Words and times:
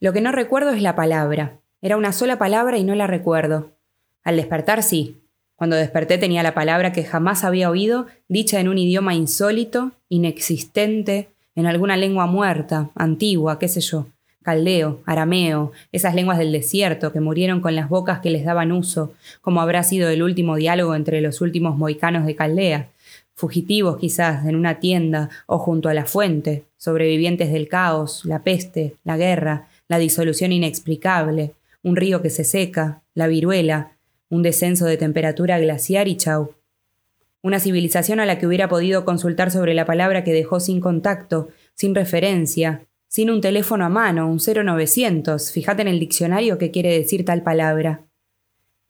Lo 0.00 0.12
que 0.12 0.20
no 0.20 0.30
recuerdo 0.30 0.70
es 0.70 0.80
la 0.80 0.94
palabra. 0.94 1.58
Era 1.82 1.96
una 1.96 2.12
sola 2.12 2.38
palabra 2.38 2.78
y 2.78 2.84
no 2.84 2.94
la 2.94 3.08
recuerdo. 3.08 3.72
Al 4.22 4.36
despertar 4.36 4.84
sí. 4.84 5.16
Cuando 5.56 5.74
desperté 5.74 6.18
tenía 6.18 6.44
la 6.44 6.54
palabra 6.54 6.92
que 6.92 7.02
jamás 7.02 7.42
había 7.42 7.68
oído, 7.68 8.06
dicha 8.28 8.60
en 8.60 8.68
un 8.68 8.78
idioma 8.78 9.14
insólito, 9.14 9.90
inexistente, 10.08 11.30
en 11.56 11.66
alguna 11.66 11.96
lengua 11.96 12.26
muerta, 12.26 12.90
antigua, 12.94 13.58
qué 13.58 13.66
sé 13.66 13.80
yo, 13.80 14.06
caldeo, 14.44 15.00
arameo, 15.04 15.72
esas 15.90 16.14
lenguas 16.14 16.38
del 16.38 16.52
desierto 16.52 17.12
que 17.12 17.20
murieron 17.20 17.60
con 17.60 17.74
las 17.74 17.88
bocas 17.88 18.20
que 18.20 18.30
les 18.30 18.44
daban 18.44 18.70
uso, 18.70 19.12
como 19.40 19.60
habrá 19.60 19.82
sido 19.82 20.08
el 20.10 20.22
último 20.22 20.54
diálogo 20.54 20.94
entre 20.94 21.20
los 21.20 21.40
últimos 21.40 21.76
moicanos 21.76 22.24
de 22.24 22.36
Caldea, 22.36 22.88
fugitivos 23.34 23.98
quizás 23.98 24.46
en 24.46 24.54
una 24.54 24.78
tienda 24.78 25.28
o 25.46 25.58
junto 25.58 25.88
a 25.88 25.94
la 25.94 26.04
fuente, 26.04 26.64
sobrevivientes 26.76 27.52
del 27.52 27.66
caos, 27.66 28.24
la 28.24 28.44
peste, 28.44 28.94
la 29.02 29.16
guerra, 29.16 29.67
la 29.88 29.98
disolución 29.98 30.52
inexplicable, 30.52 31.54
un 31.82 31.96
río 31.96 32.22
que 32.22 32.30
se 32.30 32.44
seca, 32.44 33.02
la 33.14 33.26
viruela, 33.26 33.96
un 34.28 34.42
descenso 34.42 34.84
de 34.84 34.96
temperatura 34.96 35.58
glaciar 35.58 36.08
y 36.08 36.16
chau. 36.16 36.54
Una 37.40 37.60
civilización 37.60 38.20
a 38.20 38.26
la 38.26 38.38
que 38.38 38.46
hubiera 38.46 38.68
podido 38.68 39.04
consultar 39.04 39.50
sobre 39.50 39.74
la 39.74 39.86
palabra 39.86 40.24
que 40.24 40.32
dejó 40.32 40.60
sin 40.60 40.80
contacto, 40.80 41.48
sin 41.74 41.94
referencia, 41.94 42.82
sin 43.06 43.30
un 43.30 43.40
teléfono 43.40 43.86
a 43.86 43.88
mano, 43.88 44.28
un 44.28 44.38
0900, 44.38 45.50
fíjate 45.50 45.82
en 45.82 45.88
el 45.88 45.98
diccionario 45.98 46.58
qué 46.58 46.70
quiere 46.70 46.92
decir 46.92 47.24
tal 47.24 47.42
palabra. 47.42 48.02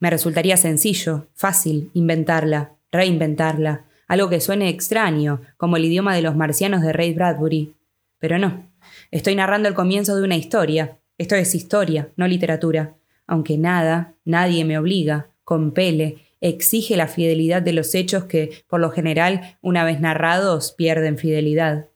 Me 0.01 0.10
resultaría 0.10 0.57
sencillo, 0.57 1.29
fácil, 1.35 1.91
inventarla, 1.95 2.73
reinventarla, 2.91 3.85
algo 4.09 4.29
que 4.29 4.41
suene 4.41 4.69
extraño, 4.71 5.43
como 5.57 5.77
el 5.77 5.85
idioma 5.85 6.16
de 6.16 6.23
los 6.23 6.35
marcianos 6.35 6.83
de 6.83 6.93
Ray 6.93 7.12
Bradbury. 7.15 7.74
Pero 8.19 8.38
no, 8.38 8.65
estoy 9.11 9.35
narrando 9.35 9.69
el 9.69 9.75
comienzo 9.75 10.17
de 10.17 10.23
una 10.23 10.37
historia. 10.37 10.98
Esto 11.19 11.35
es 11.35 11.55
historia, 11.55 12.11
no 12.16 12.27
literatura. 12.27 12.97
Aunque 13.27 13.59
nada, 13.59 14.15
nadie 14.24 14.65
me 14.65 14.79
obliga, 14.79 15.30
compele, 15.45 16.19
exige 16.41 16.96
la 16.96 17.09
fidelidad 17.09 17.63
de 17.63 17.73
los 17.73 17.95
hechos 17.95 18.24
que, 18.24 18.63
por 18.69 18.80
lo 18.80 18.91
general, 18.91 19.59
una 19.60 19.85
vez 19.85 20.01
narrados, 20.01 20.73
pierden 20.73 21.19
fidelidad. 21.19 21.88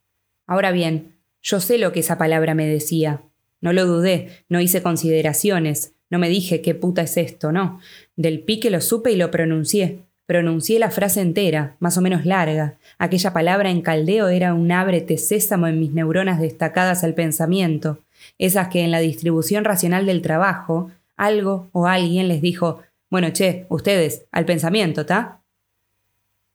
Ahora 0.46 0.72
bien, 0.72 1.16
yo 1.40 1.60
sé 1.60 1.78
lo 1.78 1.92
que 1.92 2.00
esa 2.00 2.18
palabra 2.18 2.54
me 2.54 2.66
decía. 2.66 3.22
No 3.60 3.72
lo 3.72 3.86
dudé, 3.86 4.44
no 4.48 4.60
hice 4.60 4.82
consideraciones, 4.82 5.94
no 6.10 6.18
me 6.18 6.28
dije 6.28 6.60
qué 6.60 6.74
puta 6.74 7.02
es 7.02 7.16
esto, 7.16 7.52
no. 7.52 7.80
Del 8.16 8.40
pique 8.40 8.70
lo 8.70 8.80
supe 8.80 9.12
y 9.12 9.16
lo 9.16 9.30
pronuncié. 9.30 10.00
Pronuncié 10.26 10.78
la 10.78 10.90
frase 10.90 11.20
entera, 11.20 11.76
más 11.80 11.98
o 11.98 12.00
menos 12.00 12.24
larga. 12.24 12.76
Aquella 12.98 13.32
palabra 13.32 13.70
en 13.70 13.82
caldeo 13.82 14.28
era 14.28 14.54
un 14.54 14.70
ábrete 14.70 15.18
sésamo 15.18 15.66
en 15.66 15.80
mis 15.80 15.92
neuronas 15.92 16.40
destacadas 16.40 17.02
al 17.04 17.14
pensamiento, 17.14 17.98
esas 18.38 18.68
que 18.68 18.82
en 18.82 18.90
la 18.90 19.00
distribución 19.00 19.64
racional 19.64 20.06
del 20.06 20.22
trabajo, 20.22 20.90
algo 21.16 21.68
o 21.72 21.86
alguien 21.86 22.28
les 22.28 22.40
dijo, 22.40 22.80
bueno, 23.10 23.30
che, 23.30 23.66
ustedes, 23.68 24.24
al 24.32 24.44
pensamiento, 24.44 25.04
¿ta? 25.04 25.40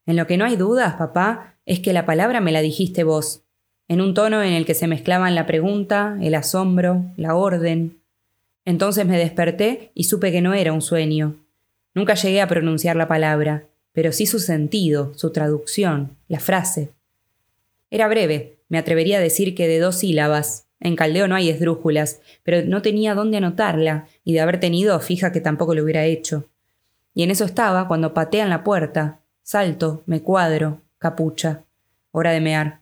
En 0.06 0.16
lo 0.16 0.26
que 0.26 0.38
no 0.38 0.46
hay 0.46 0.56
dudas, 0.56 0.96
papá, 0.96 1.56
es 1.66 1.82
que 1.82 1.94
la 1.94 2.06
palabra 2.06 2.40
me 2.40 2.54
la 2.54 2.62
dijiste 2.62 3.04
vos, 3.04 3.44
en 3.90 4.02
un 4.02 4.14
tono 4.14 4.42
en 4.42 4.54
el 4.54 4.66
que 4.66 4.74
se 4.74 4.88
mezclaban 4.88 5.36
la 5.36 5.46
pregunta, 5.46 6.18
el 6.22 6.36
asombro, 6.36 7.04
la 7.16 7.36
orden. 7.36 8.00
Entonces 8.66 9.06
me 9.06 9.18
desperté 9.18 9.92
y 9.94 10.06
supe 10.06 10.32
que 10.32 10.42
no 10.42 10.54
era 10.54 10.74
un 10.74 10.82
sueño. 10.82 11.36
Nunca 11.98 12.14
llegué 12.14 12.42
a 12.42 12.48
pronunciar 12.48 12.96
la 12.96 13.08
palabra, 13.08 13.64
pero 13.92 14.12
sí 14.12 14.28
su 14.28 14.38
sentido, 14.38 15.14
su 15.16 15.32
traducción, 15.32 16.16
la 16.28 16.40
frase. 16.40 16.92
Era 17.90 18.08
breve, 18.08 18.60
me 18.70 18.78
atrevería 18.78 19.18
a 19.18 19.20
decir 19.20 19.56
que 19.56 19.68
de 19.68 19.80
dos 19.80 19.96
sílabas. 19.96 20.68
En 20.80 20.96
Caldeo 20.96 21.28
no 21.28 21.34
hay 21.34 21.50
esdrújulas, 21.50 22.22
pero 22.44 22.64
no 22.68 22.84
tenía 22.84 23.16
dónde 23.16 23.38
anotarla, 23.38 24.08
y 24.24 24.34
de 24.34 24.42
haber 24.42 24.60
tenido, 24.60 25.00
fija 25.00 25.32
que 25.32 25.42
tampoco 25.42 25.74
lo 25.74 25.84
hubiera 25.84 26.06
hecho. 26.06 26.48
Y 27.16 27.24
en 27.24 27.32
eso 27.32 27.46
estaba 27.46 27.88
cuando 27.88 28.14
patean 28.14 28.52
la 28.52 28.64
puerta. 28.64 29.22
Salto, 29.42 30.04
me 30.06 30.22
cuadro, 30.22 30.82
capucha. 31.00 31.64
Hora 32.12 32.30
de 32.30 32.42
mear. 32.42 32.82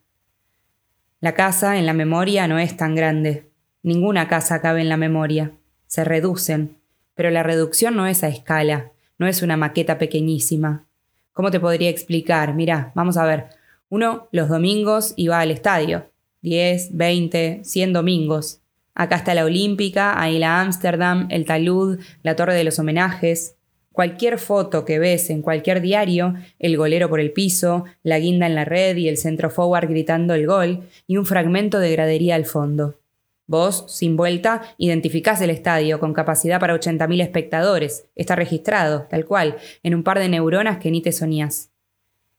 La 1.21 1.35
casa 1.35 1.77
en 1.79 1.85
la 1.85 1.93
memoria 1.93 2.49
no 2.49 2.59
es 2.59 2.75
tan 2.75 2.95
grande. 2.95 3.49
Ninguna 3.81 4.27
casa 4.27 4.59
cabe 4.59 4.81
en 4.81 4.89
la 4.89 4.97
memoria. 4.97 5.53
Se 5.87 6.03
reducen. 6.03 6.75
Pero 7.13 7.29
la 7.29 7.43
reducción 7.43 7.95
no 7.95 8.07
es 8.07 8.21
a 8.25 8.27
escala, 8.27 8.91
no 9.17 9.27
es 9.27 9.41
una 9.41 9.57
maqueta 9.57 9.97
pequeñísima. 9.97 10.85
¿Cómo 11.33 11.51
te 11.51 11.59
podría 11.59 11.89
explicar? 11.89 12.53
Mira, 12.53 12.91
vamos 12.95 13.17
a 13.17 13.25
ver. 13.25 13.47
Uno 13.89 14.27
los 14.31 14.49
domingos 14.49 15.13
iba 15.15 15.39
al 15.39 15.51
estadio. 15.51 16.09
10, 16.41 16.95
20, 16.95 17.61
100 17.63 17.93
domingos. 17.93 18.61
Acá 18.93 19.17
está 19.17 19.33
la 19.33 19.43
Olímpica, 19.45 20.21
ahí 20.21 20.39
la 20.39 20.61
Ámsterdam, 20.61 21.27
el 21.29 21.45
talud, 21.45 21.99
la 22.23 22.35
Torre 22.35 22.55
de 22.55 22.63
los 22.63 22.79
Homenajes. 22.79 23.55
Cualquier 23.91 24.37
foto 24.37 24.85
que 24.85 24.99
ves 24.99 25.29
en 25.29 25.41
cualquier 25.41 25.81
diario, 25.81 26.33
el 26.59 26.77
golero 26.77 27.09
por 27.09 27.19
el 27.19 27.31
piso, 27.31 27.85
la 28.03 28.19
guinda 28.19 28.45
en 28.45 28.55
la 28.55 28.65
red 28.65 28.95
y 28.97 29.07
el 29.07 29.17
centro 29.17 29.49
forward 29.49 29.89
gritando 29.89 30.33
el 30.33 30.47
gol, 30.47 30.83
y 31.07 31.17
un 31.17 31.25
fragmento 31.25 31.79
de 31.79 31.91
gradería 31.91 32.35
al 32.35 32.45
fondo. 32.45 32.99
Vos, 33.47 33.85
sin 33.87 34.17
vuelta, 34.17 34.63
identificás 34.77 35.39
el 35.41 35.51
estadio 35.51 35.99
con 35.99 36.13
capacidad 36.13 36.59
para 36.59 36.75
80.000 36.75 37.21
espectadores. 37.21 38.07
Está 38.15 38.35
registrado, 38.35 39.03
tal 39.09 39.25
cual, 39.25 39.57
en 39.83 39.93
un 39.93 40.03
par 40.03 40.19
de 40.19 40.29
neuronas 40.29 40.79
que 40.79 40.89
ni 40.89 41.01
te 41.01 41.11
soñás. 41.11 41.69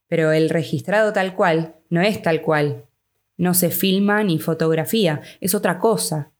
Pero 0.08 0.32
el 0.32 0.50
registrado 0.50 1.12
tal 1.12 1.34
cual 1.34 1.76
no 1.90 2.00
es 2.00 2.22
tal 2.22 2.42
cual. 2.42 2.84
No 3.36 3.54
se 3.54 3.70
filma 3.70 4.24
ni 4.24 4.38
fotografía, 4.38 5.20
es 5.40 5.54
otra 5.54 5.78
cosa. 5.78 6.32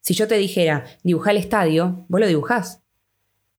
Si 0.00 0.14
yo 0.14 0.28
te 0.28 0.36
dijera, 0.36 0.84
dibuja 1.02 1.30
el 1.30 1.38
estadio, 1.38 2.06
vos 2.08 2.20
lo 2.20 2.26
dibujás. 2.26 2.82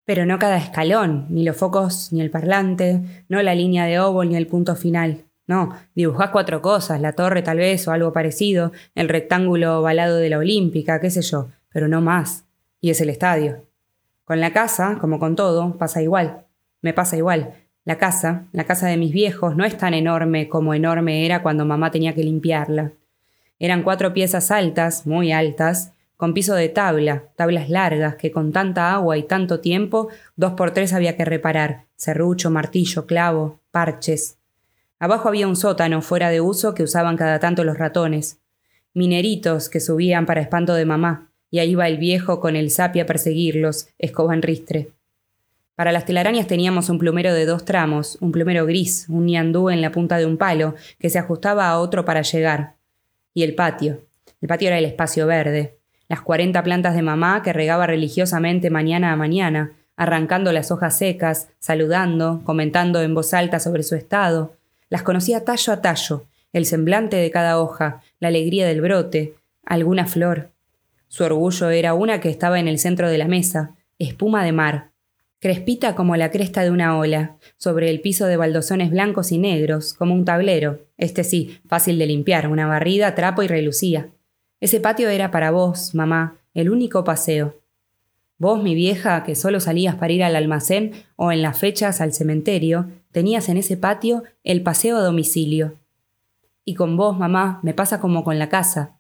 Pero 0.06 0.26
no 0.26 0.40
cada 0.40 0.58
escalón, 0.58 1.28
ni 1.30 1.44
los 1.44 1.58
focos, 1.58 2.14
ni 2.14 2.22
el 2.22 2.32
parlante, 2.32 3.26
no 3.28 3.42
la 3.42 3.56
línea 3.56 3.86
de 3.86 4.00
óvol, 4.00 4.30
ni 4.30 4.36
el 4.36 4.48
punto 4.48 4.76
final. 4.76 5.25
No, 5.48 5.76
dibujás 5.94 6.32
cuatro 6.32 6.62
cosas, 6.62 7.00
la 7.00 7.14
torre 7.14 7.44
tal 7.44 7.58
vez 7.58 7.88
o 7.88 7.92
algo 7.92 8.12
parecido, 8.12 8.72
el 8.96 9.10
rectángulo 9.10 9.80
ovalado 9.80 10.18
de 10.18 10.30
la 10.30 10.40
Olímpica, 10.40 11.00
qué 11.00 11.10
sé 11.12 11.22
yo, 11.22 11.50
pero 11.70 11.88
no 11.88 12.02
más. 12.02 12.46
Y 12.82 12.90
es 12.90 13.02
el 13.02 13.10
estadio. 13.10 13.64
Con 14.24 14.40
la 14.40 14.54
casa, 14.54 14.98
como 15.00 15.20
con 15.20 15.36
todo, 15.36 15.78
pasa 15.78 16.02
igual. 16.02 16.46
Me 16.82 16.94
pasa 16.94 17.16
igual. 17.16 17.54
La 17.84 18.00
casa, 18.00 18.46
la 18.52 18.64
casa 18.64 18.88
de 18.88 18.98
mis 18.98 19.12
viejos, 19.14 19.56
no 19.56 19.64
es 19.64 19.78
tan 19.78 19.94
enorme 19.94 20.50
como 20.50 20.74
enorme 20.74 21.26
era 21.26 21.44
cuando 21.44 21.66
mamá 21.66 21.92
tenía 21.92 22.16
que 22.16 22.24
limpiarla. 22.24 22.94
Eran 23.60 23.84
cuatro 23.84 24.14
piezas 24.14 24.50
altas, 24.50 25.06
muy 25.06 25.32
altas, 25.32 25.94
con 26.18 26.34
piso 26.34 26.56
de 26.56 26.70
tabla, 26.70 27.26
tablas 27.36 27.70
largas 27.70 28.16
que 28.16 28.32
con 28.32 28.52
tanta 28.52 28.94
agua 28.94 29.18
y 29.18 29.24
tanto 29.24 29.60
tiempo, 29.60 30.08
dos 30.36 30.54
por 30.54 30.72
tres 30.72 30.94
había 30.94 31.16
que 31.16 31.26
reparar, 31.26 31.86
serrucho, 31.96 32.50
martillo, 32.50 33.06
clavo, 33.06 33.60
parches. 33.70 34.38
Abajo 35.00 35.28
había 35.28 35.48
un 35.48 35.56
sótano 35.56 36.02
fuera 36.02 36.30
de 36.30 36.42
uso 36.42 36.74
que 36.74 36.84
usaban 36.84 37.18
cada 37.18 37.40
tanto 37.40 37.64
los 37.64 37.78
ratones, 37.78 38.40
mineritos 38.94 39.70
que 39.70 39.80
subían 39.80 40.26
para 40.26 40.42
espanto 40.42 40.74
de 40.74 40.86
mamá, 40.86 41.32
y 41.52 41.60
ahí 41.60 41.72
iba 41.72 41.88
el 41.88 41.98
viejo 41.98 42.40
con 42.40 42.56
el 42.56 42.72
sapi 42.72 43.00
a 43.00 43.06
perseguirlos, 43.06 43.90
escoba 44.00 44.34
en 44.34 44.42
ristre. 44.42 44.90
Para 45.76 45.92
las 45.92 46.06
telarañas 46.06 46.48
teníamos 46.48 46.90
un 46.90 46.98
plumero 46.98 47.34
de 47.34 47.46
dos 47.46 47.66
tramos, 47.66 48.18
un 48.22 48.32
plumero 48.32 48.66
gris, 48.66 49.08
un 49.10 49.26
ñandú 49.26 49.70
en 49.70 49.82
la 49.82 49.92
punta 49.92 50.18
de 50.18 50.26
un 50.26 50.38
palo, 50.38 50.76
que 51.00 51.10
se 51.10 51.20
ajustaba 51.20 51.68
a 51.68 51.80
otro 51.80 52.06
para 52.06 52.22
llegar. 52.22 52.76
Y 53.34 53.44
el 53.44 53.56
patio. 53.56 54.00
El 54.40 54.48
patio 54.48 54.70
era 54.70 54.78
el 54.78 54.86
espacio 54.86 55.28
verde. 55.28 55.78
Las 56.08 56.22
cuarenta 56.22 56.64
plantas 56.64 56.96
de 56.96 57.02
mamá 57.02 57.42
que 57.44 57.52
regaba 57.52 57.88
religiosamente 57.88 58.70
mañana 58.70 59.12
a 59.12 59.18
mañana, 59.18 59.74
arrancando 59.98 60.54
las 60.54 60.72
hojas 60.72 60.98
secas, 60.98 61.50
saludando, 61.60 62.42
comentando 62.46 63.02
en 63.02 63.14
voz 63.14 63.34
alta 63.34 63.60
sobre 63.60 63.84
su 63.84 63.96
estado. 63.96 64.56
Las 64.96 65.04
conocía 65.04 65.44
tallo 65.44 65.74
a 65.74 65.82
tallo, 65.82 66.24
el 66.54 66.66
semblante 66.66 67.18
de 67.18 67.30
cada 67.30 67.60
hoja, 67.60 68.02
la 68.22 68.30
alegría 68.30 68.66
del 68.66 68.80
brote, 68.80 69.36
alguna 69.66 70.06
flor. 70.06 70.52
Su 71.10 71.26
orgullo 71.26 71.70
era 71.70 71.94
una 71.94 72.22
que 72.22 72.30
estaba 72.30 72.62
en 72.62 72.70
el 72.70 72.80
centro 72.80 73.10
de 73.10 73.18
la 73.18 73.28
mesa, 73.28 73.76
espuma 74.00 74.46
de 74.46 74.54
mar, 74.54 74.92
crespita 75.42 75.96
como 75.96 76.16
la 76.16 76.32
cresta 76.32 76.64
de 76.64 76.72
una 76.72 76.98
ola, 76.98 77.36
sobre 77.58 77.90
el 77.90 78.00
piso 78.00 78.26
de 78.26 78.38
baldosones 78.38 78.90
blancos 78.90 79.34
y 79.34 79.38
negros, 79.38 79.94
como 79.94 80.14
un 80.14 80.24
tablero, 80.24 80.80
este 80.98 81.26
sí, 81.26 81.60
fácil 81.68 82.00
de 82.00 82.06
limpiar, 82.06 82.48
una 82.48 82.66
barrida, 82.66 83.16
trapo 83.16 83.44
y 83.44 83.48
relucía. 83.48 84.08
Ese 84.62 84.80
patio 84.80 85.10
era 85.10 85.30
para 85.30 85.52
vos, 85.52 85.94
mamá, 85.94 86.38
el 86.54 86.70
único 86.70 87.04
paseo. 87.04 87.60
Vos, 88.38 88.62
mi 88.62 88.76
vieja, 88.76 89.24
que 89.24 89.36
solo 89.36 89.60
salías 89.60 89.96
para 89.96 90.14
ir 90.14 90.24
al 90.24 90.36
almacén 90.36 90.92
o 91.16 91.32
en 91.32 91.42
las 91.42 91.58
fechas 91.58 92.02
al 92.02 92.14
cementerio, 92.14 92.90
tenías 93.12 93.50
en 93.50 93.58
ese 93.58 93.78
patio 93.78 94.24
el 94.44 94.62
paseo 94.62 94.98
a 94.98 95.02
domicilio. 95.02 95.80
Y 96.64 96.76
con 96.76 96.98
vos, 96.98 97.18
mamá, 97.18 97.60
me 97.64 97.74
pasa 97.74 98.00
como 98.00 98.24
con 98.24 98.40
la 98.40 98.50
casa. 98.50 99.00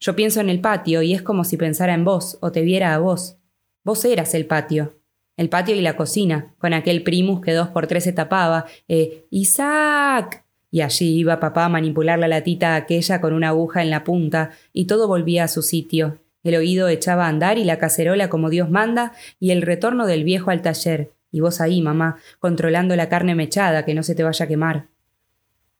Yo 0.00 0.16
pienso 0.16 0.40
en 0.40 0.48
el 0.48 0.60
patio 0.60 1.02
y 1.02 1.12
es 1.14 1.22
como 1.22 1.44
si 1.44 1.56
pensara 1.56 1.94
en 1.94 2.04
vos 2.04 2.38
o 2.40 2.50
te 2.50 2.62
viera 2.62 2.94
a 2.94 2.98
vos. 2.98 3.36
Vos 3.84 4.04
eras 4.04 4.34
el 4.34 4.46
patio 4.46 4.94
el 5.36 5.48
patio 5.48 5.74
y 5.74 5.80
la 5.80 5.96
cocina, 5.96 6.54
con 6.58 6.74
aquel 6.74 7.02
primus 7.02 7.40
que 7.40 7.52
dos 7.52 7.68
por 7.68 7.86
tres 7.86 8.04
se 8.04 8.12
tapaba, 8.12 8.66
eh, 8.88 9.26
¡Isaac! 9.30 10.44
Y 10.70 10.80
allí 10.80 11.18
iba 11.18 11.40
papá 11.40 11.66
a 11.66 11.68
manipular 11.68 12.18
la 12.18 12.28
latita 12.28 12.76
aquella 12.76 13.20
con 13.20 13.34
una 13.34 13.48
aguja 13.48 13.82
en 13.82 13.90
la 13.90 14.04
punta, 14.04 14.50
y 14.72 14.86
todo 14.86 15.08
volvía 15.08 15.44
a 15.44 15.48
su 15.48 15.62
sitio, 15.62 16.18
El 16.42 16.56
oído 16.56 16.88
echaba 16.88 17.26
a 17.26 17.28
andar 17.28 17.58
y 17.58 17.64
la 17.64 17.78
cacerola 17.78 18.28
como 18.28 18.50
Dios 18.50 18.70
manda, 18.70 19.12
y 19.38 19.50
el 19.50 19.62
retorno 19.62 20.06
del 20.06 20.24
viejo 20.24 20.50
al 20.50 20.62
taller, 20.62 21.12
y 21.30 21.40
vos 21.40 21.60
ahí, 21.60 21.80
mamá, 21.80 22.18
controlando 22.40 22.94
la 22.96 23.08
carne 23.08 23.34
mechada, 23.34 23.84
que 23.84 23.94
no 23.94 24.02
se 24.02 24.14
te 24.14 24.22
vaya 24.22 24.44
a 24.44 24.48
quemar. 24.48 24.86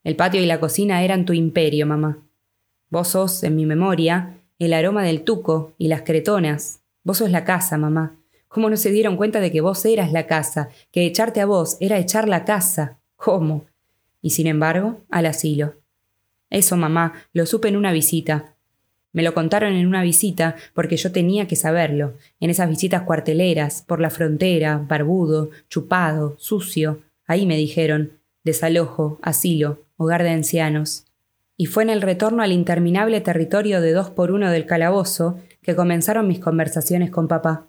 El 0.05 0.17
patio 0.17 0.41
y 0.41 0.47
la 0.47 0.61
cocina 0.61 1.03
eran 1.03 1.25
tu 1.25 1.32
imperio, 1.32 1.87
mamá. 1.87 2.19
Vos 2.91 3.09
sos, 3.09 3.43
en 3.44 3.56
mi 3.56 3.67
memoria, 3.67 4.38
el 4.59 4.73
aroma 4.73 5.03
del 5.03 5.23
tuco 5.23 5.75
y 5.79 5.88
las 5.88 6.03
cretonas. 6.03 6.81
Vos 7.05 7.19
sos 7.19 7.31
la 7.31 7.44
casa, 7.44 7.79
mamá. 7.79 8.17
¿Cómo 8.49 8.69
no 8.69 8.76
se 8.76 8.91
dieron 8.91 9.17
cuenta 9.17 9.41
de 9.41 9.50
que 9.50 9.61
vos 9.61 9.85
eras 9.85 10.12
la 10.12 10.26
casa, 10.26 10.69
que 10.91 11.06
echarte 11.06 11.41
a 11.41 11.47
vos 11.47 11.76
era 11.81 11.99
echar 11.99 12.29
la 12.29 12.44
casa? 12.44 12.99
¿Cómo? 13.17 13.64
Y 14.20 14.31
sin 14.31 14.47
embargo, 14.47 15.00
al 15.11 15.26
asilo. 15.26 15.75
Eso, 16.50 16.76
mamá, 16.76 17.14
lo 17.32 17.47
supe 17.47 17.69
en 17.69 17.76
una 17.76 17.93
visita. 17.93 18.51
Me 19.12 19.23
lo 19.23 19.35
contaron 19.35 19.75
en 19.75 19.87
una 19.87 20.03
visita 20.03 20.56
porque 20.75 20.97
yo 20.97 21.12
tenía 21.12 21.47
que 21.47 21.56
saberlo, 21.56 22.14
en 22.41 22.50
esas 22.50 22.69
visitas 22.69 23.03
cuarteleras, 23.03 23.82
por 23.82 24.00
la 24.00 24.11
frontera, 24.11 24.79
barbudo, 24.88 25.50
chupado, 25.69 26.35
sucio. 26.38 27.00
Ahí 27.26 27.47
me 27.47 27.56
dijeron, 27.56 28.12
desalojo, 28.43 29.19
asilo, 29.23 29.82
hogar 29.97 30.23
de 30.23 30.31
ancianos. 30.31 31.05
Y 31.56 31.67
fue 31.67 31.82
en 31.82 31.91
el 31.91 32.03
retorno 32.03 32.43
al 32.43 32.53
interminable 32.53 33.20
territorio 33.20 33.81
de 33.81 33.93
dos 33.93 34.11
por 34.11 34.31
uno 34.31 34.50
del 34.50 34.67
calabozo 34.67 35.38
que 35.61 35.76
comenzaron 35.76 36.26
mis 36.26 36.41
conversaciones 36.41 37.11
con 37.11 37.29
papá. 37.29 37.69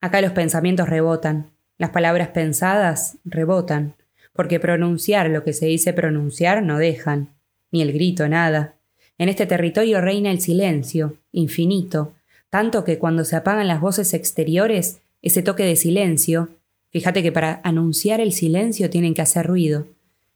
Acá 0.00 0.20
los 0.20 0.32
pensamientos 0.32 0.88
rebotan, 0.88 1.50
las 1.78 1.90
palabras 1.90 2.28
pensadas 2.28 3.18
rebotan, 3.24 3.94
porque 4.32 4.60
pronunciar 4.60 5.30
lo 5.30 5.42
que 5.42 5.52
se 5.52 5.66
dice 5.66 5.92
pronunciar 5.92 6.62
no 6.62 6.78
dejan, 6.78 7.30
ni 7.70 7.82
el 7.82 7.92
grito 7.92 8.28
nada. 8.28 8.77
En 9.18 9.28
este 9.28 9.46
territorio 9.46 10.00
reina 10.00 10.30
el 10.30 10.40
silencio, 10.40 11.16
infinito, 11.32 12.12
tanto 12.50 12.84
que 12.84 12.98
cuando 12.98 13.24
se 13.24 13.36
apagan 13.36 13.68
las 13.68 13.80
voces 13.80 14.14
exteriores, 14.14 15.00
ese 15.22 15.42
toque 15.42 15.64
de 15.64 15.76
silencio, 15.76 16.48
fíjate 16.90 17.22
que 17.22 17.32
para 17.32 17.60
anunciar 17.64 18.20
el 18.20 18.32
silencio 18.32 18.88
tienen 18.88 19.14
que 19.14 19.22
hacer 19.22 19.46
ruido. 19.46 19.86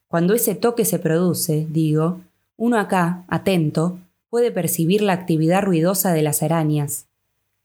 Cuando 0.08 0.34
ese 0.34 0.54
toque 0.54 0.84
se 0.84 0.98
produce, 0.98 1.66
digo, 1.70 2.20
uno 2.56 2.78
acá, 2.78 3.24
atento, 3.28 3.98
puede 4.28 4.50
percibir 4.50 5.00
la 5.00 5.12
actividad 5.12 5.62
ruidosa 5.62 6.12
de 6.12 6.22
las 6.22 6.42
arañas. 6.42 7.06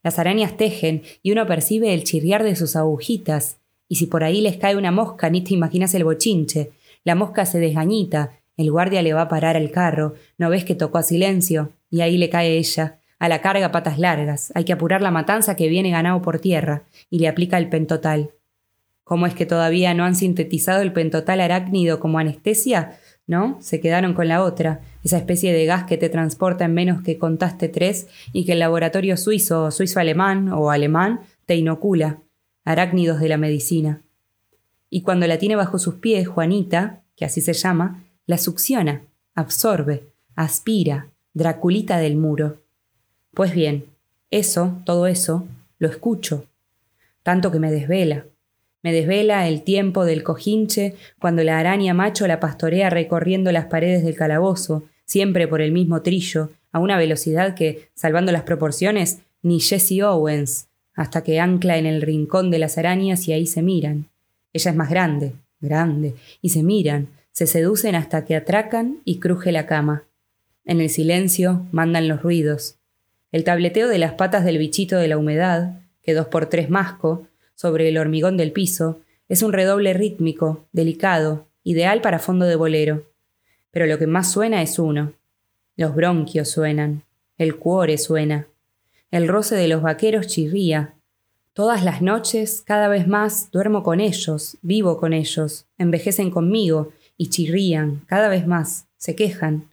Las 0.03 0.19
arañas 0.19 0.55
tejen 0.55 1.01
y 1.23 1.31
uno 1.31 1.47
percibe 1.47 1.93
el 1.93 2.03
chirriar 2.03 2.43
de 2.43 2.55
sus 2.55 2.75
agujitas, 2.75 3.57
y 3.89 3.95
si 3.95 4.05
por 4.05 4.23
ahí 4.23 4.41
les 4.41 4.57
cae 4.57 4.75
una 4.75 4.91
mosca, 4.91 5.29
ni 5.29 5.41
te 5.41 5.53
imaginas 5.53 5.93
el 5.95 6.03
bochinche. 6.03 6.71
La 7.03 7.15
mosca 7.15 7.45
se 7.45 7.59
desgañita, 7.59 8.36
el 8.57 8.71
guardia 8.71 9.01
le 9.01 9.13
va 9.13 9.21
a 9.21 9.27
parar 9.29 9.55
el 9.55 9.71
carro, 9.71 10.15
no 10.37 10.49
ves 10.49 10.65
que 10.65 10.75
tocó 10.75 10.97
a 10.97 11.03
silencio, 11.03 11.71
y 11.89 12.01
ahí 12.01 12.17
le 12.17 12.29
cae 12.29 12.57
ella, 12.57 12.99
a 13.19 13.29
la 13.29 13.41
carga 13.41 13.71
patas 13.71 13.97
largas, 13.97 14.51
hay 14.55 14.65
que 14.65 14.73
apurar 14.73 15.01
la 15.01 15.11
matanza 15.11 15.55
que 15.55 15.69
viene 15.69 15.91
ganado 15.91 16.21
por 16.21 16.39
tierra, 16.39 16.83
y 17.09 17.19
le 17.19 17.27
aplica 17.27 17.57
el 17.57 17.69
pentotal. 17.69 18.31
¿Cómo 19.03 19.25
es 19.25 19.33
que 19.33 19.45
todavía 19.45 19.93
no 19.93 20.03
han 20.03 20.15
sintetizado 20.15 20.81
el 20.81 20.91
pentotal 20.91 21.39
arácnido 21.39 21.99
como 21.99 22.19
anestesia? 22.19 22.99
¿No? 23.25 23.57
Se 23.61 23.79
quedaron 23.79 24.13
con 24.13 24.27
la 24.27 24.43
otra, 24.43 24.81
esa 25.03 25.17
especie 25.17 25.53
de 25.53 25.65
gas 25.65 25.83
que 25.83 25.97
te 25.97 26.09
transporta 26.09 26.65
en 26.65 26.73
menos 26.73 27.01
que 27.01 27.17
contaste 27.17 27.69
tres 27.69 28.07
y 28.33 28.45
que 28.45 28.53
el 28.53 28.59
laboratorio 28.59 29.17
suizo, 29.17 29.71
suizo-alemán 29.71 30.49
o 30.51 30.71
alemán 30.71 31.21
te 31.45 31.55
inocula, 31.55 32.21
arácnidos 32.65 33.19
de 33.19 33.29
la 33.29 33.37
medicina. 33.37 34.01
Y 34.89 35.01
cuando 35.01 35.27
la 35.27 35.37
tiene 35.37 35.55
bajo 35.55 35.79
sus 35.79 35.95
pies, 35.95 36.27
Juanita, 36.27 37.03
que 37.15 37.25
así 37.25 37.41
se 37.41 37.53
llama, 37.53 38.06
la 38.27 38.37
succiona, 38.37 39.01
absorbe, 39.33 40.03
aspira, 40.35 41.09
Draculita 41.33 41.99
del 41.99 42.17
muro. 42.17 42.63
Pues 43.31 43.53
bien, 43.53 43.85
eso, 44.31 44.81
todo 44.85 45.05
eso, 45.05 45.47
lo 45.77 45.87
escucho, 45.87 46.47
tanto 47.21 47.51
que 47.51 47.59
me 47.59 47.71
desvela. 47.71 48.25
Me 48.81 48.91
desvela 48.91 49.47
el 49.47 49.61
tiempo 49.61 50.03
del 50.03 50.23
cojinche 50.23 50.95
cuando 51.19 51.43
la 51.43 51.59
araña 51.59 51.93
macho 51.93 52.25
la 52.25 52.39
pastorea 52.39 52.89
recorriendo 52.89 53.51
las 53.51 53.65
paredes 53.65 54.03
del 54.03 54.15
calabozo, 54.15 54.85
siempre 55.05 55.47
por 55.47 55.61
el 55.61 55.71
mismo 55.71 56.01
trillo, 56.01 56.49
a 56.71 56.79
una 56.79 56.97
velocidad 56.97 57.53
que, 57.53 57.89
salvando 57.93 58.31
las 58.31 58.43
proporciones, 58.43 59.19
ni 59.43 59.59
Jesse 59.59 60.01
Owens, 60.01 60.69
hasta 60.95 61.23
que 61.23 61.39
ancla 61.39 61.77
en 61.77 61.85
el 61.85 62.01
rincón 62.01 62.49
de 62.49 62.57
las 62.57 62.79
arañas 62.79 63.27
y 63.27 63.33
ahí 63.33 63.45
se 63.45 63.61
miran. 63.61 64.09
Ella 64.53 64.71
es 64.71 64.77
más 64.77 64.89
grande, 64.89 65.33
grande, 65.59 66.15
y 66.41 66.49
se 66.49 66.63
miran, 66.63 67.09
se 67.37 67.45
seducen 67.45 67.93
hasta 67.93 68.25
que 68.25 68.35
atracan 68.35 68.97
y 69.05 69.19
cruje 69.19 69.51
la 69.51 69.65
cama. 69.67 70.05
En 70.65 70.81
el 70.81 70.89
silencio 70.89 71.67
mandan 71.71 72.07
los 72.07 72.23
ruidos. 72.23 72.77
El 73.31 73.43
tableteo 73.43 73.87
de 73.87 73.99
las 73.99 74.13
patas 74.13 74.43
del 74.43 74.57
bichito 74.57 74.97
de 74.97 75.07
la 75.07 75.17
humedad, 75.17 75.79
que 76.01 76.13
dos 76.13 76.27
por 76.27 76.47
tres 76.47 76.69
masco, 76.69 77.27
sobre 77.53 77.89
el 77.89 77.97
hormigón 77.97 78.37
del 78.37 78.51
piso, 78.51 79.01
es 79.29 79.43
un 79.43 79.53
redoble 79.53 79.93
rítmico, 79.93 80.65
delicado, 80.71 81.45
ideal 81.63 82.01
para 82.01 82.19
fondo 82.19 82.45
de 82.45 82.55
bolero 82.55 83.03
pero 83.77 83.85
lo 83.85 83.99
que 83.99 84.07
más 84.07 84.31
suena 84.31 84.63
es 84.63 84.79
uno. 84.79 85.13
Los 85.75 85.93
bronquios 85.93 86.49
suenan, 86.49 87.03
el 87.37 87.57
cuore 87.57 87.99
suena, 87.99 88.47
el 89.11 89.27
roce 89.27 89.53
de 89.53 89.67
los 89.67 89.83
vaqueros 89.83 90.25
chirría. 90.25 90.95
Todas 91.53 91.83
las 91.83 92.01
noches, 92.01 92.63
cada 92.65 92.87
vez 92.87 93.07
más, 93.07 93.51
duermo 93.51 93.83
con 93.83 93.99
ellos, 93.99 94.57
vivo 94.63 94.97
con 94.97 95.13
ellos, 95.13 95.67
envejecen 95.77 96.31
conmigo 96.31 96.91
y 97.17 97.29
chirrían, 97.29 98.01
cada 98.07 98.29
vez 98.29 98.47
más, 98.47 98.85
se 98.97 99.15
quejan. 99.15 99.65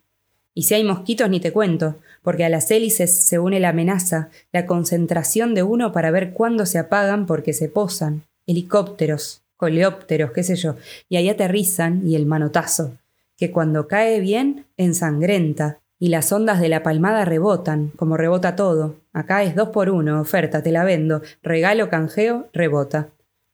Y 0.55 0.63
si 0.63 0.75
hay 0.75 0.85
mosquitos 0.85 1.29
ni 1.29 1.41
te 1.41 1.53
cuento, 1.53 1.97
porque 2.23 2.45
a 2.45 2.49
las 2.49 2.71
hélices 2.71 3.15
se 3.15 3.39
une 3.39 3.61
la 3.61 3.71
amenaza, 3.71 4.31
la 4.53 4.67
concentración 4.67 5.55
de 5.55 5.63
uno 5.63 5.93
para 5.93 6.11
ver 6.11 6.33
cuándo 6.33 6.65
se 6.65 6.79
apagan 6.79 7.27
porque 7.27 7.53
se 7.53 7.69
posan, 7.69 8.23
helicópteros, 8.47 9.43
coleópteros, 9.57 10.33
qué 10.33 10.43
sé 10.43 10.57
yo, 10.57 10.77
y 11.09 11.17
ahí 11.17 11.29
aterrizan 11.29 12.07
y 12.07 12.17
el 12.17 12.27
manotazo, 12.27 12.97
que 13.37 13.51
cuando 13.51 13.89
cae 13.89 14.21
bien 14.21 14.67
ensangrenta, 14.77 15.79
y 15.99 16.09
las 16.09 16.31
ondas 16.33 16.61
de 16.61 16.69
la 16.69 16.83
palmada 16.83 17.25
rebotan, 17.25 17.91
como 17.97 18.17
rebota 18.17 18.57
todo. 18.57 18.97
Acá 19.13 19.43
es 19.43 19.55
dos 19.55 19.71
por 19.71 19.89
uno, 19.89 20.21
oferta, 20.21 20.63
te 20.63 20.73
la 20.73 20.85
vendo, 20.85 21.23
regalo, 21.43 21.89
canjeo, 21.89 22.49
rebota. 22.53 23.09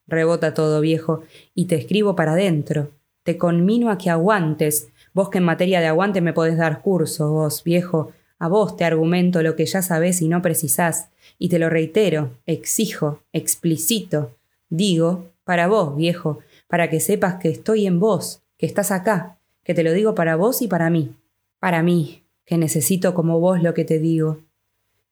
Rebota 0.06 0.52
todo, 0.52 0.80
viejo, 0.80 1.22
y 1.54 1.66
te 1.66 1.76
escribo 1.76 2.16
para 2.16 2.32
adentro. 2.32 2.90
Te 3.22 3.36
conmino 3.36 3.90
a 3.90 3.98
que 3.98 4.10
aguantes, 4.10 4.88
vos 5.12 5.28
que 5.30 5.38
en 5.38 5.44
materia 5.44 5.80
de 5.80 5.86
aguante 5.86 6.20
me 6.20 6.32
podés 6.32 6.56
dar 6.56 6.82
curso, 6.82 7.30
vos, 7.30 7.62
viejo, 7.64 8.12
a 8.38 8.48
vos 8.48 8.76
te 8.76 8.84
argumento 8.84 9.42
lo 9.42 9.54
que 9.54 9.66
ya 9.66 9.82
sabés 9.82 10.22
y 10.22 10.28
no 10.28 10.40
precisás, 10.40 11.10
y 11.38 11.50
te 11.50 11.58
lo 11.58 11.68
reitero, 11.68 12.30
exijo, 12.46 13.20
explicito, 13.32 14.34
digo, 14.70 15.26
para 15.44 15.68
vos, 15.68 15.94
viejo, 15.96 16.38
para 16.66 16.88
que 16.88 17.00
sepas 17.00 17.34
que 17.34 17.50
estoy 17.50 17.86
en 17.86 18.00
vos, 18.00 18.42
que 18.56 18.66
estás 18.66 18.90
acá, 18.90 19.38
que 19.62 19.74
te 19.74 19.82
lo 19.82 19.92
digo 19.92 20.14
para 20.14 20.36
vos 20.36 20.62
y 20.62 20.68
para 20.68 20.88
mí. 20.90 21.14
Para 21.58 21.82
mí, 21.82 22.22
que 22.46 22.56
necesito 22.56 23.14
como 23.14 23.38
vos 23.40 23.62
lo 23.62 23.74
que 23.74 23.84
te 23.84 23.98
digo. 23.98 24.38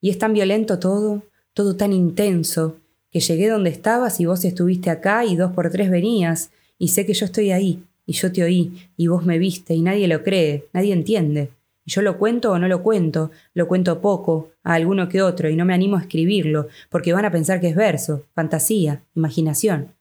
Y 0.01 0.09
es 0.09 0.17
tan 0.17 0.33
violento 0.33 0.79
todo, 0.79 1.23
todo 1.53 1.75
tan 1.75 1.93
intenso, 1.93 2.77
que 3.11 3.19
llegué 3.19 3.49
donde 3.49 3.69
estabas 3.69 4.19
y 4.19 4.25
vos 4.25 4.43
estuviste 4.45 4.89
acá 4.89 5.25
y 5.25 5.35
dos 5.35 5.51
por 5.51 5.69
tres 5.69 5.91
venías, 5.91 6.51
y 6.77 6.89
sé 6.89 7.05
que 7.05 7.13
yo 7.13 7.25
estoy 7.25 7.51
ahí, 7.51 7.83
y 8.09 8.13
yo 8.13 8.31
te 8.31 8.41
oí, 8.41 8.89
y 8.97 9.05
vos 9.05 9.23
me 9.23 9.37
viste, 9.37 9.75
y 9.75 9.83
nadie 9.83 10.07
lo 10.07 10.23
cree, 10.23 10.65
nadie 10.73 10.93
entiende. 10.93 11.51
Y 11.85 11.91
yo 11.91 12.01
lo 12.01 12.17
cuento 12.17 12.51
o 12.51 12.57
no 12.57 12.67
lo 12.67 12.81
cuento, 12.81 13.29
lo 13.53 13.67
cuento 13.67 14.01
poco, 14.01 14.49
a 14.63 14.73
alguno 14.73 15.07
que 15.09 15.21
otro, 15.21 15.47
y 15.47 15.55
no 15.55 15.63
me 15.63 15.75
animo 15.75 15.95
a 15.95 16.01
escribirlo, 16.01 16.69
porque 16.89 17.13
van 17.13 17.25
a 17.25 17.31
pensar 17.31 17.61
que 17.61 17.67
es 17.67 17.75
verso, 17.75 18.25
fantasía, 18.33 19.03
imaginación. 19.13 19.93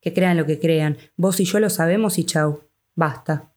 Que 0.00 0.14
crean 0.14 0.38
lo 0.38 0.46
que 0.46 0.58
crean, 0.58 0.96
vos 1.18 1.40
y 1.40 1.44
yo 1.44 1.60
lo 1.60 1.68
sabemos 1.68 2.18
y 2.18 2.24
chau, 2.24 2.60
basta. 2.94 3.52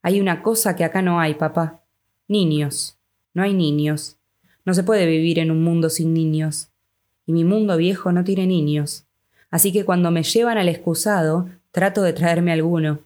Hay 0.00 0.18
una 0.18 0.42
cosa 0.42 0.74
que 0.74 0.84
acá 0.84 1.02
no 1.02 1.20
hay, 1.20 1.34
papá. 1.34 1.82
Niños. 2.28 2.96
No 3.34 3.42
hay 3.42 3.52
niños. 3.52 4.16
No 4.64 4.72
se 4.72 4.84
puede 4.84 5.04
vivir 5.04 5.38
en 5.38 5.50
un 5.50 5.62
mundo 5.62 5.90
sin 5.90 6.14
niños. 6.14 6.70
Y 7.26 7.34
mi 7.34 7.44
mundo 7.44 7.76
viejo 7.76 8.10
no 8.10 8.24
tiene 8.24 8.46
niños. 8.46 9.04
Así 9.50 9.70
que 9.70 9.84
cuando 9.84 10.10
me 10.10 10.22
llevan 10.22 10.56
al 10.56 10.70
excusado, 10.70 11.50
trato 11.76 12.00
de 12.00 12.14
traerme 12.14 12.52
alguno. 12.52 13.00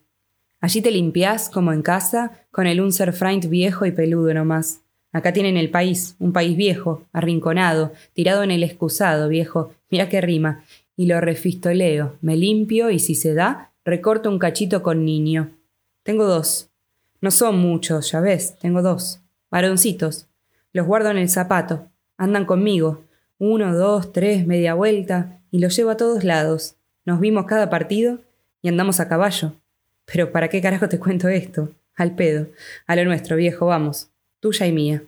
Allí 0.61 0.81
te 0.81 0.93
limpiás, 0.93 1.51
como 1.51 1.73
en 1.73 1.83
casa, 1.83 2.47
con 2.53 2.69
el 2.69 2.81
Unserfreund 2.81 3.49
viejo 3.49 3.85
y 3.85 3.91
peludo 3.91 4.33
nomás. 4.33 4.83
Acá 5.11 5.33
tienen 5.33 5.57
el 5.57 5.71
país, 5.71 6.15
un 6.21 6.33
país 6.33 6.57
viejo, 6.57 7.03
arrinconado, 7.13 7.93
tirado 8.13 8.45
en 8.45 8.53
el 8.53 8.63
excusado, 8.63 9.29
viejo. 9.29 9.73
Mira 9.91 10.09
qué 10.09 10.21
rima. 10.21 10.63
Y 10.95 11.07
lo 11.07 11.21
refistoleo, 11.21 12.17
me 12.21 12.37
limpio 12.37 12.91
y 12.91 13.01
si 13.01 13.17
se 13.17 13.35
da, 13.35 13.73
recorto 13.85 14.31
un 14.31 14.39
cachito 14.39 14.85
con 14.85 15.05
niño. 15.05 15.51
Tengo 16.05 16.27
dos, 16.27 16.71
no 17.21 17.33
son 17.33 17.59
muchos, 17.59 18.13
ya 18.13 18.21
ves, 18.21 18.57
tengo 18.61 18.83
dos. 18.83 19.21
Varoncitos. 19.51 20.29
Los 20.73 20.87
guardo 20.87 21.11
en 21.11 21.19
el 21.19 21.29
zapato. 21.29 21.89
Andan 22.17 22.45
conmigo. 22.45 23.03
Uno, 23.37 23.77
dos, 23.77 24.13
tres, 24.13 24.47
media 24.47 24.75
vuelta, 24.75 25.43
y 25.51 25.59
los 25.59 25.77
llevo 25.77 25.91
a 25.91 25.97
todos 25.97 26.23
lados. 26.23 26.77
Nos 27.05 27.19
vimos 27.19 27.47
cada 27.47 27.69
partido 27.69 28.21
y 28.63 28.69
andamos 28.69 29.01
a 29.01 29.09
caballo. 29.09 29.53
Pero 30.05 30.33
¿para 30.33 30.49
qué 30.49 30.61
carajo 30.61 30.89
te 30.89 30.99
cuento 30.99 31.29
esto? 31.29 31.71
Al 31.97 32.15
pedo. 32.15 32.49
A 32.87 32.97
lo 32.97 33.05
nuestro, 33.05 33.37
viejo, 33.37 33.67
vamos. 33.67 34.11
Tuya 34.41 34.67
y 34.67 34.73
mía. 34.73 35.03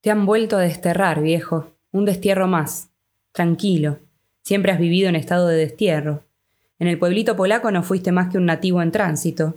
Te 0.00 0.10
han 0.10 0.26
vuelto 0.26 0.56
a 0.56 0.60
desterrar, 0.60 1.22
viejo. 1.22 1.72
Un 1.92 2.04
destierro 2.04 2.46
más. 2.46 2.90
Tranquilo. 3.32 3.98
Siempre 4.42 4.72
has 4.72 4.78
vivido 4.78 5.08
en 5.08 5.16
estado 5.16 5.46
de 5.48 5.56
destierro. 5.56 6.24
En 6.78 6.88
el 6.88 6.98
pueblito 6.98 7.36
polaco 7.36 7.70
no 7.70 7.82
fuiste 7.82 8.10
más 8.10 8.30
que 8.30 8.38
un 8.38 8.46
nativo 8.46 8.80
en 8.82 8.90
tránsito. 8.90 9.54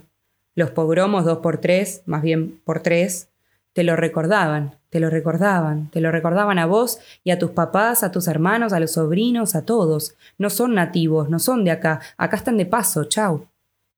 Los 0.54 0.70
pogromos 0.70 1.24
dos 1.24 1.38
por 1.38 1.58
tres, 1.58 2.02
más 2.06 2.22
bien 2.22 2.60
por 2.64 2.80
tres, 2.80 3.28
te 3.74 3.82
lo 3.82 3.96
recordaban, 3.96 4.76
te 4.88 5.00
lo 5.00 5.10
recordaban, 5.10 5.90
te 5.90 6.00
lo 6.00 6.12
recordaban 6.12 6.58
a 6.60 6.66
vos 6.66 7.00
y 7.24 7.32
a 7.32 7.38
tus 7.38 7.50
papás, 7.50 8.04
a 8.04 8.12
tus 8.12 8.28
hermanos, 8.28 8.72
a 8.72 8.80
los 8.80 8.92
sobrinos, 8.92 9.56
a 9.56 9.66
todos. 9.66 10.14
No 10.38 10.48
son 10.48 10.74
nativos, 10.74 11.28
no 11.28 11.40
son 11.40 11.64
de 11.64 11.72
acá, 11.72 12.00
acá 12.16 12.36
están 12.36 12.56
de 12.56 12.66
paso, 12.66 13.04
chau. 13.04 13.48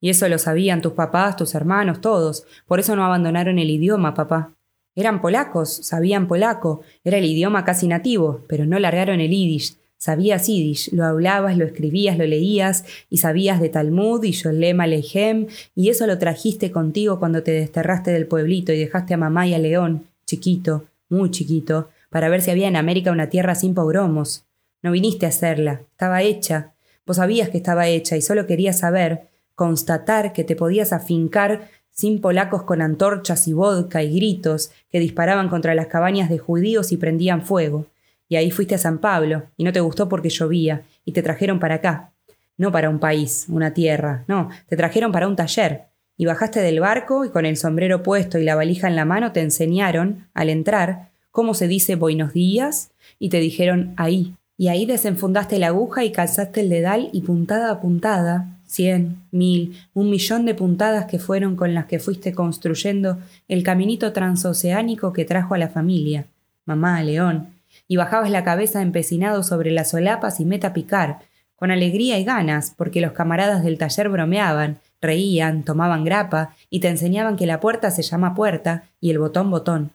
Y 0.01 0.09
eso 0.09 0.29
lo 0.29 0.39
sabían 0.39 0.81
tus 0.81 0.95
papás, 0.95 1.37
tus 1.37 1.55
hermanos, 1.55 2.01
todos. 2.01 2.47
Por 2.67 2.81
eso 2.81 2.97
no 2.97 3.05
abandonaron 3.05 3.59
el 3.59 3.71
idioma, 3.71 4.15
papá. 4.15 4.53
Eran 4.95 5.21
polacos, 5.21 5.71
sabían 5.71 6.27
polaco, 6.27 6.81
era 7.05 7.19
el 7.19 7.27
idioma 7.27 7.67
casi 7.67 7.87
nativo, 7.87 8.41
pero 8.49 8.65
no 8.65 8.79
largaron 8.79 9.21
el 9.21 9.31
yiddish, 9.31 9.77
Sabías 9.99 10.47
yiddish, 10.47 10.93
lo 10.93 11.05
hablabas, 11.05 11.57
lo 11.57 11.65
escribías, 11.65 12.19
lo 12.19 12.27
leías, 12.27 12.85
y 13.09 13.19
sabías 13.19 13.61
de 13.61 13.71
Talmud 13.71 14.23
y 14.25 14.33
Yolem 14.33 14.81
Alejem, 14.81 15.47
y 15.75 15.89
eso 15.89 16.07
lo 16.07 16.19
trajiste 16.19 16.71
contigo 16.71 17.19
cuando 17.19 17.43
te 17.43 17.53
desterraste 17.53 18.11
del 18.11 18.27
pueblito 18.27 18.73
y 18.73 18.79
dejaste 18.79 19.15
a 19.15 19.17
mamá 19.17 19.47
y 19.47 19.55
a 19.55 19.59
León, 19.59 20.05
chiquito, 20.27 20.85
muy 21.09 21.31
chiquito, 21.31 21.89
para 22.11 22.29
ver 22.29 22.43
si 22.43 22.51
había 22.51 22.69
en 22.69 22.77
América 22.77 23.11
una 23.11 23.31
tierra 23.31 23.55
sin 23.55 23.75
pogromos. 23.75 24.45
No 24.83 24.93
viniste 24.93 25.27
a 25.27 25.31
hacerla, 25.31 25.81
estaba 25.93 26.23
hecha. 26.23 26.73
Vos 27.07 27.17
sabías 27.17 27.49
que 27.49 27.57
estaba 27.57 27.89
hecha 27.89 28.17
y 28.17 28.23
solo 28.23 28.47
querías 28.47 28.79
saber, 28.81 29.29
constatar 29.55 30.33
que 30.33 30.45
te 30.45 30.57
podías 30.57 30.93
afincar 30.93 31.71
sin 31.91 32.21
polacos 32.21 32.63
con 32.65 32.83
antorchas 32.83 33.49
y 33.49 33.55
vodka 33.55 34.03
y 34.03 34.15
gritos 34.15 34.71
que 34.91 35.01
disparaban 35.01 35.49
contra 35.49 35.75
las 35.75 35.87
cabañas 35.87 36.29
de 36.29 36.39
judíos 36.39 36.93
y 36.93 36.99
prendían 36.99 37.43
fuego. 37.43 37.87
Y 38.29 38.37
ahí 38.37 38.51
fuiste 38.51 38.75
a 38.75 38.79
San 38.79 38.99
Pablo, 38.99 39.45
y 39.57 39.65
no 39.65 39.73
te 39.73 39.81
gustó 39.81 40.09
porque 40.09 40.29
llovía, 40.29 40.83
y 41.05 41.13
te 41.13 41.23
trajeron 41.23 41.59
para 41.59 41.77
acá. 41.77 42.13
No 42.57 42.73
para 42.73 42.91
un 42.91 42.99
país, 42.99 43.47
una 43.49 43.75
tierra, 43.75 44.25
no, 44.29 44.49
te 44.69 44.77
trajeron 44.77 45.13
para 45.13 45.29
un 45.29 45.37
taller. 45.37 45.85
Y 46.17 46.25
bajaste 46.25 46.61
del 46.61 46.81
barco 46.81 47.25
y 47.25 47.29
con 47.29 47.45
el 47.45 47.57
sombrero 47.57 48.03
puesto 48.03 48.39
y 48.39 48.45
la 48.45 48.55
valija 48.55 48.89
en 48.89 48.97
la 48.97 49.05
mano 49.05 49.33
te 49.33 49.41
enseñaron, 49.41 50.27
al 50.33 50.49
entrar, 50.49 51.11
cómo 51.31 51.53
se 51.53 51.69
dice 51.69 51.95
buenos 51.95 52.33
días, 52.33 52.91
y 53.19 53.29
te 53.29 53.39
dijeron 53.39 53.93
ahí. 53.97 54.35
Y 54.57 54.69
ahí 54.69 54.87
desenfundaste 54.87 55.59
la 55.59 55.69
aguja 55.69 56.05
y 56.05 56.13
calzaste 56.13 56.63
el 56.63 56.71
dedal 56.71 57.11
y 57.13 57.21
puntada 57.21 57.71
a 57.71 57.81
puntada, 57.81 58.57
cien, 58.67 59.19
mil, 59.31 59.77
un 59.93 60.11
millón 60.11 60.47
de 60.47 60.55
puntadas 60.55 61.05
que 61.05 61.19
fueron 61.19 61.57
con 61.57 61.75
las 61.75 61.85
que 61.87 61.99
fuiste 61.99 62.33
construyendo 62.33 63.19
el 63.49 63.63
caminito 63.63 64.13
transoceánico 64.13 65.13
que 65.13 65.27
trajo 65.27 65.55
a 65.55 65.59
la 65.59 65.69
familia. 65.69 66.25
Mamá, 66.65 67.03
León, 67.03 67.49
y 67.89 67.97
bajabas 67.97 68.31
la 68.31 68.45
cabeza 68.45 68.83
empecinado 68.83 69.43
sobre 69.43 69.71
las 69.71 69.91
solapas 69.91 70.41
y 70.41 70.45
meta 70.45 70.69
a 70.69 70.73
picar, 70.73 71.21
con 71.57 71.71
alegría 71.71 72.19
y 72.19 72.25
ganas, 72.25 72.75
porque 72.77 73.01
los 73.01 73.13
camaradas 73.13 73.65
del 73.65 73.79
taller 73.79 74.09
bromeaban, 74.09 74.79
reían, 75.01 75.63
tomaban 75.63 76.05
grapa 76.05 76.55
y 76.69 76.81
te 76.81 76.89
enseñaban 76.89 77.37
que 77.37 77.47
la 77.47 77.61
puerta 77.61 77.91
se 77.91 78.03
llama 78.03 78.35
puerta 78.35 78.85
y 79.01 79.11
el 79.11 79.19
botón 79.19 79.51
botón. 79.51 79.91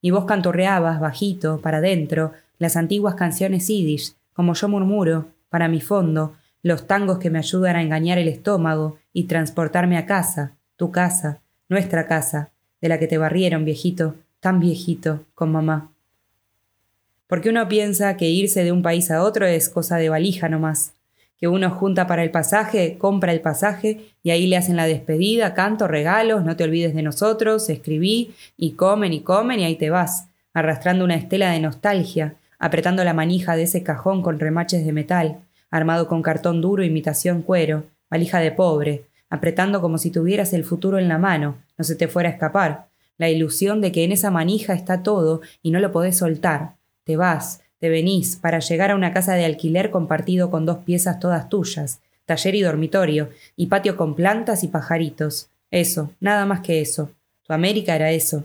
Y 0.00 0.10
vos 0.10 0.24
canturreabas, 0.24 1.00
bajito, 1.00 1.60
para 1.60 1.80
dentro, 1.80 2.32
las 2.58 2.76
antiguas 2.76 3.14
canciones 3.14 3.68
yiddish, 3.68 4.14
como 4.32 4.54
yo 4.54 4.68
murmuro, 4.68 5.26
para 5.50 5.68
mi 5.68 5.80
fondo, 5.80 6.34
los 6.62 6.86
tangos 6.86 7.18
que 7.18 7.30
me 7.30 7.38
ayudan 7.38 7.76
a 7.76 7.82
engañar 7.82 8.18
el 8.18 8.28
estómago 8.28 8.98
y 9.12 9.24
transportarme 9.24 9.98
a 9.98 10.06
casa, 10.06 10.56
tu 10.76 10.90
casa, 10.90 11.40
nuestra 11.68 12.06
casa, 12.06 12.50
de 12.80 12.88
la 12.88 12.98
que 12.98 13.06
te 13.06 13.18
barrieron, 13.18 13.64
viejito, 13.64 14.16
tan 14.40 14.60
viejito, 14.60 15.24
con 15.34 15.52
mamá. 15.52 15.91
Porque 17.32 17.48
uno 17.48 17.66
piensa 17.66 18.18
que 18.18 18.28
irse 18.28 18.62
de 18.62 18.72
un 18.72 18.82
país 18.82 19.10
a 19.10 19.22
otro 19.22 19.46
es 19.46 19.70
cosa 19.70 19.96
de 19.96 20.10
valija 20.10 20.50
nomás. 20.50 20.92
Que 21.38 21.48
uno 21.48 21.70
junta 21.70 22.06
para 22.06 22.22
el 22.22 22.30
pasaje, 22.30 22.98
compra 22.98 23.32
el 23.32 23.40
pasaje 23.40 24.00
y 24.22 24.32
ahí 24.32 24.46
le 24.46 24.58
hacen 24.58 24.76
la 24.76 24.84
despedida, 24.84 25.54
canto, 25.54 25.88
regalos, 25.88 26.44
no 26.44 26.56
te 26.56 26.64
olvides 26.64 26.94
de 26.94 27.00
nosotros, 27.00 27.70
escribí 27.70 28.34
y 28.58 28.72
comen 28.72 29.14
y 29.14 29.20
comen 29.20 29.60
y 29.60 29.64
ahí 29.64 29.76
te 29.76 29.88
vas, 29.88 30.26
arrastrando 30.52 31.06
una 31.06 31.14
estela 31.14 31.52
de 31.52 31.60
nostalgia, 31.60 32.34
apretando 32.58 33.02
la 33.02 33.14
manija 33.14 33.56
de 33.56 33.62
ese 33.62 33.82
cajón 33.82 34.20
con 34.20 34.38
remaches 34.38 34.84
de 34.84 34.92
metal, 34.92 35.38
armado 35.70 36.08
con 36.08 36.20
cartón 36.20 36.60
duro 36.60 36.84
imitación 36.84 37.40
cuero, 37.40 37.84
valija 38.10 38.40
de 38.40 38.52
pobre, 38.52 39.04
apretando 39.30 39.80
como 39.80 39.96
si 39.96 40.10
tuvieras 40.10 40.52
el 40.52 40.64
futuro 40.64 40.98
en 40.98 41.08
la 41.08 41.16
mano, 41.16 41.56
no 41.78 41.84
se 41.84 41.96
te 41.96 42.08
fuera 42.08 42.28
a 42.28 42.32
escapar, 42.32 42.88
la 43.16 43.30
ilusión 43.30 43.80
de 43.80 43.90
que 43.90 44.04
en 44.04 44.12
esa 44.12 44.30
manija 44.30 44.74
está 44.74 45.02
todo 45.02 45.40
y 45.62 45.70
no 45.70 45.80
lo 45.80 45.92
podés 45.92 46.18
soltar, 46.18 46.74
te 47.04 47.16
vas, 47.16 47.62
te 47.78 47.88
venís, 47.88 48.36
para 48.36 48.60
llegar 48.60 48.90
a 48.90 48.94
una 48.94 49.12
casa 49.12 49.34
de 49.34 49.44
alquiler 49.44 49.90
compartido 49.90 50.50
con 50.50 50.66
dos 50.66 50.78
piezas 50.78 51.18
todas 51.18 51.48
tuyas, 51.48 52.00
taller 52.26 52.54
y 52.54 52.62
dormitorio, 52.62 53.30
y 53.56 53.66
patio 53.66 53.96
con 53.96 54.14
plantas 54.14 54.62
y 54.64 54.68
pajaritos. 54.68 55.50
Eso, 55.70 56.12
nada 56.20 56.46
más 56.46 56.60
que 56.60 56.80
eso. 56.80 57.10
Tu 57.42 57.52
América 57.52 57.96
era 57.96 58.10
eso. 58.12 58.44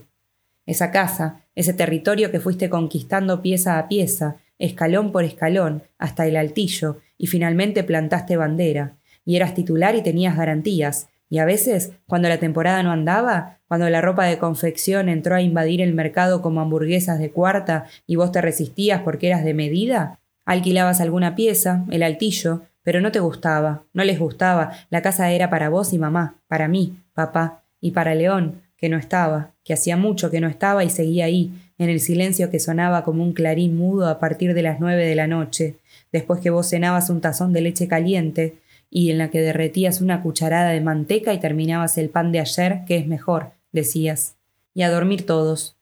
Esa 0.66 0.90
casa, 0.90 1.44
ese 1.54 1.72
territorio 1.72 2.30
que 2.30 2.40
fuiste 2.40 2.68
conquistando 2.68 3.40
pieza 3.40 3.78
a 3.78 3.88
pieza, 3.88 4.36
escalón 4.58 5.12
por 5.12 5.24
escalón, 5.24 5.82
hasta 5.98 6.26
el 6.26 6.36
altillo, 6.36 6.98
y 7.16 7.28
finalmente 7.28 7.84
plantaste 7.84 8.36
bandera, 8.36 8.96
y 9.24 9.36
eras 9.36 9.54
titular 9.54 9.94
y 9.94 10.02
tenías 10.02 10.36
garantías, 10.36 11.08
y 11.30 11.38
a 11.38 11.44
veces, 11.44 11.92
cuando 12.06 12.28
la 12.28 12.38
temporada 12.38 12.82
no 12.82 12.90
andaba, 12.90 13.58
cuando 13.68 13.88
la 13.90 14.00
ropa 14.00 14.24
de 14.24 14.38
confección 14.38 15.08
entró 15.08 15.34
a 15.34 15.42
invadir 15.42 15.82
el 15.82 15.92
mercado 15.92 16.40
como 16.40 16.60
hamburguesas 16.60 17.18
de 17.18 17.30
cuarta 17.30 17.84
y 18.06 18.16
vos 18.16 18.32
te 18.32 18.40
resistías 18.40 19.02
porque 19.02 19.26
eras 19.28 19.44
de 19.44 19.54
medida, 19.54 20.18
alquilabas 20.46 21.00
alguna 21.00 21.34
pieza, 21.34 21.84
el 21.90 22.02
altillo, 22.02 22.62
pero 22.82 23.02
no 23.02 23.12
te 23.12 23.20
gustaba, 23.20 23.82
no 23.92 24.04
les 24.04 24.18
gustaba, 24.18 24.72
la 24.88 25.02
casa 25.02 25.30
era 25.30 25.50
para 25.50 25.68
vos 25.68 25.92
y 25.92 25.98
mamá, 25.98 26.36
para 26.48 26.68
mí, 26.68 26.96
papá, 27.12 27.62
y 27.80 27.90
para 27.90 28.14
León, 28.14 28.62
que 28.78 28.88
no 28.88 28.96
estaba, 28.96 29.52
que 29.64 29.74
hacía 29.74 29.98
mucho 29.98 30.30
que 30.30 30.40
no 30.40 30.48
estaba 30.48 30.84
y 30.84 30.90
seguía 30.90 31.26
ahí, 31.26 31.52
en 31.76 31.90
el 31.90 32.00
silencio 32.00 32.50
que 32.50 32.60
sonaba 32.60 33.04
como 33.04 33.22
un 33.22 33.34
clarín 33.34 33.76
mudo 33.76 34.08
a 34.08 34.18
partir 34.18 34.54
de 34.54 34.62
las 34.62 34.80
nueve 34.80 35.04
de 35.04 35.14
la 35.14 35.26
noche, 35.26 35.76
después 36.10 36.40
que 36.40 36.48
vos 36.50 36.68
cenabas 36.68 37.10
un 37.10 37.20
tazón 37.20 37.52
de 37.52 37.60
leche 37.60 37.86
caliente, 37.86 38.56
y 38.90 39.10
en 39.10 39.18
la 39.18 39.30
que 39.30 39.40
derretías 39.40 40.00
una 40.00 40.22
cucharada 40.22 40.70
de 40.70 40.80
manteca 40.80 41.32
y 41.32 41.40
terminabas 41.40 41.98
el 41.98 42.08
pan 42.08 42.32
de 42.32 42.40
ayer, 42.40 42.80
que 42.86 42.96
es 42.96 43.06
mejor, 43.06 43.52
decías. 43.72 44.36
Y 44.74 44.82
a 44.82 44.90
dormir 44.90 45.26
todos. 45.26 45.76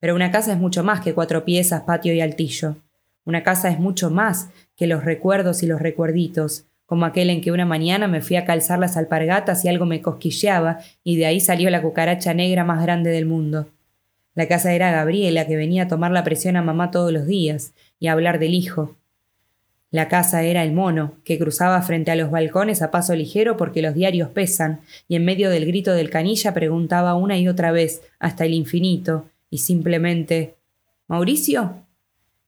Pero 0.00 0.14
una 0.14 0.30
casa 0.30 0.52
es 0.52 0.58
mucho 0.58 0.84
más 0.84 1.00
que 1.00 1.14
cuatro 1.14 1.44
piezas, 1.44 1.82
patio 1.82 2.12
y 2.12 2.20
altillo. 2.20 2.76
Una 3.24 3.42
casa 3.42 3.70
es 3.70 3.78
mucho 3.78 4.10
más 4.10 4.50
que 4.76 4.86
los 4.86 5.04
recuerdos 5.04 5.62
y 5.62 5.66
los 5.66 5.80
recuerditos, 5.80 6.66
como 6.84 7.06
aquel 7.06 7.30
en 7.30 7.40
que 7.40 7.52
una 7.52 7.64
mañana 7.64 8.08
me 8.08 8.20
fui 8.20 8.36
a 8.36 8.44
calzar 8.44 8.78
las 8.78 8.96
alpargatas 8.96 9.64
y 9.64 9.68
algo 9.68 9.86
me 9.86 10.02
cosquilleaba, 10.02 10.80
y 11.02 11.16
de 11.16 11.26
ahí 11.26 11.40
salió 11.40 11.70
la 11.70 11.80
cucaracha 11.80 12.34
negra 12.34 12.64
más 12.64 12.82
grande 12.82 13.10
del 13.10 13.24
mundo. 13.24 13.68
La 14.34 14.48
casa 14.48 14.74
era 14.74 14.90
Gabriela, 14.90 15.46
que 15.46 15.56
venía 15.56 15.84
a 15.84 15.88
tomar 15.88 16.10
la 16.10 16.24
presión 16.24 16.56
a 16.56 16.62
mamá 16.62 16.90
todos 16.90 17.12
los 17.12 17.26
días, 17.26 17.72
y 17.98 18.08
a 18.08 18.12
hablar 18.12 18.38
del 18.38 18.52
hijo, 18.52 18.94
la 19.94 20.08
casa 20.08 20.42
era 20.42 20.64
el 20.64 20.72
mono, 20.72 21.14
que 21.24 21.38
cruzaba 21.38 21.80
frente 21.82 22.10
a 22.10 22.16
los 22.16 22.30
balcones 22.30 22.82
a 22.82 22.90
paso 22.90 23.14
ligero 23.14 23.56
porque 23.56 23.80
los 23.80 23.94
diarios 23.94 24.28
pesan, 24.28 24.80
y 25.06 25.16
en 25.16 25.24
medio 25.24 25.50
del 25.50 25.66
grito 25.66 25.92
del 25.92 26.10
canilla 26.10 26.52
preguntaba 26.52 27.14
una 27.14 27.38
y 27.38 27.46
otra 27.46 27.70
vez, 27.70 28.02
hasta 28.18 28.44
el 28.44 28.54
infinito, 28.54 29.26
y 29.50 29.58
simplemente 29.58 30.56
¿Mauricio? 31.06 31.76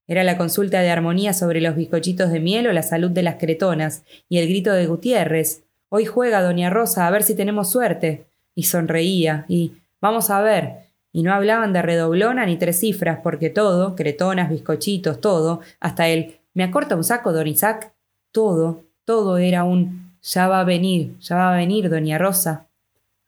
Era 0.08 0.24
la 0.24 0.36
consulta 0.36 0.80
de 0.80 0.90
armonía 0.90 1.32
sobre 1.32 1.60
los 1.60 1.76
bizcochitos 1.76 2.30
de 2.30 2.40
miel 2.40 2.66
o 2.66 2.72
la 2.72 2.82
salud 2.82 3.10
de 3.10 3.22
las 3.22 3.36
cretonas, 3.36 4.02
y 4.28 4.38
el 4.38 4.48
grito 4.48 4.72
de 4.72 4.86
Gutiérrez 4.86 5.62
Hoy 5.88 6.04
juega 6.04 6.42
doña 6.42 6.68
Rosa, 6.68 7.06
a 7.06 7.10
ver 7.12 7.22
si 7.22 7.36
tenemos 7.36 7.70
suerte. 7.70 8.26
Y 8.56 8.64
sonreía, 8.64 9.44
y 9.48 9.72
Vamos 10.00 10.30
a 10.30 10.40
ver. 10.40 10.86
Y 11.12 11.22
no 11.22 11.32
hablaban 11.32 11.72
de 11.72 11.82
redoblona 11.82 12.44
ni 12.44 12.56
tres 12.56 12.80
cifras, 12.80 13.20
porque 13.22 13.50
todo, 13.50 13.94
cretonas, 13.94 14.50
bizcochitos, 14.50 15.20
todo, 15.20 15.60
hasta 15.80 16.08
el 16.08 16.36
me 16.56 16.64
acorta 16.64 16.96
un 16.96 17.04
saco, 17.04 17.34
don 17.34 17.46
Isaac. 17.46 17.92
Todo, 18.32 18.86
todo 19.04 19.36
era 19.36 19.62
un 19.62 20.16
ya 20.22 20.48
va 20.48 20.60
a 20.60 20.64
venir, 20.64 21.18
ya 21.20 21.36
va 21.36 21.52
a 21.52 21.56
venir, 21.56 21.90
doña 21.90 22.16
Rosa. 22.16 22.66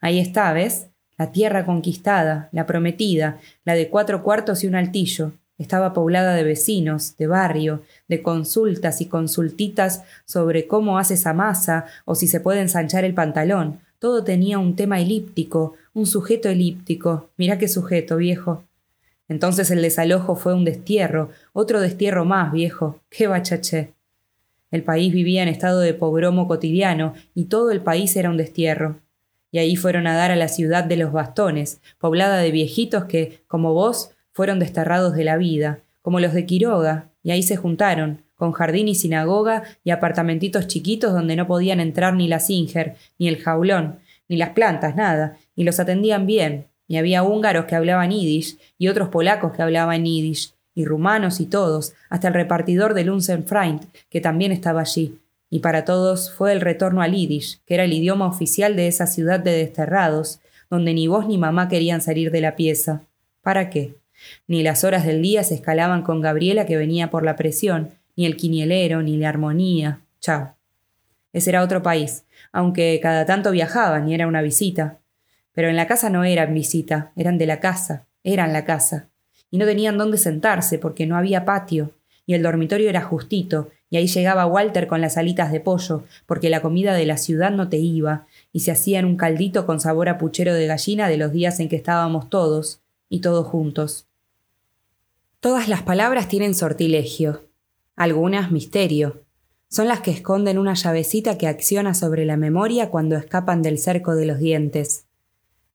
Ahí 0.00 0.18
está, 0.18 0.50
¿ves? 0.54 0.88
La 1.18 1.30
tierra 1.30 1.66
conquistada, 1.66 2.48
la 2.52 2.64
prometida, 2.64 3.38
la 3.64 3.74
de 3.74 3.90
cuatro 3.90 4.22
cuartos 4.22 4.64
y 4.64 4.66
un 4.66 4.74
altillo. 4.74 5.32
Estaba 5.58 5.92
poblada 5.92 6.34
de 6.36 6.42
vecinos, 6.42 7.18
de 7.18 7.26
barrio, 7.26 7.82
de 8.08 8.22
consultas 8.22 9.02
y 9.02 9.06
consultitas 9.06 10.04
sobre 10.24 10.66
cómo 10.66 10.98
hace 10.98 11.14
esa 11.14 11.34
masa 11.34 11.84
o 12.06 12.14
si 12.14 12.28
se 12.28 12.40
puede 12.40 12.62
ensanchar 12.62 13.04
el 13.04 13.12
pantalón. 13.12 13.80
Todo 13.98 14.24
tenía 14.24 14.58
un 14.58 14.74
tema 14.74 15.00
elíptico, 15.00 15.74
un 15.92 16.06
sujeto 16.06 16.48
elíptico. 16.48 17.28
Mirá 17.36 17.58
qué 17.58 17.68
sujeto, 17.68 18.16
viejo. 18.16 18.64
Entonces 19.28 19.70
el 19.70 19.82
desalojo 19.82 20.34
fue 20.36 20.54
un 20.54 20.64
destierro, 20.64 21.30
otro 21.52 21.80
destierro 21.80 22.24
más, 22.24 22.50
viejo. 22.52 23.00
¡Qué 23.10 23.26
bachaché! 23.26 23.92
El 24.70 24.82
país 24.82 25.12
vivía 25.12 25.42
en 25.42 25.48
estado 25.48 25.80
de 25.80 25.94
pogromo 25.94 26.48
cotidiano 26.48 27.14
y 27.34 27.44
todo 27.44 27.70
el 27.70 27.80
país 27.80 28.16
era 28.16 28.30
un 28.30 28.36
destierro. 28.36 29.00
Y 29.50 29.58
ahí 29.58 29.76
fueron 29.76 30.06
a 30.06 30.14
dar 30.16 30.30
a 30.30 30.36
la 30.36 30.48
ciudad 30.48 30.84
de 30.84 30.96
los 30.96 31.12
bastones, 31.12 31.80
poblada 31.98 32.38
de 32.38 32.50
viejitos 32.50 33.04
que, 33.04 33.42
como 33.46 33.72
vos, 33.72 34.10
fueron 34.32 34.58
desterrados 34.58 35.14
de 35.14 35.24
la 35.24 35.36
vida, 35.36 35.80
como 36.02 36.20
los 36.20 36.34
de 36.34 36.44
Quiroga, 36.44 37.10
y 37.22 37.30
ahí 37.30 37.42
se 37.42 37.56
juntaron, 37.56 38.22
con 38.36 38.52
jardín 38.52 38.88
y 38.88 38.94
sinagoga 38.94 39.64
y 39.84 39.90
apartamentitos 39.90 40.68
chiquitos 40.68 41.12
donde 41.12 41.34
no 41.34 41.46
podían 41.46 41.80
entrar 41.80 42.14
ni 42.14 42.28
la 42.28 42.38
Singer, 42.38 42.94
ni 43.18 43.26
el 43.26 43.38
jaulón, 43.38 43.98
ni 44.28 44.36
las 44.36 44.50
plantas, 44.50 44.94
nada, 44.94 45.38
y 45.56 45.64
los 45.64 45.80
atendían 45.80 46.26
bien, 46.26 46.66
y 46.88 46.96
había 46.96 47.22
húngaros 47.22 47.66
que 47.66 47.76
hablaban 47.76 48.10
yiddish, 48.10 48.58
y 48.78 48.88
otros 48.88 49.10
polacos 49.10 49.52
que 49.52 49.62
hablaban 49.62 50.04
yiddish, 50.04 50.54
y 50.74 50.84
rumanos 50.84 51.38
y 51.38 51.46
todos, 51.46 51.94
hasta 52.08 52.28
el 52.28 52.34
repartidor 52.34 52.94
de 52.94 53.04
Lunsenfreund, 53.04 53.86
que 54.10 54.20
también 54.20 54.50
estaba 54.50 54.80
allí, 54.80 55.20
y 55.50 55.60
para 55.60 55.84
todos 55.84 56.32
fue 56.32 56.52
el 56.52 56.60
retorno 56.60 57.02
al 57.02 57.12
yiddish, 57.12 57.60
que 57.66 57.74
era 57.74 57.84
el 57.84 57.92
idioma 57.92 58.26
oficial 58.26 58.74
de 58.74 58.88
esa 58.88 59.06
ciudad 59.06 59.38
de 59.38 59.52
desterrados, 59.52 60.40
donde 60.70 60.94
ni 60.94 61.06
vos 61.06 61.26
ni 61.26 61.38
mamá 61.38 61.68
querían 61.68 62.00
salir 62.00 62.30
de 62.30 62.40
la 62.40 62.56
pieza. 62.56 63.02
¿Para 63.42 63.70
qué? 63.70 63.94
Ni 64.46 64.62
las 64.62 64.84
horas 64.84 65.06
del 65.06 65.22
día 65.22 65.44
se 65.44 65.54
escalaban 65.54 66.02
con 66.02 66.20
Gabriela 66.20 66.66
que 66.66 66.76
venía 66.76 67.10
por 67.10 67.24
la 67.24 67.36
presión, 67.36 67.90
ni 68.16 68.26
el 68.26 68.36
quinielero, 68.36 69.02
ni 69.02 69.16
la 69.16 69.28
armonía. 69.28 70.00
Chao. 70.20 70.54
Ese 71.32 71.50
era 71.50 71.62
otro 71.62 71.82
país, 71.82 72.24
aunque 72.52 72.98
cada 73.02 73.26
tanto 73.26 73.50
viajaban 73.50 74.08
y 74.08 74.14
era 74.14 74.26
una 74.26 74.42
visita. 74.42 74.97
Pero 75.58 75.70
en 75.70 75.74
la 75.74 75.88
casa 75.88 76.08
no 76.08 76.22
eran 76.22 76.54
visita, 76.54 77.10
eran 77.16 77.36
de 77.36 77.44
la 77.44 77.58
casa, 77.58 78.06
eran 78.22 78.52
la 78.52 78.64
casa. 78.64 79.08
Y 79.50 79.58
no 79.58 79.66
tenían 79.66 79.98
dónde 79.98 80.16
sentarse 80.16 80.78
porque 80.78 81.04
no 81.04 81.16
había 81.16 81.44
patio, 81.44 81.90
y 82.26 82.34
el 82.34 82.44
dormitorio 82.44 82.88
era 82.88 83.02
justito, 83.02 83.68
y 83.90 83.96
ahí 83.96 84.06
llegaba 84.06 84.46
Walter 84.46 84.86
con 84.86 85.00
las 85.00 85.16
alitas 85.16 85.50
de 85.50 85.58
pollo, 85.58 86.04
porque 86.26 86.48
la 86.48 86.62
comida 86.62 86.94
de 86.94 87.06
la 87.06 87.16
ciudad 87.16 87.50
no 87.50 87.68
te 87.68 87.78
iba, 87.78 88.28
y 88.52 88.60
se 88.60 88.70
hacía 88.70 89.00
en 89.00 89.04
un 89.04 89.16
caldito 89.16 89.66
con 89.66 89.80
sabor 89.80 90.08
a 90.08 90.16
puchero 90.16 90.54
de 90.54 90.68
gallina 90.68 91.08
de 91.08 91.16
los 91.16 91.32
días 91.32 91.58
en 91.58 91.68
que 91.68 91.74
estábamos 91.74 92.30
todos, 92.30 92.80
y 93.08 93.18
todos 93.18 93.44
juntos. 93.44 94.06
Todas 95.40 95.66
las 95.66 95.82
palabras 95.82 96.28
tienen 96.28 96.54
sortilegio, 96.54 97.48
algunas 97.96 98.52
misterio. 98.52 99.24
Son 99.68 99.88
las 99.88 100.02
que 100.02 100.12
esconden 100.12 100.56
una 100.56 100.74
llavecita 100.74 101.36
que 101.36 101.48
acciona 101.48 101.94
sobre 101.94 102.26
la 102.26 102.36
memoria 102.36 102.90
cuando 102.90 103.16
escapan 103.16 103.60
del 103.60 103.78
cerco 103.78 104.14
de 104.14 104.26
los 104.26 104.38
dientes. 104.38 105.07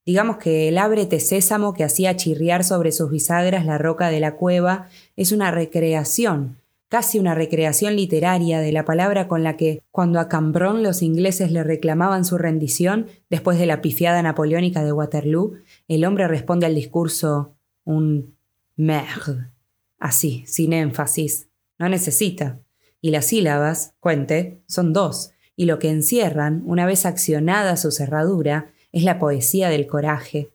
Digamos 0.05 0.37
que 0.37 0.67
el 0.67 0.77
ábrete 0.77 1.19
sésamo 1.19 1.73
que 1.73 1.83
hacía 1.83 2.15
chirriar 2.17 2.63
sobre 2.63 2.91
sus 2.91 3.09
bisagras 3.09 3.65
la 3.65 3.77
roca 3.77 4.09
de 4.09 4.19
la 4.19 4.35
cueva 4.35 4.89
es 5.15 5.31
una 5.31 5.49
recreación, 5.49 6.57
casi 6.89 7.19
una 7.19 7.35
recreación 7.35 7.95
literaria 7.95 8.59
de 8.59 8.73
la 8.73 8.83
palabra 8.83 9.29
con 9.29 9.43
la 9.43 9.55
que, 9.55 9.81
cuando 9.91 10.19
a 10.19 10.27
Cambronne 10.27 10.83
los 10.83 11.01
ingleses 11.01 11.51
le 11.51 11.63
reclamaban 11.63 12.25
su 12.25 12.37
rendición 12.37 13.07
después 13.29 13.57
de 13.57 13.65
la 13.65 13.81
pifiada 13.81 14.21
napoleónica 14.21 14.83
de 14.83 14.91
Waterloo, 14.91 15.53
el 15.87 16.03
hombre 16.03 16.27
responde 16.27 16.65
al 16.65 16.75
discurso 16.75 17.55
un 17.85 18.35
merde, 18.75 19.51
así, 19.99 20.43
sin 20.47 20.73
énfasis. 20.73 21.47
No 21.79 21.87
necesita. 21.87 22.59
Y 22.99 23.11
las 23.11 23.25
sílabas, 23.25 23.95
cuente, 23.99 24.61
son 24.67 24.91
dos, 24.91 25.31
y 25.55 25.65
lo 25.65 25.79
que 25.79 25.89
encierran, 25.89 26.61
una 26.65 26.85
vez 26.85 27.05
accionada 27.05 27.77
su 27.77 27.91
cerradura, 27.91 28.72
es 28.93 29.03
la 29.03 29.19
poesía 29.19 29.69
del 29.69 29.87
coraje. 29.87 30.51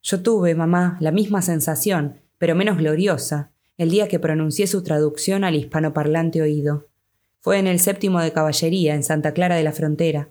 Yo 0.00 0.22
tuve, 0.22 0.54
mamá, 0.54 0.96
la 1.00 1.10
misma 1.10 1.42
sensación, 1.42 2.20
pero 2.38 2.54
menos 2.54 2.78
gloriosa, 2.78 3.50
el 3.76 3.90
día 3.90 4.08
que 4.08 4.20
pronuncié 4.20 4.66
su 4.68 4.82
traducción 4.82 5.44
al 5.44 5.56
hispanoparlante 5.56 6.40
oído. 6.40 6.86
Fue 7.40 7.58
en 7.58 7.66
el 7.66 7.80
séptimo 7.80 8.20
de 8.20 8.32
caballería, 8.32 8.94
en 8.94 9.02
Santa 9.02 9.32
Clara 9.34 9.56
de 9.56 9.64
la 9.64 9.72
Frontera. 9.72 10.30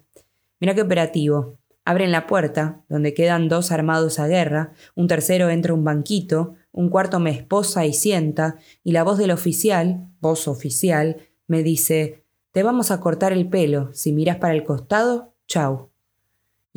Mira 0.60 0.74
qué 0.74 0.82
operativo. 0.82 1.60
Abren 1.84 2.12
la 2.12 2.28
puerta, 2.28 2.82
donde 2.90 3.14
quedan 3.14 3.50
dos 3.50 3.72
armados 3.72 4.20
a 4.20 4.28
guerra, 4.28 4.74
un 4.96 5.08
tercero 5.08 5.50
entra 5.50 5.74
un 5.74 5.84
banquito, 5.84 6.56
un 6.72 6.90
cuarto 6.90 7.20
me 7.20 7.32
esposa 7.32 7.86
y 7.86 7.94
sienta, 7.94 8.56
y 8.84 8.94
la 8.94 9.04
voz 9.04 9.18
del 9.18 9.32
oficial, 9.32 10.08
voz 10.20 10.48
oficial, 10.48 11.18
me 11.46 11.64
dice 11.64 12.24
Te 12.52 12.64
vamos 12.64 12.92
a 12.92 13.00
cortar 13.00 13.34
el 13.34 13.50
pelo, 13.50 13.90
si 13.94 14.12
miras 14.14 14.38
para 14.38 14.54
el 14.54 14.64
costado, 14.64 15.34
chau 15.48 15.92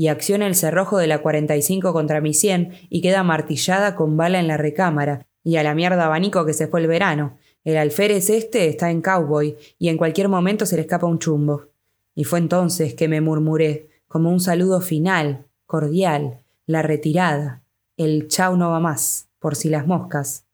y 0.01 0.09
acciona 0.09 0.47
el 0.47 0.55
cerrojo 0.55 0.97
de 0.97 1.07
la 1.07 1.19
45 1.19 1.93
contra 1.93 2.23
mi 2.23 2.33
100 2.33 2.73
y 2.89 3.03
queda 3.03 3.23
martillada 3.23 3.97
con 3.97 4.17
bala 4.17 4.41
en 4.41 4.49
la 4.49 4.57
recámara, 4.57 5.27
y 5.45 5.57
a 5.57 5.63
la 5.63 5.75
mierda 5.75 6.07
abanico 6.07 6.47
que 6.47 6.55
se 6.55 6.69
fue 6.69 6.81
el 6.81 6.87
verano. 6.87 7.37
El 7.65 7.77
alférez 7.77 8.31
este 8.31 8.67
está 8.69 8.91
en 8.91 9.03
cowboy, 9.03 9.59
y 9.79 9.91
en 9.91 9.99
cualquier 9.99 10.31
momento 10.31 10.65
se 10.65 10.77
le 10.77 10.83
escapa 10.83 11.07
un 11.07 11.19
chumbo. 11.19 11.67
Y 12.15 12.25
fue 12.25 12.39
entonces 12.39 12.95
que 12.95 13.09
me 13.09 13.21
murmuré, 13.21 13.91
como 14.09 14.31
un 14.31 14.41
saludo 14.41 14.81
final, 14.81 15.45
cordial, 15.67 16.41
la 16.65 16.81
retirada, 16.81 17.63
el 17.99 18.27
chau 18.29 18.57
no 18.57 18.71
va 18.71 18.81
más, 18.81 19.29
por 19.39 19.55
si 19.55 19.69
las 19.69 19.87
moscas, 19.87 20.47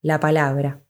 la 0.00 0.20
palabra. 0.20 0.80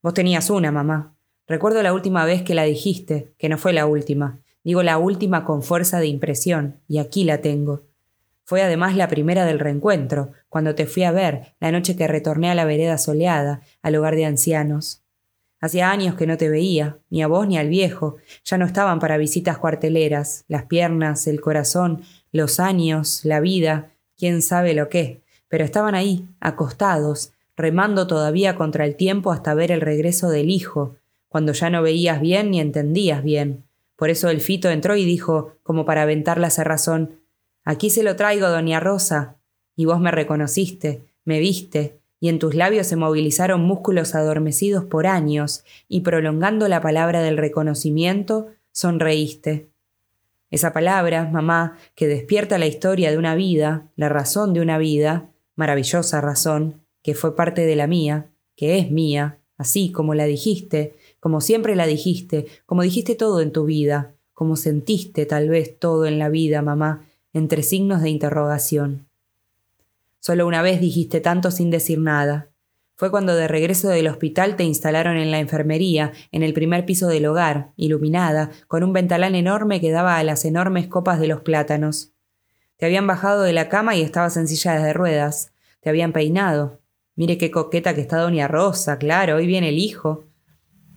Vos 0.00 0.14
tenías 0.14 0.48
una, 0.48 0.72
mamá. 0.72 1.14
Recuerdo 1.46 1.82
la 1.82 1.92
última 1.92 2.24
vez 2.24 2.40
que 2.40 2.54
la 2.54 2.62
dijiste, 2.62 3.34
que 3.36 3.50
no 3.50 3.58
fue 3.58 3.74
la 3.74 3.84
última, 3.84 4.40
Digo 4.66 4.82
la 4.82 4.98
última 4.98 5.44
con 5.44 5.62
fuerza 5.62 6.00
de 6.00 6.08
impresión, 6.08 6.80
y 6.88 6.98
aquí 6.98 7.22
la 7.22 7.40
tengo. 7.40 7.84
Fue 8.42 8.62
además 8.62 8.96
la 8.96 9.06
primera 9.06 9.44
del 9.44 9.60
reencuentro, 9.60 10.32
cuando 10.48 10.74
te 10.74 10.86
fui 10.86 11.04
a 11.04 11.12
ver, 11.12 11.54
la 11.60 11.70
noche 11.70 11.94
que 11.94 12.08
retorné 12.08 12.50
a 12.50 12.56
la 12.56 12.64
vereda 12.64 12.98
soleada, 12.98 13.60
al 13.80 13.94
hogar 13.94 14.16
de 14.16 14.24
ancianos. 14.24 15.04
Hacía 15.60 15.92
años 15.92 16.16
que 16.16 16.26
no 16.26 16.36
te 16.36 16.48
veía, 16.48 16.98
ni 17.10 17.22
a 17.22 17.28
vos 17.28 17.46
ni 17.46 17.56
al 17.56 17.68
viejo, 17.68 18.16
ya 18.44 18.58
no 18.58 18.66
estaban 18.66 18.98
para 18.98 19.18
visitas 19.18 19.56
cuarteleras, 19.56 20.44
las 20.48 20.64
piernas, 20.64 21.28
el 21.28 21.40
corazón, 21.40 22.02
los 22.32 22.58
años, 22.58 23.24
la 23.24 23.38
vida, 23.38 23.92
quién 24.18 24.42
sabe 24.42 24.74
lo 24.74 24.88
qué, 24.88 25.22
pero 25.46 25.62
estaban 25.62 25.94
ahí, 25.94 26.26
acostados, 26.40 27.30
remando 27.56 28.08
todavía 28.08 28.56
contra 28.56 28.84
el 28.84 28.96
tiempo 28.96 29.30
hasta 29.30 29.54
ver 29.54 29.70
el 29.70 29.80
regreso 29.80 30.28
del 30.28 30.50
hijo, 30.50 30.96
cuando 31.28 31.52
ya 31.52 31.70
no 31.70 31.82
veías 31.82 32.20
bien 32.20 32.50
ni 32.50 32.58
entendías 32.58 33.22
bien, 33.22 33.62
por 33.96 34.10
eso 34.10 34.30
el 34.30 34.40
fito 34.40 34.70
entró 34.70 34.96
y 34.96 35.04
dijo, 35.04 35.56
como 35.62 35.84
para 35.84 36.02
aventar 36.02 36.38
la 36.38 36.50
cerrazón, 36.50 37.20
Aquí 37.66 37.90
se 37.90 38.04
lo 38.04 38.14
traigo, 38.14 38.48
doña 38.48 38.78
Rosa. 38.78 39.38
Y 39.74 39.86
vos 39.86 40.00
me 40.00 40.12
reconociste, 40.12 41.02
me 41.24 41.40
viste, 41.40 41.98
y 42.20 42.28
en 42.28 42.38
tus 42.38 42.54
labios 42.54 42.86
se 42.86 42.94
movilizaron 42.94 43.60
músculos 43.60 44.14
adormecidos 44.14 44.84
por 44.84 45.08
años, 45.08 45.64
y 45.88 46.00
prolongando 46.02 46.68
la 46.68 46.80
palabra 46.80 47.22
del 47.22 47.36
reconocimiento, 47.36 48.46
sonreíste. 48.70 49.68
Esa 50.48 50.72
palabra, 50.72 51.28
mamá, 51.28 51.76
que 51.96 52.06
despierta 52.06 52.56
la 52.56 52.66
historia 52.66 53.10
de 53.10 53.18
una 53.18 53.34
vida, 53.34 53.88
la 53.96 54.08
razón 54.08 54.54
de 54.54 54.60
una 54.60 54.78
vida, 54.78 55.28
maravillosa 55.56 56.20
razón, 56.20 56.82
que 57.02 57.14
fue 57.14 57.34
parte 57.34 57.66
de 57.66 57.74
la 57.74 57.88
mía, 57.88 58.30
que 58.54 58.78
es 58.78 58.92
mía, 58.92 59.40
así 59.58 59.90
como 59.90 60.14
la 60.14 60.26
dijiste, 60.26 60.94
como 61.26 61.40
siempre 61.40 61.74
la 61.74 61.88
dijiste, 61.88 62.46
como 62.66 62.82
dijiste 62.82 63.16
todo 63.16 63.40
en 63.40 63.50
tu 63.50 63.64
vida, 63.64 64.14
como 64.32 64.54
sentiste 64.54 65.26
tal 65.26 65.48
vez 65.48 65.76
todo 65.76 66.06
en 66.06 66.20
la 66.20 66.28
vida, 66.28 66.62
mamá, 66.62 67.04
entre 67.32 67.64
signos 67.64 68.00
de 68.00 68.10
interrogación. 68.10 69.08
Solo 70.20 70.46
una 70.46 70.62
vez 70.62 70.80
dijiste 70.80 71.20
tanto 71.20 71.50
sin 71.50 71.68
decir 71.68 71.98
nada. 71.98 72.50
Fue 72.94 73.10
cuando 73.10 73.34
de 73.34 73.48
regreso 73.48 73.88
del 73.88 74.06
hospital 74.06 74.54
te 74.54 74.62
instalaron 74.62 75.16
en 75.16 75.32
la 75.32 75.40
enfermería, 75.40 76.12
en 76.30 76.44
el 76.44 76.54
primer 76.54 76.86
piso 76.86 77.08
del 77.08 77.26
hogar, 77.26 77.72
iluminada, 77.74 78.52
con 78.68 78.84
un 78.84 78.92
ventalán 78.92 79.34
enorme 79.34 79.80
que 79.80 79.90
daba 79.90 80.18
a 80.18 80.22
las 80.22 80.44
enormes 80.44 80.86
copas 80.86 81.18
de 81.18 81.26
los 81.26 81.40
plátanos. 81.40 82.12
Te 82.76 82.86
habían 82.86 83.08
bajado 83.08 83.42
de 83.42 83.52
la 83.52 83.68
cama 83.68 83.96
y 83.96 84.02
estabas 84.02 84.36
en 84.36 84.46
silla 84.46 84.80
de 84.80 84.92
ruedas. 84.92 85.50
Te 85.80 85.90
habían 85.90 86.12
peinado. 86.12 86.78
Mire 87.16 87.36
qué 87.36 87.50
coqueta 87.50 87.96
que 87.96 88.02
está 88.02 88.18
doña 88.18 88.46
Rosa, 88.46 88.98
claro, 88.98 89.34
hoy 89.34 89.48
viene 89.48 89.70
el 89.70 89.78
hijo. 89.80 90.26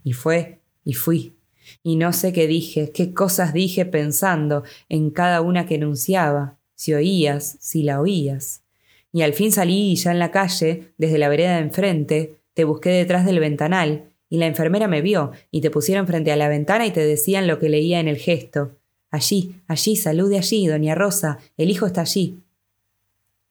Y 0.03 0.13
fue, 0.13 0.59
y 0.83 0.93
fui. 0.93 1.35
Y 1.83 1.95
no 1.95 2.13
sé 2.13 2.33
qué 2.33 2.47
dije, 2.47 2.91
qué 2.91 3.13
cosas 3.13 3.53
dije 3.53 3.85
pensando 3.85 4.63
en 4.87 5.11
cada 5.11 5.41
una 5.41 5.65
que 5.65 5.75
enunciaba, 5.75 6.57
si 6.75 6.93
oías, 6.93 7.57
si 7.59 7.83
la 7.83 8.01
oías. 8.01 8.63
Y 9.11 9.21
al 9.21 9.33
fin 9.33 9.51
salí 9.51 9.91
y 9.91 9.95
ya 9.95 10.11
en 10.11 10.19
la 10.19 10.31
calle, 10.31 10.93
desde 10.97 11.17
la 11.17 11.29
vereda 11.29 11.55
de 11.55 11.63
enfrente, 11.63 12.35
te 12.53 12.63
busqué 12.63 12.89
detrás 12.89 13.25
del 13.25 13.39
ventanal, 13.39 14.05
y 14.29 14.37
la 14.37 14.45
enfermera 14.45 14.87
me 14.87 15.01
vio, 15.01 15.31
y 15.51 15.61
te 15.61 15.71
pusieron 15.71 16.05
frente 16.05 16.31
a 16.31 16.35
la 16.35 16.49
ventana 16.49 16.85
y 16.85 16.91
te 16.91 17.05
decían 17.05 17.47
lo 17.47 17.59
que 17.59 17.69
leía 17.69 17.99
en 17.99 18.07
el 18.07 18.17
gesto. 18.17 18.77
Allí, 19.09 19.55
allí, 19.67 19.95
salude 19.95 20.37
allí, 20.37 20.67
doña 20.67 20.93
Rosa, 20.93 21.39
el 21.57 21.71
hijo 21.71 21.87
está 21.87 22.01
allí. 22.01 22.39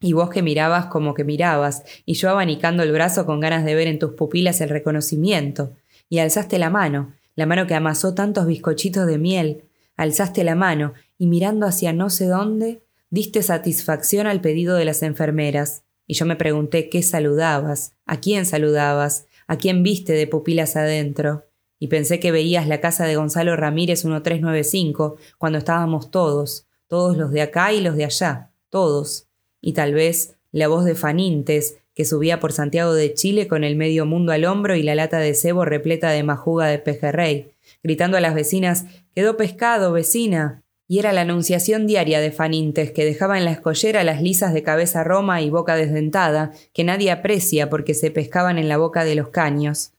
Y 0.01 0.13
vos 0.13 0.31
que 0.31 0.43
mirabas 0.43 0.87
como 0.87 1.15
que 1.15 1.25
mirabas, 1.25 1.83
y 2.05 2.15
yo 2.15 2.31
abanicando 2.31 2.85
el 2.85 2.93
brazo 2.93 3.27
con 3.27 3.41
ganas 3.41 3.65
de 3.65 3.75
ver 3.75 3.89
en 3.89 3.99
tus 3.99 4.13
pupilas 4.13 4.61
el 4.61 4.69
reconocimiento 4.69 5.73
y 6.09 6.19
alzaste 6.19 6.59
la 6.59 6.71
mano, 6.71 7.15
la 7.35 7.47
mano 7.47 7.67
que 7.67 7.75
amasó 7.75 8.15
tantos 8.15 8.47
bizcochitos 8.47 9.07
de 9.07 9.19
miel, 9.19 9.65
alzaste 9.97 10.45
la 10.45 10.55
mano 10.55 10.95
y 11.19 11.27
mirando 11.27 11.67
hacia 11.67 11.93
no 11.93 12.11
sé 12.11 12.27
dónde, 12.27 12.83
diste 13.11 13.43
satisfacción 13.43 14.27
al 14.27 14.41
pedido 14.41 14.77
de 14.77 14.85
las 14.85 15.03
enfermeras, 15.03 15.83
y 16.07 16.15
yo 16.15 16.27
me 16.27 16.37
pregunté 16.37 16.89
qué 16.89 17.03
saludabas, 17.03 17.95
a 18.07 18.19
quién 18.21 18.47
saludabas, 18.47 19.27
a 19.47 19.57
quién 19.57 19.83
viste 19.83 20.15
de 20.15 20.27
pupilas 20.27 20.77
adentro, 20.77 21.47
y 21.79 21.89
pensé 21.89 22.19
que 22.19 22.33
veías 22.33 22.67
la 22.67 22.81
casa 22.81 23.07
de 23.07 23.17
Gonzalo 23.17 23.57
Ramírez 23.57 24.05
1395, 24.05 25.17
cuando 25.37 25.59
estábamos 25.59 26.11
todos, 26.11 26.67
todos 26.87 27.17
los 27.17 27.31
de 27.31 27.43
acá 27.43 27.73
y 27.73 27.81
los 27.81 27.97
de 27.97 28.05
allá, 28.05 28.51
todos, 28.71 29.29
y 29.61 29.75
tal 29.75 29.95
vez 29.95 30.35
la 30.51 30.69
voz 30.69 30.85
de 30.85 30.95
Fanintes, 30.95 31.79
que 31.99 32.05
subía 32.05 32.39
por 32.39 32.53
Santiago 32.53 32.95
de 32.95 33.13
Chile 33.13 33.49
con 33.49 33.65
el 33.65 33.75
medio 33.75 34.07
mundo 34.07 34.31
al 34.31 34.45
hombro 34.45 34.77
y 34.77 34.85
la 34.85 34.95
lata 34.95 35.19
de 35.19 35.35
cebo 35.35 35.65
repleta 35.65 36.11
de 36.11 36.23
majuga 36.23 36.69
de 36.69 36.79
pejerrey, 36.79 37.51
gritando 37.83 38.17
a 38.17 38.21
las 38.21 38.37
vecinas 38.37 38.85
Quedó 39.17 39.37
pescado, 39.37 39.91
vecina. 39.91 40.63
Y 40.87 41.01
era 41.01 41.13
la 41.13 41.23
anunciación 41.23 41.89
diaria 41.89 42.21
de 42.21 42.31
Fanintes, 42.31 42.93
que 42.93 43.05
dejaba 43.05 43.37
en 43.37 43.45
la 43.45 43.51
escollera 43.51 44.05
las 44.05 44.23
lisas 44.23 44.55
de 44.55 44.63
cabeza 44.63 45.03
roma 45.03 45.43
y 45.43 45.51
boca 45.51 45.75
desdentada, 45.75 46.53
que 46.73 46.85
nadie 46.85 47.11
aprecia 47.11 47.69
porque 47.69 47.95
se 47.95 48.13
pescaban 48.13 48.59
en 48.59 48.69
la 48.69 48.77
boca 48.77 49.05
de 49.05 49.17
los 49.17 49.31
caños. 49.31 49.91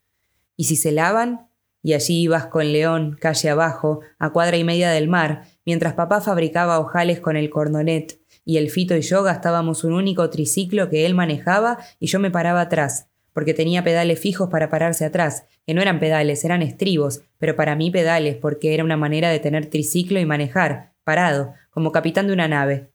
Y 0.56 0.64
si 0.64 0.78
se 0.78 0.94
lavan, 0.94 1.50
y 1.84 1.96
allí 1.96 2.22
ibas 2.22 2.46
con 2.46 2.72
León, 2.72 3.18
calle 3.20 3.50
abajo, 3.50 4.00
a 4.20 4.30
cuadra 4.30 4.56
y 4.56 4.64
media 4.64 4.90
del 4.92 5.10
mar, 5.10 5.44
mientras 5.66 5.96
papá 5.96 6.22
fabricaba 6.22 6.80
ojales 6.80 7.20
con 7.20 7.36
el 7.36 7.50
cordonet, 7.50 8.22
y 8.46 8.58
el 8.58 8.70
Fito 8.70 8.96
y 8.96 9.02
yo 9.02 9.24
gastábamos 9.24 9.84
un 9.84 9.94
único 9.94 10.30
triciclo 10.30 10.90
que 10.90 11.06
él 11.06 11.14
manejaba 11.14 11.78
y 12.00 12.08
yo 12.08 12.20
me 12.20 12.32
paraba 12.32 12.62
atrás, 12.62 13.08
porque 13.34 13.54
tenía 13.54 13.84
pedales 13.84 14.20
fijos 14.20 14.50
para 14.50 14.70
pararse 14.70 15.06
atrás, 15.06 15.46
que 15.66 15.74
no 15.74 15.82
eran 15.82 16.00
pedales, 16.00 16.44
eran 16.44 16.62
estribos, 16.62 17.22
pero 17.38 17.56
para 17.56 17.76
mí 17.76 17.92
pedales, 17.92 18.36
porque 18.36 18.74
era 18.74 18.84
una 18.84 18.98
manera 18.98 19.30
de 19.30 19.40
tener 19.40 19.68
triciclo 19.68 20.20
y 20.20 20.26
manejar, 20.26 20.94
parado, 21.04 21.54
como 21.70 21.92
capitán 21.92 22.28
de 22.28 22.34
una 22.34 22.48
nave. 22.48 22.90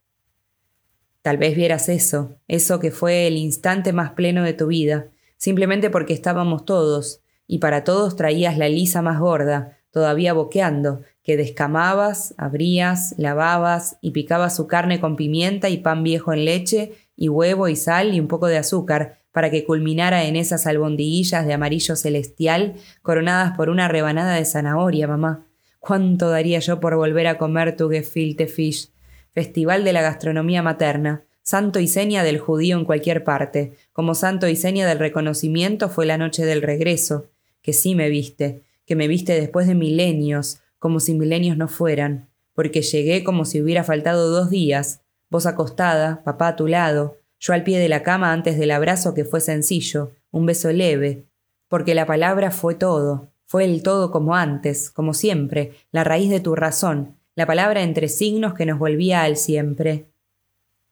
Tal 1.23 1.39
vez 1.39 1.57
vieras 1.57 1.89
eso, 1.89 2.37
eso 2.49 2.81
que 2.81 2.91
fue 2.91 3.27
el 3.27 3.37
instante 3.37 3.93
más 3.93 4.11
pleno 4.11 4.43
de 4.43 4.53
tu 4.53 4.67
vida, 4.67 5.07
simplemente 5.37 5.89
porque 5.89 6.13
estábamos 6.13 6.65
todos, 6.65 7.23
y 7.47 7.59
para 7.59 7.85
todos 7.85 8.17
traías 8.17 8.59
la 8.59 8.69
lisa 8.69 9.03
más 9.03 9.19
gorda, 9.21 9.79
todavía 9.91 10.33
boqueando, 10.33 11.03
que 11.25 11.39
descamabas, 11.39 12.35
abrías, 12.37 13.15
lavabas 13.17 13.97
y 14.03 14.11
picabas 14.11 14.55
su 14.55 14.67
carne 14.67 15.01
con 15.01 15.17
pimienta 15.17 15.71
y 15.71 15.79
pan 15.79 16.05
viejo 16.05 16.33
en 16.35 16.45
leche 16.45 16.93
y 17.17 17.29
huevo 17.29 17.69
y 17.69 17.77
sal 17.77 18.15
y 18.15 18.21
un 18.21 18.29
poco 18.29 18.47
de 18.47 18.59
azúcar, 18.59 19.19
para 19.33 19.51
que 19.51 19.65
culminara 19.65 20.25
en 20.25 20.37
esas 20.37 20.67
albondiguillas 20.67 21.45
de 21.45 21.55
amarillo 21.55 21.97
celestial 21.97 22.75
coronadas 23.03 23.57
por 23.57 23.69
una 23.69 23.89
rebanada 23.89 24.37
de 24.37 24.45
zanahoria, 24.45 25.09
mamá. 25.09 25.47
¿Cuánto 25.81 26.31
daría 26.31 26.61
yo 26.61 26.79
por 26.79 26.95
volver 26.95 27.27
a 27.27 27.37
comer 27.37 27.77
tu 27.77 27.91
gefilte 27.91 28.47
fish? 28.47 28.91
Festival 29.33 29.83
de 29.83 29.93
la 29.93 30.03
gastronomía 30.03 30.63
materna, 30.63 31.25
santo 31.43 31.81
y 31.81 31.89
seña 31.89 32.23
del 32.23 32.39
judío 32.39 32.79
en 32.79 32.85
cualquier 32.85 33.25
parte, 33.25 33.73
como 33.93 34.15
santo 34.15 34.47
y 34.47 34.57
seña 34.57 34.87
del 34.87 34.99
reconocimiento 34.99 35.89
fue 35.89 36.07
la 36.07 36.17
noche 36.17 36.45
del 36.47 36.63
regreso, 36.63 37.31
que 37.61 37.73
sí 37.73 37.95
me 37.95 38.09
viste, 38.11 38.63
que 38.87 38.95
me 38.95 39.09
viste 39.09 39.39
después 39.39 39.67
de 39.67 39.75
milenios, 39.75 40.61
como 40.85 41.01
si 41.01 41.15
milenios 41.15 41.57
no 41.57 41.67
fueran, 41.67 42.29
porque 42.53 42.83
llegué 42.83 43.25
como 43.25 43.47
si 43.47 43.63
hubiera 43.63 43.85
faltado 43.85 44.29
dos 44.29 44.51
días, 44.51 45.01
vos 45.31 45.47
acostada, 45.47 46.23
papá 46.25 46.49
a 46.49 46.57
tu 46.57 46.67
lado, 46.67 47.17
yo 47.41 47.55
al 47.55 47.65
pie 47.65 47.79
de 47.79 47.89
la 47.89 48.03
cama 48.03 48.35
antes 48.35 48.59
del 48.59 48.71
abrazo 48.71 49.15
que 49.15 49.25
fue 49.25 49.41
sencillo, 49.41 50.11
un 50.31 50.45
beso 50.45 50.71
leve, 50.71 51.25
porque 51.69 51.95
la 51.95 52.05
palabra 52.05 52.51
fue 52.51 52.75
todo, 52.75 53.31
fue 53.47 53.65
el 53.65 53.83
todo 53.83 54.11
como 54.11 54.35
antes, 54.35 54.91
como 54.91 55.15
siempre, 55.15 55.73
la 55.91 56.05
raíz 56.05 56.29
de 56.29 56.41
tu 56.41 56.55
razón, 56.55 57.17
la 57.35 57.47
palabra 57.47 57.83
entre 57.83 58.09
signos 58.09 58.53
que 58.53 58.67
nos 58.67 58.79
volvía 58.79 59.23
al 59.23 59.39
siempre. 59.39 60.11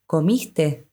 ¿Comiste? 0.07 0.87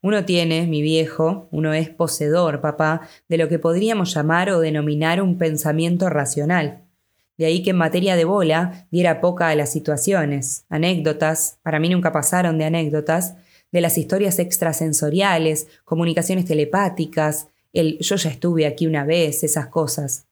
Uno 0.00 0.24
tiene, 0.24 0.66
mi 0.66 0.80
viejo, 0.80 1.48
uno 1.50 1.74
es 1.74 1.90
poseedor, 1.90 2.62
papá, 2.62 3.02
de 3.28 3.36
lo 3.36 3.50
que 3.50 3.58
podríamos 3.58 4.14
llamar 4.14 4.48
o 4.48 4.60
denominar 4.60 5.20
un 5.20 5.36
pensamiento 5.36 6.08
racional. 6.08 6.83
De 7.36 7.46
ahí 7.46 7.62
que 7.62 7.70
en 7.70 7.76
materia 7.76 8.16
de 8.16 8.24
bola 8.24 8.86
diera 8.90 9.20
poca 9.20 9.48
a 9.48 9.56
las 9.56 9.72
situaciones, 9.72 10.66
anécdotas, 10.68 11.58
para 11.62 11.80
mí 11.80 11.88
nunca 11.88 12.12
pasaron 12.12 12.58
de 12.58 12.64
anécdotas, 12.64 13.36
de 13.72 13.80
las 13.80 13.98
historias 13.98 14.38
extrasensoriales, 14.38 15.66
comunicaciones 15.84 16.44
telepáticas, 16.44 17.48
el 17.72 17.98
yo 17.98 18.14
ya 18.16 18.30
estuve 18.30 18.66
aquí 18.66 18.86
una 18.86 19.04
vez, 19.04 19.42
esas 19.42 19.66
cosas. 19.66 20.26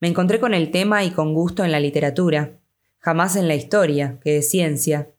Me 0.00 0.08
encontré 0.08 0.40
con 0.40 0.54
el 0.54 0.70
tema 0.70 1.04
y 1.04 1.12
con 1.12 1.34
gusto 1.34 1.64
en 1.64 1.70
la 1.70 1.78
literatura, 1.78 2.58
jamás 2.98 3.36
en 3.36 3.46
la 3.46 3.54
historia, 3.54 4.18
que 4.22 4.38
es 4.38 4.50
ciencia. 4.50 5.10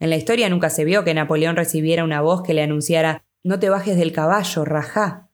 En 0.00 0.10
la 0.10 0.16
historia 0.16 0.48
nunca 0.48 0.70
se 0.70 0.84
vio 0.84 1.04
que 1.04 1.14
Napoleón 1.14 1.56
recibiera 1.56 2.04
una 2.04 2.20
voz 2.20 2.42
que 2.42 2.54
le 2.54 2.62
anunciara 2.62 3.22
no 3.42 3.58
te 3.58 3.70
bajes 3.70 3.96
del 3.96 4.12
caballo, 4.12 4.64
rajá. 4.64 5.30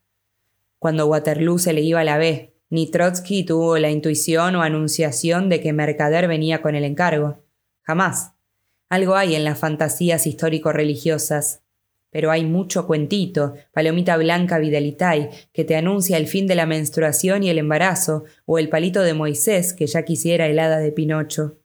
Cuando 0.79 1.07
Waterloo 1.07 1.59
se 1.59 1.73
le 1.73 1.81
iba 1.81 2.01
a 2.01 2.05
la 2.05 2.19
B, 2.19 2.56
ni 2.71 2.91
Trotsky 2.91 3.45
tuvo 3.45 3.79
la 3.79 3.91
intuición 3.91 4.57
o 4.57 4.63
anunciación 4.63 5.49
de 5.49 5.61
que 5.61 5.73
Mercader 5.73 6.29
venía 6.29 6.63
con 6.63 6.75
el 6.75 6.85
encargo. 6.85 7.45
Jamás. 7.83 8.33
Algo 8.89 9.17
hay 9.17 9.35
en 9.35 9.45
las 9.45 9.59
fantasías 9.59 10.27
histórico-religiosas. 10.27 11.63
Pero 12.11 12.31
hay 12.31 12.45
mucho 12.45 12.87
cuentito, 12.87 13.55
palomita 13.73 14.17
blanca 14.17 14.59
vidalitay, 14.59 15.29
que 15.53 15.65
te 15.65 15.77
anuncia 15.77 16.17
el 16.17 16.27
fin 16.29 16.47
de 16.47 16.55
la 16.55 16.65
menstruación 16.65 17.43
y 17.43 17.51
el 17.51 17.59
embarazo, 17.59 18.25
o 18.47 18.59
el 18.59 18.69
palito 18.69 19.03
de 19.03 19.13
Moisés, 19.13 19.73
que 19.73 19.87
ya 19.87 20.05
quisiera 20.05 20.47
el 20.47 20.59
hada 20.59 20.79
de 20.79 20.93
Pinocho. 20.93 21.59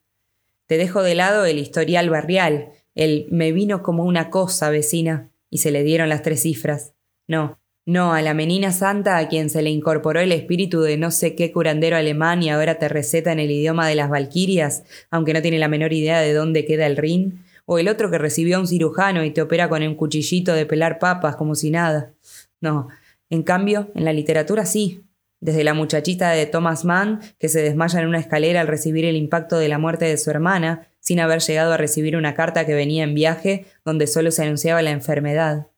Te 0.66 0.78
dejo 0.78 1.04
de 1.04 1.16
lado 1.16 1.46
el 1.46 1.58
historial 1.58 2.10
barrial, 2.10 2.72
el 2.96 3.28
me 3.32 3.52
vino 3.52 3.82
como 3.84 4.04
una 4.04 4.30
cosa, 4.30 4.70
vecina 4.70 5.32
y 5.50 5.60
se 5.60 5.72
le 5.72 5.84
dieron 5.84 6.10
las 6.10 6.24
tres 6.24 6.42
cifras. 6.42 6.94
No, 7.28 7.61
no, 7.86 8.14
a 8.14 8.22
la 8.22 8.36
menina 8.36 8.72
santa 8.72 9.18
a 9.18 9.28
quien 9.28 9.50
se 9.50 9.64
le 9.64 9.72
incorporó 9.72 10.20
el 10.20 10.32
espíritu 10.32 10.82
de 10.82 10.98
no 10.98 11.10
sé 11.10 11.36
qué 11.36 11.52
curandero 11.52 11.98
alemán 11.98 12.44
y 12.44 12.52
ahora 12.52 12.78
te 12.78 12.88
receta 12.88 13.32
en 13.32 13.40
el 13.40 13.50
idioma 13.50 13.88
de 13.88 13.96
las 13.96 14.10
valquirias, 14.10 14.84
aunque 15.10 15.34
no 15.34 15.42
tiene 15.42 15.58
la 15.58 15.68
menor 15.68 15.92
idea 15.92 16.20
de 16.20 16.34
dónde 16.34 16.64
queda 16.64 16.86
el 16.86 16.96
Rin, 16.96 17.44
o 17.66 17.80
el 17.80 17.88
otro 17.88 18.12
que 18.12 18.20
recibió 18.20 18.58
a 18.58 18.60
un 18.60 18.68
cirujano 18.68 19.24
y 19.24 19.32
te 19.32 19.42
opera 19.42 19.68
con 19.68 19.82
un 19.82 19.96
cuchillito 19.96 20.54
de 20.54 20.68
pelar 20.68 21.00
papas 21.00 21.36
como 21.36 21.56
si 21.56 21.72
nada. 21.72 22.14
No, 22.60 22.88
en 23.32 23.42
cambio, 23.42 23.92
en 23.96 24.06
la 24.06 24.14
literatura 24.14 24.66
sí. 24.66 25.04
Desde 25.40 25.64
la 25.64 25.74
muchachita 25.74 26.30
de 26.30 26.46
Thomas 26.46 26.86
Mann, 26.86 27.20
que 27.40 27.50
se 27.50 27.64
desmaya 27.64 28.00
en 28.00 28.08
una 28.08 28.20
escalera 28.20 28.62
al 28.62 28.68
recibir 28.68 29.06
el 29.06 29.16
impacto 29.16 29.58
de 29.58 29.70
la 29.70 29.80
muerte 29.80 30.06
de 30.06 30.18
su 30.18 30.30
hermana, 30.30 30.88
sin 31.00 31.20
haber 31.20 31.40
llegado 31.40 31.74
a 31.74 31.78
recibir 31.78 32.16
una 32.16 32.36
carta 32.36 32.68
que 32.68 32.76
venía 32.76 33.04
en 33.04 33.16
viaje 33.16 33.66
donde 33.84 34.06
solo 34.06 34.30
se 34.30 34.44
anunciaba 34.44 34.84
la 34.84 34.92
enfermedad, 34.92 35.71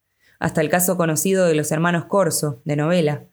hasta 0.44 0.60
el 0.60 0.68
caso 0.68 0.98
conocido 0.98 1.46
de 1.46 1.54
los 1.54 1.72
hermanos 1.72 2.04
Corso, 2.04 2.60
de 2.66 2.76
novela, 2.76 3.24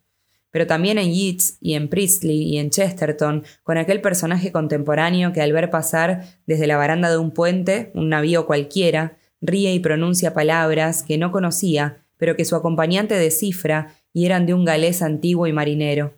pero 0.49 0.65
también 0.65 0.97
en 0.97 1.11
Yeats 1.11 1.57
y 1.59 1.73
en 1.73 1.89
Priestley 1.89 2.43
y 2.43 2.57
en 2.57 2.69
Chesterton, 2.69 3.43
con 3.63 3.77
aquel 3.77 3.99
personaje 3.99 4.53
contemporáneo 4.53 5.33
que 5.33 5.41
al 5.41 5.51
ver 5.51 5.69
pasar 5.69 6.23
desde 6.45 6.67
la 6.67 6.77
baranda 6.77 7.11
de 7.11 7.17
un 7.17 7.31
puente, 7.31 7.91
un 7.95 8.07
navío 8.07 8.45
cualquiera, 8.45 9.17
ríe 9.41 9.73
y 9.73 9.79
pronuncia 9.81 10.33
palabras 10.33 11.03
que 11.03 11.17
no 11.17 11.33
conocía, 11.33 12.05
pero 12.15 12.37
que 12.37 12.45
su 12.45 12.55
acompañante 12.55 13.15
descifra 13.15 13.93
y 14.13 14.25
eran 14.25 14.45
de 14.45 14.53
un 14.53 14.63
galés 14.63 15.01
antiguo 15.01 15.47
y 15.47 15.51
marinero. 15.51 16.13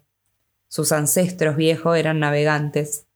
Sus 0.67 0.91
ancestros 0.91 1.55
viejos 1.55 1.97
eran 1.97 2.19
navegantes. 2.19 3.07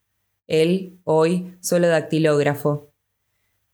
Él, 0.48 0.98
hoy, 1.04 1.54
solo 1.60 1.90
dactilógrafo. 1.90 2.92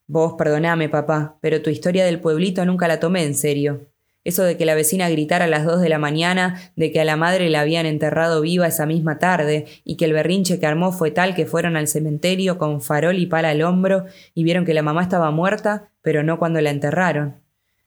Vos, 0.08 0.34
perdoname, 0.38 0.89
papá, 0.89 1.38
pero 1.39 1.62
tu 1.62 1.70
historia 1.70 2.04
del 2.04 2.20
pueblito 2.20 2.66
nunca 2.66 2.89
la 2.89 3.00
tomé 3.00 3.24
en 3.24 3.36
serio. 3.36 3.93
Eso 4.24 4.44
de 4.44 4.58
que 4.58 4.66
la 4.66 4.76
vecina 4.76 5.10
gritara 5.10 5.46
a 5.46 5.48
las 5.50 5.66
dos 5.66 5.82
de 5.82 5.90
la 5.90 6.00
mañana, 6.00 6.72
de 6.76 6.92
que 6.92 7.02
a 7.02 7.06
la 7.06 7.18
madre 7.18 7.50
la 7.50 7.62
habían 7.62 7.86
enterrado 7.86 8.42
viva 8.42 8.68
esa 8.68 8.86
misma 8.86 9.20
tarde, 9.20 9.66
y 9.84 9.98
que 9.98 10.06
el 10.06 10.14
berrinche 10.14 10.60
que 10.60 10.66
armó 10.66 10.92
fue 10.92 11.12
tal 11.12 11.36
que 11.36 11.46
fueron 11.46 11.76
al 11.76 11.88
cementerio 11.88 12.58
con 12.58 12.82
farol 12.82 13.18
y 13.18 13.26
pala 13.26 13.50
al 13.50 13.62
hombro 13.62 14.06
y 14.34 14.44
vieron 14.44 14.66
que 14.66 14.74
la 14.74 14.82
mamá 14.82 15.04
estaba 15.04 15.32
muerta, 15.32 15.92
pero 16.02 16.24
no 16.24 16.40
cuando 16.40 16.62
la 16.62 16.70
enterraron. 16.70 17.36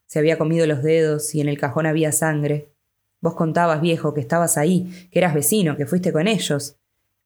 Se 0.07 0.19
había 0.19 0.39
comido 0.39 0.67
los 0.67 0.83
dedos 0.83 1.35
y 1.35 1.41
en 1.41 1.49
el 1.49 1.59
cajón 1.59 1.87
había 1.87 2.13
sangre. 2.13 2.69
Vos 3.21 3.35
contabas, 3.35 3.81
viejo, 3.81 4.15
que 4.15 4.21
estabas 4.21 4.59
ahí, 4.59 5.09
que 5.11 5.19
eras 5.19 5.35
vecino, 5.35 5.77
que 5.77 5.87
fuiste 5.87 6.13
con 6.13 6.29
ellos 6.29 6.77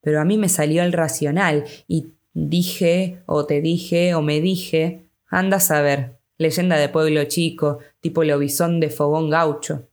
pero 0.00 0.20
a 0.20 0.24
mí 0.24 0.38
me 0.38 0.48
salió 0.48 0.82
el 0.82 0.92
racional 0.92 1.64
y 1.86 2.12
dije, 2.32 3.22
o 3.26 3.46
te 3.46 3.60
dije, 3.60 4.14
o 4.14 4.22
me 4.22 4.40
dije, 4.40 5.10
anda 5.28 5.58
a 5.58 5.60
saber, 5.60 6.19
leyenda 6.40 6.78
de 6.78 6.88
pueblo 6.88 7.22
chico, 7.24 7.80
tipo 8.00 8.24
lobizón 8.24 8.80
de 8.80 8.88
fogón 8.88 9.28
gaucho. 9.28 9.90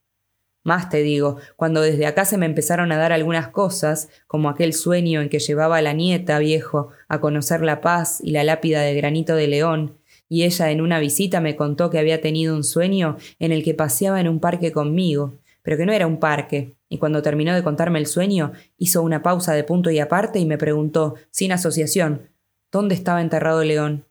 Más 0.64 0.88
te 0.88 1.02
digo, 1.02 1.36
cuando 1.56 1.82
desde 1.82 2.06
acá 2.06 2.24
se 2.24 2.38
me 2.38 2.46
empezaron 2.46 2.90
a 2.90 2.96
dar 2.96 3.12
algunas 3.12 3.48
cosas, 3.48 4.08
como 4.26 4.48
aquel 4.48 4.72
sueño 4.72 5.20
en 5.20 5.28
que 5.28 5.40
llevaba 5.40 5.76
a 5.76 5.82
la 5.82 5.92
nieta, 5.92 6.38
viejo, 6.38 6.88
a 7.06 7.20
conocer 7.20 7.60
la 7.60 7.82
paz 7.82 8.20
y 8.22 8.30
la 8.30 8.44
lápida 8.44 8.80
de 8.80 8.94
granito 8.94 9.34
de 9.34 9.46
león, 9.46 9.98
y 10.26 10.44
ella 10.44 10.70
en 10.70 10.80
una 10.80 10.98
visita 10.98 11.42
me 11.42 11.54
contó 11.54 11.90
que 11.90 11.98
había 11.98 12.22
tenido 12.22 12.56
un 12.56 12.64
sueño 12.64 13.18
en 13.38 13.52
el 13.52 13.62
que 13.62 13.74
paseaba 13.74 14.18
en 14.18 14.28
un 14.28 14.40
parque 14.40 14.72
conmigo, 14.72 15.34
pero 15.60 15.76
que 15.76 15.84
no 15.84 15.92
era 15.92 16.06
un 16.06 16.18
parque, 16.18 16.76
y 16.88 16.96
cuando 16.96 17.20
terminó 17.20 17.54
de 17.54 17.62
contarme 17.62 17.98
el 17.98 18.06
sueño, 18.06 18.52
hizo 18.78 19.02
una 19.02 19.22
pausa 19.22 19.52
de 19.52 19.64
punto 19.64 19.90
y 19.90 19.98
aparte 19.98 20.38
y 20.38 20.46
me 20.46 20.56
preguntó, 20.56 21.14
sin 21.30 21.52
asociación, 21.52 22.30
¿dónde 22.72 22.94
estaba 22.94 23.20
enterrado 23.20 23.62
León? 23.64 24.06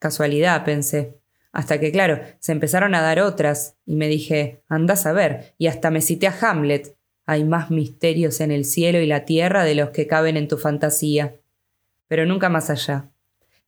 Casualidad, 0.00 0.64
pensé. 0.64 1.17
Hasta 1.52 1.80
que, 1.80 1.90
claro, 1.90 2.20
se 2.38 2.52
empezaron 2.52 2.94
a 2.94 3.02
dar 3.02 3.20
otras, 3.20 3.76
y 3.86 3.96
me 3.96 4.08
dije, 4.08 4.62
andás 4.68 5.06
a 5.06 5.12
ver, 5.12 5.54
y 5.58 5.66
hasta 5.66 5.90
me 5.90 6.00
cité 6.00 6.26
a 6.26 6.34
Hamlet. 6.40 6.96
Hay 7.26 7.44
más 7.44 7.70
misterios 7.70 8.40
en 8.40 8.52
el 8.52 8.64
cielo 8.64 9.00
y 9.00 9.06
la 9.06 9.24
tierra 9.24 9.64
de 9.64 9.74
los 9.74 9.90
que 9.90 10.06
caben 10.06 10.36
en 10.36 10.48
tu 10.48 10.56
fantasía. 10.56 11.34
Pero 12.06 12.26
nunca 12.26 12.48
más 12.48 12.70
allá. 12.70 13.10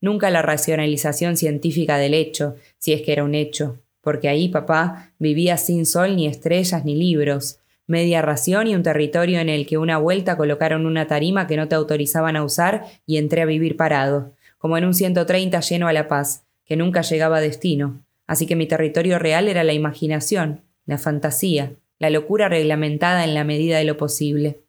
Nunca 0.01 0.31
la 0.31 0.41
racionalización 0.41 1.37
científica 1.37 1.99
del 1.99 2.15
hecho, 2.15 2.57
si 2.79 2.93
es 2.93 3.03
que 3.03 3.13
era 3.13 3.25
un 3.25 3.35
hecho, 3.35 3.79
porque 4.01 4.29
ahí, 4.29 4.49
papá, 4.49 5.13
vivía 5.19 5.59
sin 5.59 5.85
sol 5.85 6.17
ni 6.17 6.27
estrellas 6.27 6.87
ni 6.87 6.95
libros, 6.97 7.59
media 7.87 8.23
ración 8.23 8.67
y 8.67 8.75
un 8.75 8.83
territorio 8.83 9.41
en 9.41 9.49
el 9.49 9.67
que 9.67 9.77
una 9.77 9.99
vuelta 9.99 10.37
colocaron 10.37 10.87
una 10.87 11.07
tarima 11.07 11.47
que 11.47 11.57
no 11.57 11.69
te 11.69 11.75
autorizaban 11.75 12.37
a 12.37 12.45
usar 12.45 12.85
y 13.05 13.19
entré 13.19 13.43
a 13.43 13.47
vivir 13.47 13.77
parado, 13.77 14.33
como 14.59 14.79
en 14.79 14.85
un 14.85 14.95
130 14.95 15.61
lleno 15.61 15.89
a 15.89 15.93
la 15.93 16.09
paz, 16.09 16.45
que 16.71 16.77
nunca 16.77 17.03
llegaba 17.03 17.39
a 17.39 17.41
destino. 17.41 18.07
Así 18.29 18.47
que 18.47 18.55
mi 18.55 18.69
territorio 18.69 19.19
real 19.19 19.49
era 19.49 19.65
la 19.65 19.73
imaginación, 19.73 20.63
la 20.87 20.99
fantasía, 20.99 21.75
la 21.99 22.11
locura 22.11 22.49
reglamentada 22.49 23.25
en 23.25 23.35
la 23.35 23.43
medida 23.43 23.79
de 23.79 23.83
lo 23.83 23.97
posible. 23.97 24.61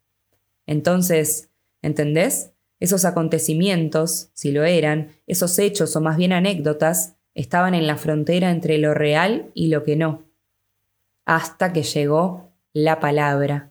Entonces, 0.66 1.50
¿entendés? 1.80 2.54
Esos 2.80 3.04
acontecimientos, 3.04 4.30
si 4.34 4.50
lo 4.50 4.64
eran, 4.64 5.12
esos 5.28 5.56
hechos 5.60 5.94
o 5.94 6.00
más 6.00 6.16
bien 6.16 6.32
anécdotas, 6.32 7.14
estaban 7.34 7.72
en 7.72 7.86
la 7.86 7.96
frontera 7.96 8.50
entre 8.50 8.78
lo 8.78 8.94
real 8.94 9.52
y 9.54 9.68
lo 9.68 9.84
que 9.84 9.94
no. 9.94 10.24
Hasta 11.24 11.72
que 11.72 11.84
llegó 11.84 12.50
la 12.72 12.98
palabra. 12.98 13.70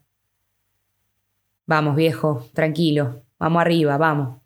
Vamos, 1.66 1.98
viejo, 1.98 2.48
tranquilo, 2.54 3.24
vamos 3.38 3.60
arriba, 3.60 3.98
vamos. 3.98 4.40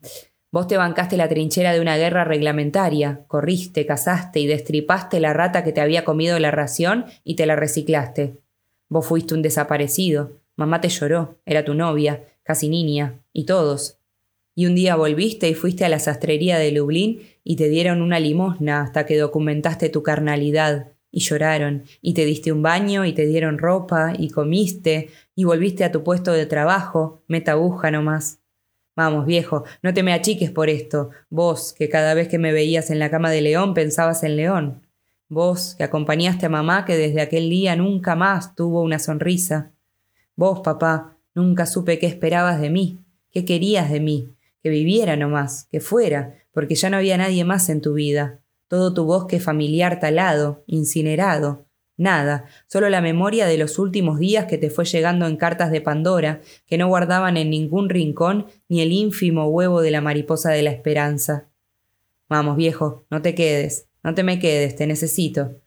Vos 0.56 0.68
te 0.68 0.78
bancaste 0.78 1.18
la 1.18 1.28
trinchera 1.28 1.74
de 1.74 1.82
una 1.82 1.98
guerra 1.98 2.24
reglamentaria, 2.24 3.26
corriste, 3.28 3.84
cazaste 3.84 4.40
y 4.40 4.46
destripaste 4.46 5.20
la 5.20 5.34
rata 5.34 5.62
que 5.62 5.70
te 5.70 5.82
había 5.82 6.02
comido 6.02 6.38
la 6.38 6.50
ración 6.50 7.04
y 7.24 7.36
te 7.36 7.44
la 7.44 7.56
reciclaste. 7.56 8.38
Vos 8.88 9.04
fuiste 9.04 9.34
un 9.34 9.42
desaparecido, 9.42 10.40
mamá 10.56 10.80
te 10.80 10.88
lloró, 10.88 11.36
era 11.44 11.62
tu 11.66 11.74
novia, 11.74 12.24
casi 12.42 12.70
niña, 12.70 13.20
y 13.34 13.44
todos. 13.44 13.98
Y 14.54 14.64
un 14.64 14.74
día 14.74 14.96
volviste 14.96 15.46
y 15.46 15.52
fuiste 15.52 15.84
a 15.84 15.90
la 15.90 15.98
sastrería 15.98 16.58
de 16.58 16.72
Lublin 16.72 17.20
y 17.44 17.56
te 17.56 17.68
dieron 17.68 18.00
una 18.00 18.18
limosna 18.18 18.80
hasta 18.80 19.04
que 19.04 19.18
documentaste 19.18 19.90
tu 19.90 20.02
carnalidad, 20.02 20.86
y 21.10 21.20
lloraron, 21.20 21.82
y 22.00 22.14
te 22.14 22.24
diste 22.24 22.50
un 22.50 22.62
baño, 22.62 23.04
y 23.04 23.12
te 23.12 23.26
dieron 23.26 23.58
ropa, 23.58 24.14
y 24.18 24.30
comiste, 24.30 25.10
y 25.34 25.44
volviste 25.44 25.84
a 25.84 25.92
tu 25.92 26.02
puesto 26.02 26.32
de 26.32 26.46
trabajo, 26.46 27.22
meta 27.28 27.52
aguja 27.52 27.90
nomás. 27.90 28.38
Vamos, 28.96 29.26
viejo, 29.26 29.64
no 29.82 29.94
te 29.94 30.02
me 30.02 30.12
achiques 30.12 30.50
por 30.50 30.70
esto, 30.70 31.10
vos, 31.28 31.74
que 31.74 31.88
cada 31.88 32.14
vez 32.14 32.28
que 32.28 32.38
me 32.38 32.52
veías 32.52 32.90
en 32.90 32.98
la 32.98 33.10
cama 33.10 33.30
de 33.30 33.42
León 33.42 33.74
pensabas 33.74 34.22
en 34.22 34.36
León. 34.36 34.82
Vos, 35.28 35.74
que 35.76 35.84
acompañaste 35.84 36.46
a 36.46 36.48
mamá 36.48 36.84
que 36.84 36.96
desde 36.96 37.20
aquel 37.20 37.50
día 37.50 37.76
nunca 37.76 38.16
más 38.16 38.54
tuvo 38.54 38.82
una 38.82 38.98
sonrisa. 38.98 39.72
Vos, 40.34 40.60
papá, 40.60 41.16
nunca 41.34 41.66
supe 41.66 41.98
qué 41.98 42.06
esperabas 42.06 42.60
de 42.60 42.70
mí, 42.70 43.04
qué 43.30 43.44
querías 43.44 43.90
de 43.90 44.00
mí, 44.00 44.34
que 44.62 44.70
viviera 44.70 45.14
nomás, 45.16 45.68
que 45.70 45.80
fuera, 45.80 46.34
porque 46.52 46.74
ya 46.74 46.88
no 46.88 46.96
había 46.96 47.18
nadie 47.18 47.44
más 47.44 47.68
en 47.68 47.82
tu 47.82 47.92
vida 47.92 48.40
todo 48.68 48.92
tu 48.92 49.04
bosque 49.04 49.38
familiar 49.38 50.00
talado, 50.00 50.64
incinerado, 50.66 51.65
nada, 51.96 52.44
solo 52.66 52.88
la 52.88 53.00
memoria 53.00 53.46
de 53.46 53.58
los 53.58 53.78
últimos 53.78 54.18
días 54.18 54.46
que 54.46 54.58
te 54.58 54.70
fue 54.70 54.84
llegando 54.84 55.26
en 55.26 55.36
cartas 55.36 55.70
de 55.70 55.80
Pandora, 55.80 56.40
que 56.66 56.78
no 56.78 56.88
guardaban 56.88 57.36
en 57.36 57.50
ningún 57.50 57.88
rincón 57.88 58.46
ni 58.68 58.80
el 58.80 58.92
ínfimo 58.92 59.48
huevo 59.48 59.80
de 59.80 59.90
la 59.90 60.00
mariposa 60.00 60.50
de 60.50 60.62
la 60.62 60.70
esperanza. 60.70 61.48
Vamos, 62.28 62.56
viejo, 62.56 63.06
no 63.10 63.22
te 63.22 63.34
quedes, 63.34 63.88
no 64.02 64.14
te 64.14 64.22
me 64.22 64.38
quedes, 64.38 64.76
te 64.76 64.86
necesito. 64.86 65.60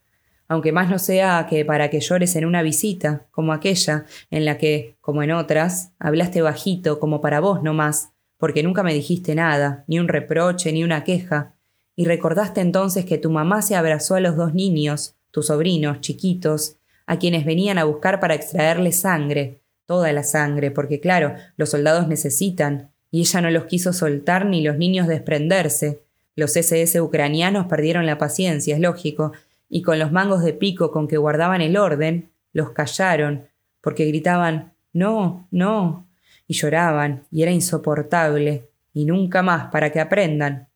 Aunque 0.48 0.72
más 0.72 0.90
no 0.90 0.98
sea 0.98 1.46
que 1.50 1.64
para 1.64 1.90
que 1.90 2.00
llores 2.00 2.36
en 2.36 2.46
una 2.46 2.64
visita, 2.64 3.28
como 3.32 3.54
aquella, 3.54 4.06
en 4.32 4.46
la 4.46 4.58
que, 4.58 4.98
como 5.00 5.22
en 5.22 5.32
otras, 5.32 5.94
hablaste 6.00 6.42
bajito, 6.42 7.00
como 7.00 7.22
para 7.22 7.40
vos 7.40 7.62
no 7.62 7.74
más, 7.74 8.14
porque 8.38 8.64
nunca 8.64 8.82
me 8.82 8.94
dijiste 8.94 9.36
nada, 9.36 9.84
ni 9.88 10.00
un 10.00 10.08
reproche, 10.08 10.72
ni 10.72 10.84
una 10.84 11.04
queja, 11.04 11.54
y 11.96 12.06
recordaste 12.06 12.62
entonces 12.62 13.06
que 13.06 13.18
tu 13.18 13.30
mamá 13.30 13.62
se 13.62 13.76
abrazó 13.76 14.16
a 14.16 14.22
los 14.22 14.38
dos 14.38 14.54
niños, 14.54 15.18
tus 15.32 15.48
sobrinos 15.48 16.02
chiquitos, 16.02 16.78
a 17.06 17.18
quienes 17.18 17.46
venían 17.46 17.78
a 17.78 17.86
buscar 17.86 18.20
para 18.20 18.36
extraerle 18.36 18.92
sangre, 18.92 19.62
toda 19.86 20.14
la 20.14 20.24
sangre, 20.24 20.70
porque 20.70 21.00
claro, 21.00 21.34
los 21.58 21.72
soldados 21.72 22.08
necesitan, 22.08 22.92
y 23.10 23.22
ella 23.22 23.42
no 23.42 23.50
los 23.50 23.66
quiso 23.66 23.92
soltar 23.92 24.46
ni 24.46 24.62
los 24.62 24.78
niños 24.78 25.08
desprenderse. 25.08 26.02
Los 26.36 26.56
SS 26.56 27.02
ucranianos 27.02 27.66
perdieron 27.66 28.06
la 28.06 28.20
paciencia, 28.20 28.76
es 28.76 28.82
lógico, 28.82 29.34
y 29.68 29.82
con 29.82 29.98
los 29.98 30.12
mangos 30.12 30.44
de 30.44 30.54
pico 30.54 30.92
con 30.92 31.08
que 31.08 31.18
guardaban 31.18 31.62
el 31.62 31.76
orden, 31.78 32.30
los 32.54 32.70
callaron, 32.70 33.48
porque 33.82 34.06
gritaban 34.06 34.74
No, 34.94 35.48
no, 35.52 36.08
y 36.48 36.54
lloraban, 36.54 37.24
y 37.32 37.42
era 37.42 37.52
insoportable, 37.52 38.70
y 38.94 39.06
nunca 39.06 39.42
más 39.42 39.72
para 39.72 39.92
que 39.92 40.00
aprendan. 40.00 40.69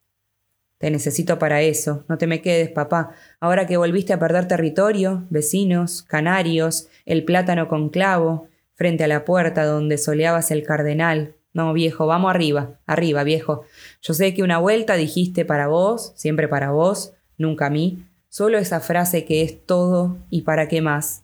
Te 0.84 0.92
necesito 0.92 1.40
para 1.40 1.62
eso. 1.62 2.04
No 2.10 2.18
te 2.18 2.28
me 2.28 2.42
quedes, 2.42 2.68
papá. 2.68 3.12
Ahora 3.40 3.66
que 3.66 3.78
volviste 3.78 4.12
a 4.12 4.20
perder 4.20 4.50
territorio, 4.50 5.26
vecinos, 5.30 6.04
canarios, 6.04 6.90
el 7.06 7.24
plátano 7.24 7.70
con 7.70 7.88
clavo, 7.88 8.50
frente 8.74 9.06
a 9.06 9.08
la 9.08 9.24
puerta 9.24 9.64
donde 9.64 9.98
soleabas 9.98 10.52
el 10.52 10.64
cardenal. 10.64 11.36
No, 11.54 11.72
viejo, 11.72 12.06
vamos 12.06 12.32
arriba, 12.32 12.82
arriba, 12.86 13.24
viejo. 13.24 13.64
Yo 14.02 14.14
sé 14.14 14.34
que 14.34 14.44
una 14.44 14.58
vuelta 14.58 14.96
dijiste 14.96 15.46
para 15.46 15.68
vos, 15.68 16.12
siempre 16.18 16.50
para 16.50 16.72
vos, 16.72 17.14
nunca 17.38 17.68
a 17.68 17.70
mí, 17.70 18.04
solo 18.28 18.58
esa 18.58 18.82
frase 18.82 19.24
que 19.24 19.42
es 19.42 19.66
todo 19.66 20.18
y 20.30 20.42
para 20.42 20.68
qué 20.68 20.82
más. 20.82 21.24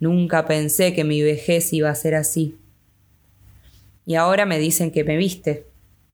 Nunca 0.00 0.46
pensé 0.46 0.94
que 0.94 1.04
mi 1.04 1.20
vejez 1.20 1.74
iba 1.74 1.90
a 1.90 1.94
ser 1.94 2.14
así. 2.14 2.56
Y 4.06 4.14
ahora 4.14 4.46
me 4.46 4.58
dicen 4.58 4.90
que 4.90 5.04
me 5.04 5.18
viste, 5.18 5.66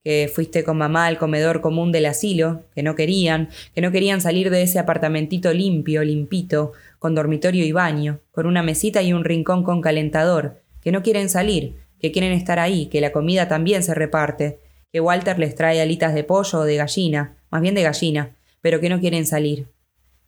que 0.04 0.30
fuiste 0.32 0.64
con 0.64 0.78
mamá 0.78 1.06
al 1.06 1.18
comedor 1.18 1.60
común 1.60 1.92
del 1.92 2.06
asilo, 2.06 2.64
que 2.74 2.82
no 2.82 2.94
querían, 2.94 3.48
que 3.74 3.80
no 3.80 3.92
querían 3.92 4.20
salir 4.20 4.50
de 4.50 4.62
ese 4.62 4.78
apartamentito 4.78 5.52
limpio, 5.52 6.04
limpito, 6.04 6.72
con 6.98 7.14
dormitorio 7.14 7.64
y 7.64 7.72
baño, 7.72 8.20
con 8.30 8.46
una 8.46 8.62
mesita 8.62 9.02
y 9.02 9.12
un 9.12 9.24
rincón 9.24 9.64
con 9.64 9.80
calentador, 9.80 10.62
que 10.80 10.92
no 10.92 11.02
quieren 11.02 11.28
salir, 11.28 11.76
que 12.00 12.12
quieren 12.12 12.32
estar 12.32 12.58
ahí, 12.58 12.86
que 12.86 13.00
la 13.00 13.12
comida 13.12 13.48
también 13.48 13.82
se 13.82 13.94
reparte, 13.94 14.60
que 14.92 15.00
Walter 15.00 15.38
les 15.38 15.54
trae 15.54 15.80
alitas 15.80 16.14
de 16.14 16.24
pollo 16.24 16.60
o 16.60 16.64
de 16.64 16.76
gallina, 16.76 17.36
más 17.50 17.60
bien 17.60 17.74
de 17.74 17.82
gallina, 17.82 18.36
pero 18.60 18.80
que 18.80 18.88
no 18.88 19.00
quieren 19.00 19.26
salir. 19.26 19.66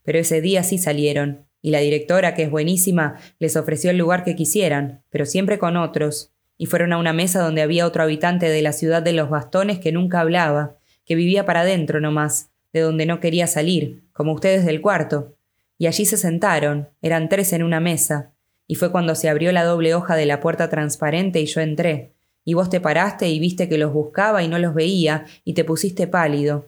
Pero 0.02 0.18
ese 0.18 0.40
día 0.40 0.62
sí 0.62 0.78
salieron, 0.78 1.46
y 1.62 1.70
la 1.70 1.80
directora, 1.80 2.34
que 2.34 2.44
es 2.44 2.50
buenísima, 2.50 3.16
les 3.38 3.56
ofreció 3.56 3.90
el 3.90 3.98
lugar 3.98 4.24
que 4.24 4.34
quisieran, 4.34 5.02
pero 5.10 5.26
siempre 5.26 5.58
con 5.58 5.76
otros, 5.76 6.32
y 6.60 6.66
fueron 6.66 6.92
a 6.92 6.98
una 6.98 7.14
mesa 7.14 7.40
donde 7.40 7.62
había 7.62 7.86
otro 7.86 8.02
habitante 8.02 8.50
de 8.50 8.60
la 8.60 8.74
ciudad 8.74 9.00
de 9.00 9.14
los 9.14 9.30
bastones 9.30 9.78
que 9.78 9.92
nunca 9.92 10.20
hablaba, 10.20 10.76
que 11.06 11.14
vivía 11.14 11.46
para 11.46 11.62
adentro 11.62 12.02
nomás, 12.02 12.50
de 12.74 12.80
donde 12.80 13.06
no 13.06 13.18
quería 13.18 13.46
salir, 13.46 14.02
como 14.12 14.34
ustedes 14.34 14.66
del 14.66 14.82
cuarto. 14.82 15.34
Y 15.78 15.86
allí 15.86 16.04
se 16.04 16.18
sentaron, 16.18 16.90
eran 17.00 17.30
tres 17.30 17.54
en 17.54 17.62
una 17.62 17.80
mesa, 17.80 18.34
y 18.66 18.74
fue 18.74 18.92
cuando 18.92 19.14
se 19.14 19.30
abrió 19.30 19.52
la 19.52 19.64
doble 19.64 19.94
hoja 19.94 20.16
de 20.16 20.26
la 20.26 20.40
puerta 20.40 20.68
transparente 20.68 21.40
y 21.40 21.46
yo 21.46 21.62
entré, 21.62 22.12
y 22.44 22.52
vos 22.52 22.68
te 22.68 22.78
paraste 22.78 23.30
y 23.30 23.40
viste 23.40 23.66
que 23.66 23.78
los 23.78 23.94
buscaba 23.94 24.42
y 24.42 24.48
no 24.48 24.58
los 24.58 24.74
veía, 24.74 25.24
y 25.46 25.54
te 25.54 25.64
pusiste 25.64 26.08
pálido. 26.08 26.66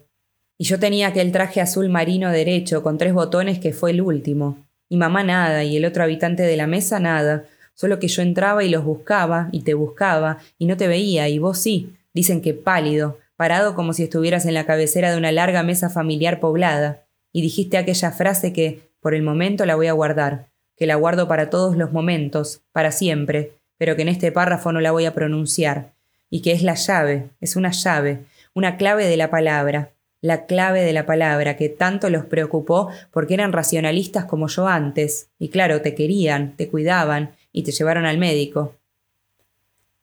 Y 0.57 0.63
yo 0.63 0.79
tenía 0.79 1.09
aquel 1.09 1.31
traje 1.31 1.61
azul 1.61 1.89
marino 1.89 2.31
derecho 2.31 2.81
con 2.81 2.97
tres 2.97 3.13
botones 3.13 3.59
que 3.59 3.73
fue 3.73 3.91
el 3.91 4.01
último. 4.01 4.57
Y 4.89 4.97
mamá 4.97 5.23
nada, 5.23 5.63
y 5.63 5.77
el 5.77 5.85
otro 5.85 6.01
habitante 6.01 6.41
de 6.41 6.57
la 6.57 6.65
mesa 6.65 6.99
nada, 6.99 7.45
solo 7.73 7.99
que 7.99 8.07
yo 8.07 8.21
entraba 8.21 8.63
y 8.63 8.69
los 8.69 8.83
buscaba, 8.83 9.49
y 9.51 9.61
te 9.61 9.73
buscaba, 9.73 10.39
y 10.57 10.65
no 10.65 10.77
te 10.77 10.87
veía, 10.87 11.27
y 11.29 11.39
vos 11.39 11.57
sí, 11.57 11.93
dicen 12.13 12.41
que 12.41 12.53
pálido, 12.53 13.19
parado 13.35 13.75
como 13.75 13.93
si 13.93 14.03
estuvieras 14.03 14.45
en 14.45 14.53
la 14.53 14.65
cabecera 14.65 15.11
de 15.11 15.17
una 15.17 15.31
larga 15.31 15.63
mesa 15.63 15.89
familiar 15.89 16.39
poblada, 16.39 17.03
y 17.31 17.41
dijiste 17.41 17.77
aquella 17.77 18.11
frase 18.11 18.53
que, 18.53 18.91
por 18.99 19.13
el 19.13 19.23
momento, 19.23 19.65
la 19.65 19.75
voy 19.75 19.87
a 19.87 19.93
guardar, 19.93 20.47
que 20.77 20.85
la 20.85 20.95
guardo 20.95 21.27
para 21.27 21.49
todos 21.49 21.75
los 21.75 21.91
momentos, 21.91 22.61
para 22.71 22.91
siempre, 22.91 23.53
pero 23.77 23.95
que 23.95 24.03
en 24.03 24.09
este 24.09 24.31
párrafo 24.31 24.71
no 24.71 24.81
la 24.81 24.91
voy 24.91 25.05
a 25.05 25.13
pronunciar, 25.13 25.93
y 26.29 26.41
que 26.41 26.51
es 26.51 26.63
la 26.63 26.75
llave, 26.75 27.29
es 27.41 27.55
una 27.55 27.71
llave, 27.71 28.19
una 28.53 28.77
clave 28.77 29.07
de 29.07 29.17
la 29.17 29.29
palabra, 29.29 29.89
la 30.21 30.45
clave 30.45 30.83
de 30.83 30.93
la 30.93 31.05
palabra 31.05 31.57
que 31.57 31.67
tanto 31.67 32.09
los 32.09 32.23
preocupó 32.25 32.89
porque 33.11 33.33
eran 33.33 33.51
racionalistas 33.51 34.23
como 34.23 34.47
yo 34.47 34.67
antes, 34.67 35.27
y 35.37 35.49
claro, 35.49 35.81
te 35.81 35.95
querían, 35.95 36.55
te 36.55 36.69
cuidaban, 36.69 37.31
y 37.53 37.63
te 37.63 37.71
llevaron 37.71 38.05
al 38.05 38.17
médico. 38.17 38.75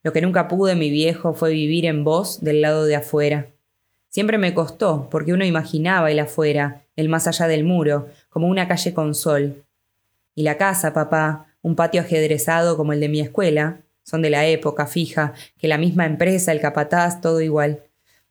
Lo 0.03 0.15
que 0.15 0.23
nunca 0.23 0.49
pude, 0.49 0.75
mi 0.77 0.89
viejo, 0.89 1.35
fue 1.35 1.53
vivir 1.53 1.85
en 1.85 2.05
vos 2.05 2.41
del 2.41 2.63
lado 2.63 2.87
de 2.87 2.97
afuera. 2.97 3.49
Siempre 4.09 4.39
me 4.39 4.55
costó, 4.55 5.09
porque 5.11 5.35
uno 5.35 5.45
imaginaba 5.45 6.11
el 6.11 6.21
afuera, 6.21 6.85
el 6.97 7.11
más 7.11 7.27
allá 7.27 7.47
del 7.49 7.65
muro, 7.65 8.09
como 8.31 8.49
una 8.49 8.67
calle 8.67 8.95
con 8.95 9.15
sol. 9.15 9.63
Y 10.35 10.43
la 10.43 10.57
casa, 10.57 10.95
papá, 10.95 11.49
un 11.61 11.77
patio 11.77 12.01
ajedrezado 12.01 12.77
como 12.79 12.95
el 12.95 13.01
de 13.01 13.09
mi 13.11 13.21
escuela, 13.21 13.81
son 14.03 14.23
de 14.23 14.31
la 14.31 14.47
época 14.47 14.87
fija, 14.87 15.35
que 15.59 15.69
la 15.69 15.77
misma 15.79 16.07
empresa, 16.07 16.53
el 16.53 16.61
capataz, 16.61 17.21
todo 17.21 17.41
igual, 17.41 17.81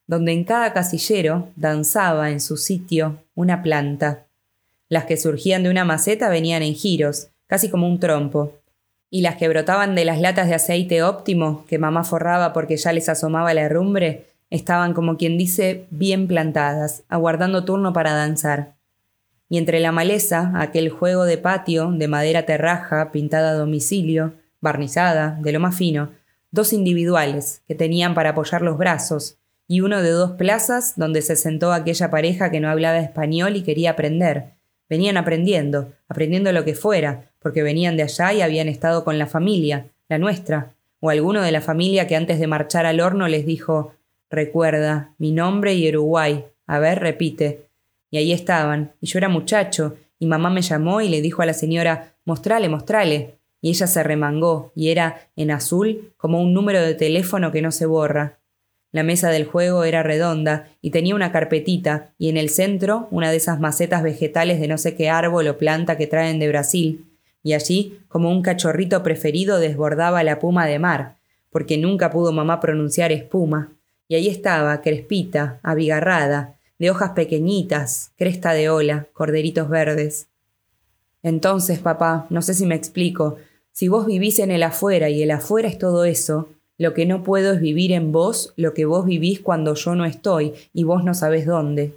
donde 0.08 0.32
en 0.32 0.44
cada 0.44 0.74
casillero 0.74 1.50
danzaba 1.56 2.32
en 2.32 2.42
su 2.42 2.58
sitio 2.58 3.24
una 3.36 3.62
planta. 3.62 4.26
Las 4.90 5.06
que 5.06 5.18
surgían 5.18 5.62
de 5.62 5.70
una 5.70 5.86
maceta 5.86 6.30
venían 6.30 6.64
en 6.64 6.74
giros, 6.74 7.28
casi 7.46 7.70
como 7.70 7.88
un 7.88 8.00
trompo, 8.00 8.59
y 9.10 9.22
las 9.22 9.36
que 9.36 9.48
brotaban 9.48 9.96
de 9.96 10.06
las 10.06 10.20
latas 10.20 10.48
de 10.48 10.56
aceite 10.56 11.04
óptimo 11.04 11.66
que 11.68 11.80
mamá 11.80 12.04
forraba 12.04 12.54
porque 12.54 12.78
ya 12.78 12.94
les 12.94 13.10
asomaba 13.10 13.54
la 13.54 13.62
herrumbre, 13.62 14.28
estaban 14.50 14.94
como 14.94 15.18
quien 15.18 15.38
dice 15.38 15.86
bien 15.90 16.28
plantadas, 16.28 17.04
aguardando 17.10 17.66
turno 17.66 17.94
para 17.94 18.14
danzar. 18.14 18.76
y 19.52 19.58
entre 19.58 19.80
la 19.80 19.92
maleza 19.92 20.52
aquel 20.58 20.90
juego 20.90 21.26
de 21.26 21.40
patio 21.40 21.92
de 21.92 22.08
madera 22.08 22.46
terraja 22.46 23.12
pintada 23.12 23.50
a 23.50 23.54
domicilio, 23.56 24.34
barnizada, 24.62 25.40
de 25.42 25.52
lo 25.52 25.60
más 25.60 25.76
fino, 25.76 26.10
dos 26.52 26.72
individuales 26.72 27.64
que 27.68 27.74
tenían 27.74 28.14
para 28.14 28.32
apoyar 28.32 28.62
los 28.62 28.78
brazos, 28.78 29.38
y 29.68 29.82
uno 29.82 30.02
de 30.02 30.10
dos 30.10 30.32
plazas 30.32 30.94
donde 30.98 31.22
se 31.22 31.36
sentó 31.36 31.74
aquella 31.74 32.10
pareja 32.10 32.50
que 32.52 32.60
no 32.60 32.70
hablaba 32.70 33.00
español 33.00 33.56
y 33.56 33.62
quería 33.64 33.92
aprender. 33.92 34.56
Venían 34.90 35.18
aprendiendo, 35.18 35.94
aprendiendo 36.08 36.52
lo 36.52 36.66
que 36.66 36.74
fuera, 36.74 37.29
porque 37.40 37.64
venían 37.64 37.98
de 37.98 38.04
allá 38.04 38.34
y 38.34 38.42
habían 38.42 38.68
estado 38.68 39.04
con 39.04 39.18
la 39.18 39.28
familia, 39.28 39.88
la 40.08 40.18
nuestra, 40.18 40.74
o 41.00 41.10
alguno 41.10 41.42
de 41.42 41.52
la 41.52 41.62
familia 41.62 42.08
que 42.08 42.16
antes 42.16 42.40
de 42.40 42.48
marchar 42.48 42.86
al 42.86 43.00
horno 43.00 43.28
les 43.28 43.46
dijo 43.46 43.94
Recuerda, 44.30 45.14
mi 45.18 45.32
nombre 45.32 45.74
y 45.74 45.90
Uruguay. 45.90 46.46
A 46.68 46.78
ver, 46.78 47.00
repite. 47.00 47.66
Y 48.12 48.18
ahí 48.18 48.32
estaban, 48.32 48.92
y 49.02 49.08
yo 49.08 49.18
era 49.18 49.30
muchacho, 49.30 49.98
y 50.20 50.28
mamá 50.28 50.50
me 50.50 50.62
llamó 50.62 51.02
y 51.02 51.10
le 51.10 51.22
dijo 51.22 51.42
a 51.42 51.46
la 51.46 51.54
señora 51.54 52.14
Mostrale, 52.26 52.70
mostrale. 52.70 53.36
Y 53.62 53.70
ella 53.70 53.88
se 53.88 54.04
remangó, 54.04 54.72
y 54.76 54.90
era 54.90 55.30
en 55.36 55.52
azul 55.52 56.14
como 56.18 56.42
un 56.42 56.54
número 56.54 56.82
de 56.82 56.94
teléfono 56.94 57.52
que 57.52 57.62
no 57.62 57.72
se 57.72 57.86
borra. 57.86 58.40
La 58.92 59.04
mesa 59.04 59.30
del 59.30 59.46
juego 59.46 59.84
era 59.84 60.02
redonda 60.02 60.68
y 60.82 60.92
tenía 60.92 61.16
una 61.16 61.32
carpetita, 61.32 62.14
y 62.18 62.30
en 62.30 62.38
el 62.38 62.50
centro 62.50 63.08
una 63.12 63.32
de 63.32 63.38
esas 63.38 63.60
macetas 63.60 64.02
vegetales 64.02 64.60
de 64.60 64.68
no 64.68 64.78
sé 64.78 64.96
qué 64.96 65.10
árbol 65.10 65.48
o 65.48 65.58
planta 65.58 65.98
que 65.98 66.08
traen 66.08 66.40
de 66.40 66.48
Brasil, 66.48 67.09
y 67.50 67.54
allí, 67.56 68.00
como 68.10 68.30
un 68.30 68.44
cachorrito 68.44 69.02
preferido, 69.02 69.58
desbordaba 69.58 70.24
la 70.24 70.38
puma 70.38 70.68
de 70.68 70.78
mar, 70.78 71.16
porque 71.50 71.80
nunca 71.80 72.12
pudo 72.12 72.32
mamá 72.32 72.60
pronunciar 72.60 73.12
espuma. 73.12 73.72
Y 74.08 74.14
ahí 74.14 74.28
estaba, 74.28 74.82
crespita, 74.82 75.60
abigarrada, 75.64 76.58
de 76.78 76.92
hojas 76.92 77.14
pequeñitas, 77.14 78.12
cresta 78.18 78.54
de 78.54 78.70
ola, 78.70 79.08
corderitos 79.14 79.68
verdes. 79.68 80.28
Entonces, 81.24 81.80
papá, 81.80 82.28
no 82.30 82.44
sé 82.44 82.54
si 82.54 82.68
me 82.68 82.76
explico, 82.76 83.38
si 83.72 83.88
vos 83.88 84.06
vivís 84.06 84.38
en 84.38 84.52
el 84.52 84.62
afuera 84.62 85.10
y 85.10 85.24
el 85.24 85.32
afuera 85.32 85.70
es 85.70 85.80
todo 85.80 86.06
eso, 86.06 86.50
lo 86.78 86.94
que 86.94 87.08
no 87.08 87.24
puedo 87.24 87.54
es 87.54 87.62
vivir 87.62 87.94
en 87.94 88.12
vos 88.12 88.54
lo 88.58 88.76
que 88.76 88.86
vos 88.86 89.08
vivís 89.08 89.40
cuando 89.40 89.74
yo 89.74 89.96
no 89.96 90.06
estoy 90.06 90.54
y 90.72 90.84
vos 90.84 91.04
no 91.04 91.16
sabés 91.16 91.48
dónde 91.48 91.96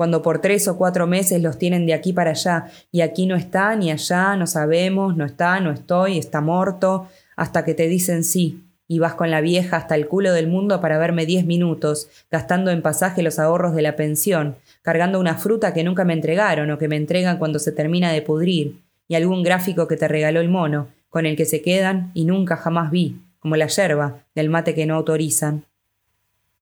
cuando 0.00 0.22
por 0.22 0.38
tres 0.38 0.66
o 0.66 0.78
cuatro 0.78 1.06
meses 1.06 1.42
los 1.42 1.58
tienen 1.58 1.84
de 1.84 1.92
aquí 1.92 2.14
para 2.14 2.30
allá, 2.30 2.68
y 2.90 3.02
aquí 3.02 3.26
no 3.26 3.36
está, 3.36 3.76
ni 3.76 3.90
allá, 3.90 4.34
no 4.34 4.46
sabemos, 4.46 5.14
no 5.14 5.26
está, 5.26 5.60
no 5.60 5.70
estoy, 5.70 6.16
está 6.16 6.40
muerto, 6.40 7.06
hasta 7.36 7.66
que 7.66 7.74
te 7.74 7.86
dicen 7.86 8.24
sí, 8.24 8.64
y 8.88 8.98
vas 8.98 9.12
con 9.12 9.30
la 9.30 9.42
vieja 9.42 9.76
hasta 9.76 9.96
el 9.96 10.08
culo 10.08 10.32
del 10.32 10.46
mundo 10.46 10.80
para 10.80 10.96
verme 10.96 11.26
diez 11.26 11.44
minutos, 11.44 12.08
gastando 12.30 12.70
en 12.70 12.80
pasaje 12.80 13.22
los 13.22 13.38
ahorros 13.38 13.74
de 13.74 13.82
la 13.82 13.94
pensión, 13.94 14.56
cargando 14.80 15.20
una 15.20 15.34
fruta 15.34 15.74
que 15.74 15.84
nunca 15.84 16.06
me 16.06 16.14
entregaron 16.14 16.70
o 16.70 16.78
que 16.78 16.88
me 16.88 16.96
entregan 16.96 17.36
cuando 17.36 17.58
se 17.58 17.70
termina 17.70 18.10
de 18.10 18.22
pudrir, 18.22 18.80
y 19.06 19.16
algún 19.16 19.42
gráfico 19.42 19.86
que 19.86 19.98
te 19.98 20.08
regaló 20.08 20.40
el 20.40 20.48
mono, 20.48 20.88
con 21.10 21.26
el 21.26 21.36
que 21.36 21.44
se 21.44 21.60
quedan 21.60 22.10
y 22.14 22.24
nunca 22.24 22.56
jamás 22.56 22.90
vi, 22.90 23.20
como 23.38 23.54
la 23.54 23.66
yerba 23.66 24.24
del 24.34 24.48
mate 24.48 24.74
que 24.74 24.86
no 24.86 24.94
autorizan. 24.94 25.66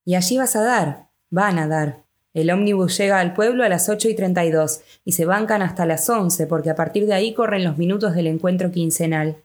Y 0.05 0.17
allí 0.17 0.39
vas 0.39 0.57
a 0.57 0.65
dar, 0.65 1.07
van 1.31 1.61
a 1.61 1.69
dar, 1.69 2.08
el 2.41 2.51
ómnibus 2.51 2.97
llega 2.99 3.21
al 3.21 3.35
pueblo 3.35 3.65
a 3.65 3.69
las 3.69 3.89
8 3.89 4.09
y 4.09 4.15
32 4.15 4.81
y 5.05 5.13
se 5.13 5.25
bancan 5.25 5.63
hasta 5.63 5.87
las 5.87 6.09
11 6.09 6.47
porque 6.47 6.71
a 6.71 6.77
partir 6.77 7.07
de 7.07 7.15
ahí 7.15 7.35
corren 7.35 7.65
los 7.65 7.79
minutos 7.79 8.15
del 8.15 8.27
encuentro 8.27 8.71
quincenal. 8.71 9.37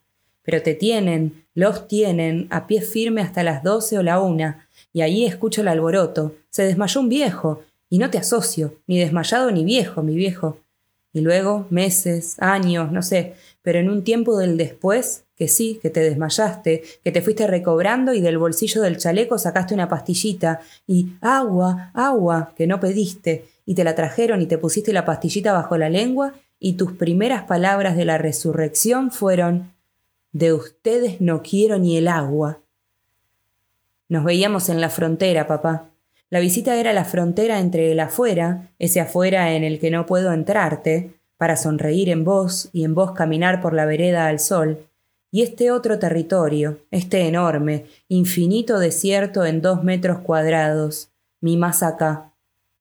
Pero 0.44 0.62
te 0.62 0.74
tienen, 0.74 1.46
los 1.54 1.88
tienen, 1.88 2.48
a 2.50 2.68
pie 2.68 2.82
firme 2.82 3.22
hasta 3.22 3.44
las 3.44 3.64
12 3.64 4.00
o 4.00 4.04
la 4.04 4.20
una, 4.20 4.68
y 4.92 5.02
ahí 5.02 5.26
escucho 5.26 5.62
el 5.62 5.70
alboroto. 5.70 6.36
Se 6.50 6.64
desmayó 6.64 7.00
un 7.00 7.10
viejo, 7.10 7.62
y 7.90 8.00
no 8.00 8.10
te 8.10 8.18
asocio, 8.18 8.76
ni 8.88 8.98
desmayado 8.98 9.52
ni 9.52 9.64
viejo, 9.64 10.02
mi 10.02 10.16
viejo. 10.16 10.58
Y 11.14 11.22
luego, 11.22 11.68
meses, 11.70 12.36
años, 12.40 12.92
no 12.92 13.04
sé, 13.04 13.36
pero 13.62 13.80
en 13.80 13.90
un 13.90 14.04
tiempo 14.04 14.38
del 14.38 14.58
después, 14.58 15.26
que 15.44 15.50
sí, 15.50 15.78
que 15.82 15.90
te 15.90 16.00
desmayaste, 16.00 16.84
que 17.04 17.12
te 17.12 17.22
fuiste 17.22 17.48
recobrando 17.48 18.14
y 18.14 18.22
del 18.22 18.38
bolsillo 18.38 18.82
del 18.82 18.98
chaleco 18.98 19.38
sacaste 19.38 19.74
una 19.74 19.90
pastillita 19.90 20.62
y 20.88 21.18
agua, 21.20 21.92
agua, 21.94 22.54
que 22.56 22.66
no 22.66 22.80
pediste, 22.80 23.44
y 23.66 23.76
te 23.76 23.84
la 23.84 23.94
trajeron 23.94 24.42
y 24.42 24.46
te 24.46 24.58
pusiste 24.58 24.94
la 24.94 25.04
pastillita 25.04 25.52
bajo 25.52 25.76
la 25.78 25.90
lengua 25.90 26.34
y 26.62 26.74
tus 26.74 26.94
primeras 26.94 27.44
palabras 27.44 27.98
de 27.98 28.06
la 28.06 28.18
resurrección 28.18 29.12
fueron 29.12 29.74
De 30.32 30.54
ustedes 30.54 31.20
no 31.20 31.42
quiero 31.42 31.78
ni 31.78 31.98
el 31.98 32.08
agua. 32.08 32.60
Nos 34.08 34.24
veíamos 34.24 34.70
en 34.70 34.80
la 34.80 34.90
frontera, 34.90 35.46
papá. 35.46 35.90
La 36.30 36.40
visita 36.40 36.78
era 36.78 36.94
la 36.94 37.04
frontera 37.04 37.60
entre 37.60 37.92
el 37.92 38.00
afuera, 38.00 38.70
ese 38.80 39.02
afuera 39.02 39.52
en 39.52 39.66
el 39.66 39.82
que 39.82 39.92
no 39.92 40.06
puedo 40.06 40.32
entrarte, 40.32 41.12
para 41.36 41.58
sonreír 41.58 42.08
en 42.08 42.24
vos 42.24 42.70
y 42.72 42.86
en 42.86 42.96
vos 42.96 43.12
caminar 43.12 43.60
por 43.60 43.74
la 43.74 43.84
vereda 43.84 44.28
al 44.28 44.40
sol, 44.40 44.88
y 45.34 45.42
este 45.42 45.72
otro 45.72 45.98
territorio, 45.98 46.78
este 46.92 47.28
enorme, 47.28 47.88
infinito 48.08 48.78
desierto 48.78 49.46
en 49.46 49.64
dos 49.64 49.84
metros 49.84 50.20
cuadrados, 50.20 51.10
mi 51.42 51.58
más 51.58 51.82
acá. 51.82 52.36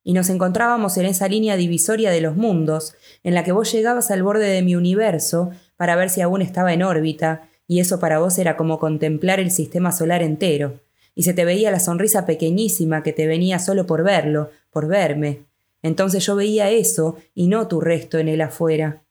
Y 0.05 0.13
nos 0.13 0.29
encontrábamos 0.29 0.99
en 0.99 1.07
esa 1.07 1.29
línea 1.29 1.57
divisoria 1.57 2.11
de 2.11 2.21
los 2.21 2.37
mundos, 2.37 2.95
en 3.25 3.33
la 3.33 3.43
que 3.43 3.53
vos 3.53 3.73
llegabas 3.73 4.11
al 4.11 4.23
borde 4.23 4.49
de 4.49 4.61
mi 4.61 4.77
universo 4.77 5.51
para 5.79 5.97
ver 5.97 6.11
si 6.11 6.21
aún 6.21 6.43
estaba 6.43 6.75
en 6.75 6.83
órbita, 6.83 7.49
y 7.67 7.81
eso 7.81 7.99
para 7.99 8.19
vos 8.19 8.37
era 8.37 8.59
como 8.59 8.79
contemplar 8.79 9.41
el 9.41 9.51
sistema 9.51 9.91
solar 9.91 10.23
entero, 10.23 10.79
y 11.15 11.23
se 11.23 11.33
te 11.33 11.47
veía 11.47 11.71
la 11.71 11.81
sonrisa 11.81 12.27
pequeñísima 12.27 13.03
que 13.03 13.15
te 13.15 13.27
venía 13.27 13.61
solo 13.61 13.87
por 13.87 14.05
verlo, 14.05 14.51
por 14.71 14.89
verme. 14.89 15.47
Entonces 15.81 16.27
yo 16.27 16.37
veía 16.37 16.69
eso 16.69 17.17
y 17.35 17.47
no 17.47 17.67
tu 17.67 17.81
resto 17.81 18.19
en 18.19 18.29
el 18.29 18.43
afuera. 18.43 19.05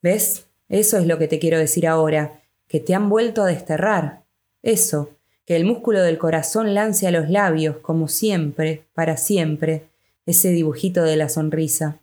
¿Ves? 0.00 0.46
Eso 0.70 0.96
es 0.96 1.06
lo 1.06 1.18
que 1.18 1.28
te 1.28 1.38
quiero 1.38 1.58
decir 1.58 1.86
ahora, 1.86 2.40
que 2.74 2.80
te 2.80 2.92
han 2.92 3.08
vuelto 3.08 3.44
a 3.44 3.46
desterrar. 3.46 4.24
Eso, 4.64 5.10
que 5.46 5.54
el 5.54 5.64
músculo 5.64 6.02
del 6.02 6.18
corazón 6.18 6.74
lance 6.74 7.06
a 7.06 7.12
los 7.12 7.30
labios, 7.30 7.76
como 7.76 8.08
siempre, 8.08 8.82
para 8.94 9.16
siempre, 9.16 9.84
ese 10.26 10.48
dibujito 10.48 11.04
de 11.04 11.14
la 11.14 11.28
sonrisa. 11.28 12.00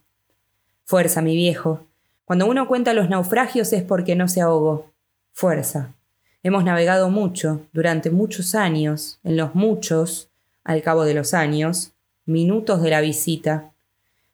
Fuerza, 0.85 1.21
mi 1.21 1.35
viejo. 1.35 1.81
Cuando 2.23 2.45
uno 2.45 2.69
cuenta 2.69 2.93
los 2.93 3.09
naufragios 3.09 3.73
es 3.73 3.83
porque 3.83 4.15
no 4.15 4.29
se 4.29 4.39
ahogó. 4.39 4.89
Fuerza. 5.33 5.93
Hemos 6.41 6.63
navegado 6.63 7.09
mucho, 7.09 7.59
durante 7.73 8.09
muchos 8.09 8.55
años, 8.55 9.19
en 9.25 9.35
los 9.35 9.53
muchos, 9.53 10.29
al 10.63 10.81
cabo 10.81 11.03
de 11.03 11.15
los 11.15 11.33
años, 11.33 11.91
minutos 12.25 12.81
de 12.81 12.91
la 12.91 13.01
visita. 13.01 13.73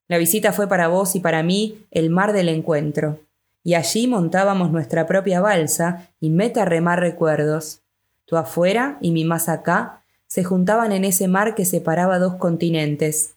La 0.08 0.20
visita 0.20 0.54
fue 0.54 0.70
para 0.70 0.88
vos 0.88 1.16
y 1.16 1.20
para 1.20 1.42
mí 1.42 1.80
el 1.90 2.12
mar 2.12 2.32
del 2.32 2.50
encuentro, 2.50 3.22
y 3.68 3.74
allí 3.74 4.08
montábamos 4.08 4.72
nuestra 4.72 5.08
propia 5.08 5.42
balsa 5.42 6.10
y 6.22 6.30
meta 6.30 6.64
remar 6.64 7.02
recuerdos. 7.02 7.82
Tú 8.24 8.38
afuera 8.38 8.98
y 9.02 9.12
mi 9.12 9.26
más 9.26 9.50
acá 9.50 10.04
se 10.26 10.46
juntaban 10.46 10.94
en 10.94 11.04
ese 11.04 11.28
mar 11.28 11.54
que 11.54 11.66
separaba 11.66 12.18
dos 12.18 12.36
continentes. 12.36 13.36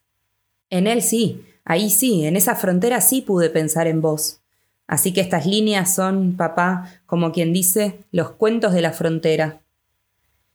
En 0.69 0.87
él 0.87 1.03
sí, 1.03 1.45
ahí 1.65 1.91
sí, 1.91 2.27
en 2.27 2.37
esa 2.37 2.55
frontera 2.55 3.01
sí 3.01 3.23
pude 3.23 3.51
pensar 3.51 3.89
en 3.89 4.01
vos. 4.01 4.39
Así 4.87 5.13
que 5.13 5.21
estas 5.21 5.47
líneas 5.47 5.97
son, 5.97 6.37
papá, 6.37 6.89
como 7.07 7.33
quien 7.33 7.53
dice, 7.53 7.99
los 8.13 8.31
cuentos 8.31 8.73
de 8.73 8.83
la 8.83 8.93
frontera. 8.93 9.63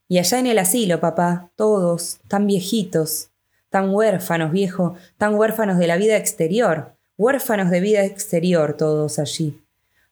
Y 0.08 0.20
allá 0.20 0.40
en 0.40 0.48
el 0.48 0.58
asilo, 0.58 1.02
papá, 1.02 1.50
todos, 1.58 2.20
tan 2.30 2.48
viejitos, 2.48 3.28
tan 3.70 3.94
huérfanos, 3.94 4.54
viejo, 4.54 4.96
tan 5.18 5.36
huérfanos 5.36 5.78
de 5.78 5.88
la 5.88 5.98
vida 5.98 6.16
exterior, 6.16 6.94
huérfanos 7.18 7.70
de 7.70 7.82
vida 7.82 8.06
exterior 8.06 8.78
todos 8.78 9.20
allí 9.20 9.65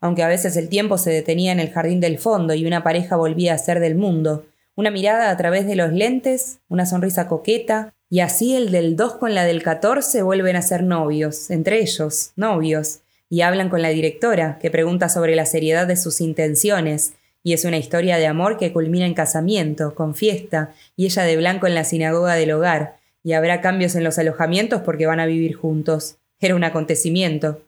aunque 0.04 0.22
a 0.22 0.28
veces 0.28 0.58
el 0.58 0.68
tiempo 0.68 0.98
se 0.98 1.12
detenía 1.12 1.54
en 1.54 1.62
el 1.62 1.72
jardín 1.72 2.02
del 2.02 2.20
fondo 2.20 2.54
y 2.54 2.66
una 2.66 2.84
pareja 2.84 3.16
volvía 3.16 3.54
a 3.54 3.58
ser 3.58 3.80
del 3.80 3.96
mundo, 3.96 4.46
una 4.76 4.92
mirada 4.92 5.30
a 5.30 5.38
través 5.38 5.66
de 5.66 5.78
los 5.78 5.94
lentes, 5.94 6.60
una 6.68 6.86
sonrisa 6.86 7.30
coqueta, 7.30 7.94
y 8.10 8.20
así 8.20 8.54
el 8.54 8.70
del 8.70 8.98
2 8.98 9.14
con 9.14 9.34
la 9.34 9.46
del 9.46 9.64
14 9.64 10.22
vuelven 10.22 10.58
a 10.58 10.62
ser 10.62 10.84
novios, 10.84 11.50
entre 11.50 11.80
ellos, 11.80 12.34
novios, 12.36 13.00
y 13.30 13.44
hablan 13.44 13.70
con 13.70 13.82
la 13.82 13.90
directora, 13.90 14.60
que 14.62 14.70
pregunta 14.70 15.08
sobre 15.08 15.38
la 15.38 15.46
seriedad 15.46 15.88
de 15.88 15.96
sus 15.96 16.20
intenciones, 16.20 17.14
y 17.42 17.54
es 17.54 17.64
una 17.64 17.78
historia 17.78 18.18
de 18.18 18.28
amor 18.28 18.58
que 18.58 18.74
culmina 18.74 19.06
en 19.06 19.14
casamiento, 19.14 19.96
con 19.96 20.16
fiesta, 20.16 20.74
y 20.98 21.06
ella 21.06 21.24
de 21.24 21.38
blanco 21.38 21.66
en 21.66 21.76
la 21.76 21.86
sinagoga 21.86 22.36
del 22.36 22.52
hogar, 22.52 22.98
y 23.24 23.32
habrá 23.32 23.62
cambios 23.62 23.96
en 23.96 24.04
los 24.04 24.18
alojamientos 24.18 24.82
porque 24.82 25.06
van 25.06 25.22
a 25.22 25.28
vivir 25.28 25.56
juntos. 25.56 26.18
Era 26.42 26.58
un 26.58 26.66
acontecimiento 26.66 27.62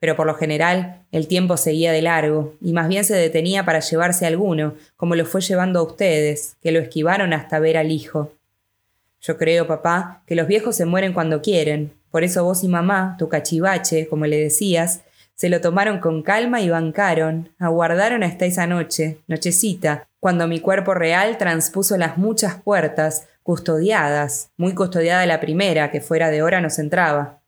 pero 0.00 0.16
por 0.16 0.26
lo 0.26 0.34
general 0.34 1.04
el 1.12 1.26
tiempo 1.26 1.56
seguía 1.56 1.92
de 1.92 2.02
largo, 2.02 2.54
y 2.60 2.72
más 2.72 2.88
bien 2.88 3.04
se 3.04 3.14
detenía 3.14 3.64
para 3.64 3.80
llevarse 3.80 4.26
alguno, 4.26 4.74
como 4.96 5.14
lo 5.14 5.24
fue 5.24 5.40
llevando 5.40 5.80
a 5.80 5.84
ustedes, 5.84 6.56
que 6.62 6.72
lo 6.72 6.78
esquivaron 6.78 7.32
hasta 7.32 7.58
ver 7.58 7.76
al 7.76 7.90
hijo. 7.90 8.32
Yo 9.20 9.36
creo, 9.36 9.66
papá, 9.66 10.22
que 10.26 10.34
los 10.34 10.46
viejos 10.46 10.76
se 10.76 10.84
mueren 10.84 11.12
cuando 11.12 11.42
quieren, 11.42 11.92
por 12.10 12.24
eso 12.24 12.44
vos 12.44 12.64
y 12.64 12.68
mamá, 12.68 13.16
tu 13.18 13.28
cachivache, 13.28 14.08
como 14.08 14.26
le 14.26 14.38
decías, 14.38 15.02
se 15.34 15.48
lo 15.48 15.60
tomaron 15.60 15.98
con 15.98 16.22
calma 16.22 16.60
y 16.60 16.68
bancaron, 16.68 17.50
aguardaron 17.58 18.22
hasta 18.22 18.46
esa 18.46 18.66
noche, 18.66 19.18
nochecita, 19.28 20.08
cuando 20.20 20.48
mi 20.48 20.60
cuerpo 20.60 20.94
real 20.94 21.38
transpuso 21.38 21.96
las 21.96 22.18
muchas 22.18 22.60
puertas, 22.60 23.28
custodiadas, 23.42 24.50
muy 24.56 24.74
custodiada 24.74 25.24
la 25.26 25.40
primera, 25.40 25.90
que 25.90 26.00
fuera 26.00 26.30
de 26.30 26.42
hora 26.42 26.60
nos 26.60 26.78
entraba. 26.78 27.40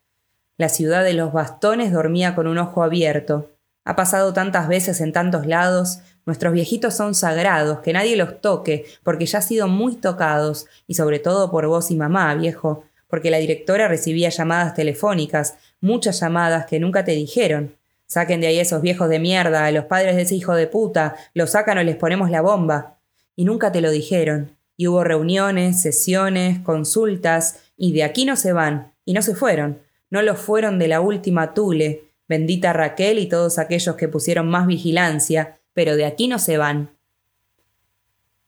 La 0.61 0.69
ciudad 0.69 1.05
de 1.05 1.15
los 1.15 1.33
bastones 1.33 1.91
dormía 1.91 2.35
con 2.35 2.47
un 2.47 2.59
ojo 2.59 2.83
abierto. 2.83 3.49
Ha 3.87 3.97
pasado 3.97 4.35
tantas 4.35 4.69
veces 4.69 5.01
en 5.01 5.11
tantos 5.11 5.47
lados, 5.47 6.01
nuestros 6.27 6.53
viejitos 6.53 6.95
son 6.95 7.15
sagrados, 7.15 7.79
que 7.79 7.95
nadie 7.95 8.15
los 8.15 8.43
toque, 8.43 8.85
porque 9.03 9.25
ya 9.25 9.39
han 9.39 9.43
sido 9.43 9.69
muy 9.69 9.97
tocados, 9.97 10.67
y 10.87 10.97
sobre 10.97 11.19
todo 11.19 11.51
por 11.51 11.67
vos 11.67 11.91
y 11.91 11.97
mamá, 11.97 12.35
viejo, 12.35 12.85
porque 13.09 13.31
la 13.31 13.39
directora 13.39 13.89
recibía 13.89 14.29
llamadas 14.29 14.75
telefónicas, 14.75 15.55
muchas 15.81 16.21
llamadas 16.21 16.67
que 16.67 16.79
nunca 16.79 17.07
te 17.07 17.13
dijeron. 17.13 17.75
Saquen 18.05 18.43
de 18.43 18.49
ahí 18.49 18.59
esos 18.59 18.83
viejos 18.83 19.09
de 19.09 19.19
mierda, 19.19 19.65
a 19.65 19.73
los 19.73 19.87
padres 19.87 20.15
de 20.15 20.23
ese 20.23 20.35
hijo 20.35 20.53
de 20.53 20.67
puta, 20.67 21.17
los 21.33 21.53
sacan 21.53 21.79
o 21.79 21.83
les 21.83 21.97
ponemos 21.97 22.31
la 22.31 22.43
bomba. 22.43 22.99
Y 23.35 23.47
nunca 23.47 23.73
te 23.73 23.81
lo 23.81 23.91
dijeron. 23.91 24.59
Y 24.77 24.89
hubo 24.89 25.05
reuniones, 25.05 25.81
sesiones, 25.81 26.59
consultas, 26.59 27.61
y 27.79 27.95
de 27.95 28.05
aquí 28.05 28.27
no 28.27 28.37
se 28.37 28.53
van, 28.53 28.93
y 29.07 29.15
no 29.15 29.23
se 29.23 29.35
fueron. 29.35 29.79
No 30.11 30.23
lo 30.23 30.35
fueron 30.35 30.79
de 30.79 30.89
la 30.89 31.01
última 31.01 31.55
Tule, 31.55 32.05
bendita 32.29 32.73
Raquel 32.73 33.19
y 33.19 33.29
todos 33.29 33.59
aquellos 33.59 33.97
que 33.97 34.09
pusieron 34.09 34.49
más 34.49 34.67
vigilancia, 34.67 35.59
pero 35.73 35.97
de 35.97 36.05
aquí 36.05 36.29
no 36.29 36.39
se 36.39 36.59
van. 36.59 36.91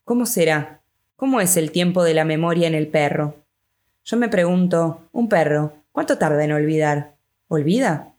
¿Cómo 0.03 0.25
será? 0.25 0.81
¿Cómo 1.15 1.39
es 1.39 1.55
el 1.55 1.71
tiempo 1.71 2.03
de 2.03 2.13
la 2.13 2.25
memoria 2.25 2.67
en 2.67 2.75
el 2.75 2.87
perro? 2.87 3.35
Yo 4.03 4.17
me 4.17 4.27
pregunto, 4.27 5.07
un 5.13 5.29
perro, 5.29 5.73
¿cuánto 5.93 6.17
tarda 6.17 6.43
en 6.43 6.51
olvidar? 6.51 7.15
¿Olvida? 7.47 8.13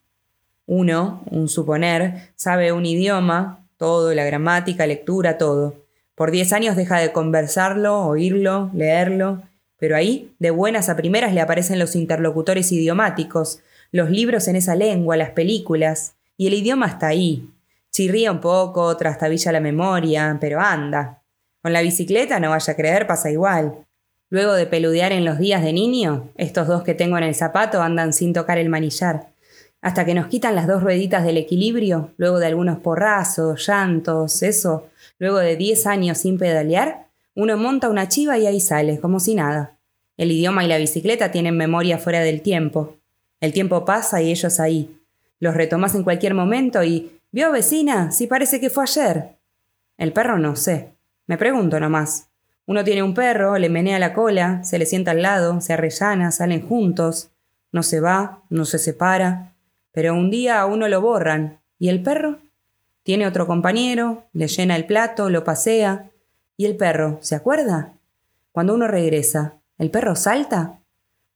Uno, 0.66 1.22
un 1.30 1.48
suponer, 1.48 2.32
sabe 2.36 2.72
un 2.72 2.86
idioma, 2.86 3.66
todo, 3.76 4.14
la 4.14 4.24
gramática, 4.24 4.86
lectura, 4.86 5.36
todo. 5.36 5.84
Por 6.14 6.30
diez 6.30 6.54
años 6.54 6.76
deja 6.76 6.98
de 6.98 7.12
conversarlo, 7.12 8.06
oírlo, 8.06 8.70
leerlo, 8.72 9.42
pero 9.78 9.96
ahí, 9.96 10.34
de 10.38 10.50
buenas 10.50 10.88
a 10.88 10.96
primeras, 10.96 11.34
le 11.34 11.40
aparecen 11.40 11.78
los 11.78 11.96
interlocutores 11.96 12.70
idiomáticos, 12.72 13.60
los 13.92 14.10
libros 14.10 14.48
en 14.48 14.56
esa 14.56 14.74
lengua, 14.74 15.16
las 15.16 15.30
películas, 15.30 16.14
y 16.36 16.46
el 16.46 16.54
idioma 16.54 16.86
está 16.86 17.08
ahí. 17.08 17.50
Chirría 17.92 18.32
un 18.32 18.40
poco, 18.40 18.96
trastabilla 18.96 19.52
la 19.52 19.60
memoria, 19.60 20.36
pero 20.40 20.60
anda. 20.60 21.22
Con 21.62 21.72
la 21.72 21.80
bicicleta, 21.80 22.40
no 22.40 22.50
vaya 22.50 22.72
a 22.72 22.76
creer, 22.76 23.06
pasa 23.06 23.30
igual. 23.30 23.84
Luego 24.30 24.54
de 24.54 24.66
peludear 24.66 25.12
en 25.12 25.24
los 25.24 25.38
días 25.38 25.62
de 25.62 25.72
niño, 25.72 26.30
estos 26.36 26.66
dos 26.66 26.82
que 26.82 26.94
tengo 26.94 27.16
en 27.18 27.24
el 27.24 27.34
zapato 27.34 27.80
andan 27.82 28.12
sin 28.12 28.32
tocar 28.32 28.58
el 28.58 28.68
manillar. 28.68 29.28
Hasta 29.80 30.04
que 30.04 30.14
nos 30.14 30.26
quitan 30.26 30.56
las 30.56 30.66
dos 30.66 30.82
rueditas 30.82 31.24
del 31.24 31.36
equilibrio, 31.36 32.10
luego 32.16 32.38
de 32.38 32.46
algunos 32.46 32.78
porrazos, 32.78 33.66
llantos, 33.66 34.42
eso, 34.42 34.88
luego 35.18 35.38
de 35.38 35.56
diez 35.56 35.86
años 35.86 36.18
sin 36.18 36.38
pedalear, 36.38 37.03
uno 37.34 37.56
monta 37.56 37.88
una 37.88 38.08
chiva 38.08 38.38
y 38.38 38.46
ahí 38.46 38.60
sale, 38.60 39.00
como 39.00 39.20
si 39.20 39.34
nada. 39.34 39.76
El 40.16 40.30
idioma 40.30 40.64
y 40.64 40.68
la 40.68 40.78
bicicleta 40.78 41.30
tienen 41.30 41.56
memoria 41.56 41.98
fuera 41.98 42.20
del 42.20 42.42
tiempo. 42.42 42.96
El 43.40 43.52
tiempo 43.52 43.84
pasa 43.84 44.22
y 44.22 44.30
ellos 44.30 44.60
ahí. 44.60 45.00
Los 45.40 45.54
retomas 45.54 45.94
en 45.94 46.04
cualquier 46.04 46.34
momento 46.34 46.82
y. 46.84 47.10
¿Vio, 47.32 47.50
vecina? 47.50 48.12
Si 48.12 48.28
parece 48.28 48.60
que 48.60 48.70
fue 48.70 48.84
ayer. 48.84 49.36
El 49.98 50.12
perro 50.12 50.38
no 50.38 50.54
sé. 50.54 50.90
Me 51.26 51.36
pregunto 51.36 51.80
nomás. 51.80 52.28
Uno 52.66 52.84
tiene 52.84 53.02
un 53.02 53.12
perro, 53.12 53.58
le 53.58 53.68
menea 53.68 53.98
la 53.98 54.14
cola, 54.14 54.62
se 54.64 54.78
le 54.78 54.86
sienta 54.86 55.10
al 55.10 55.22
lado, 55.22 55.60
se 55.60 55.72
arrellana, 55.72 56.30
salen 56.30 56.66
juntos, 56.66 57.30
no 57.72 57.82
se 57.82 58.00
va, 58.00 58.42
no 58.48 58.64
se 58.64 58.78
separa, 58.78 59.54
pero 59.92 60.14
un 60.14 60.30
día 60.30 60.60
a 60.60 60.66
uno 60.66 60.88
lo 60.88 61.00
borran. 61.00 61.60
¿Y 61.78 61.88
el 61.88 62.02
perro? 62.02 62.38
Tiene 63.02 63.26
otro 63.26 63.46
compañero, 63.46 64.24
le 64.32 64.48
llena 64.48 64.76
el 64.76 64.86
plato, 64.86 65.28
lo 65.28 65.44
pasea. 65.44 66.10
¿Y 66.56 66.66
el 66.66 66.76
perro? 66.76 67.18
¿Se 67.20 67.34
acuerda? 67.34 67.94
Cuando 68.52 68.74
uno 68.74 68.86
regresa, 68.88 69.54
¿el 69.78 69.90
perro 69.90 70.16
salta? 70.16 70.80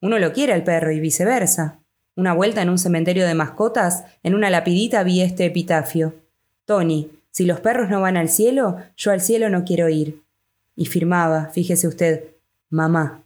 Uno 0.00 0.18
lo 0.18 0.32
quiere 0.32 0.52
al 0.52 0.64
perro 0.64 0.92
y 0.92 1.00
viceversa. 1.00 1.80
Una 2.14 2.34
vuelta 2.34 2.62
en 2.62 2.70
un 2.70 2.78
cementerio 2.78 3.26
de 3.26 3.34
mascotas, 3.34 4.04
en 4.22 4.34
una 4.34 4.50
lapidita 4.50 5.02
vi 5.02 5.22
este 5.22 5.46
epitafio. 5.46 6.14
Tony, 6.64 7.10
si 7.30 7.44
los 7.44 7.60
perros 7.60 7.88
no 7.88 8.00
van 8.00 8.16
al 8.16 8.28
cielo, 8.28 8.76
yo 8.96 9.10
al 9.10 9.20
cielo 9.20 9.48
no 9.48 9.64
quiero 9.64 9.88
ir 9.88 10.22
y 10.78 10.86
firmaba, 10.86 11.46
fíjese 11.46 11.88
usted, 11.88 12.24
mamá. 12.70 13.24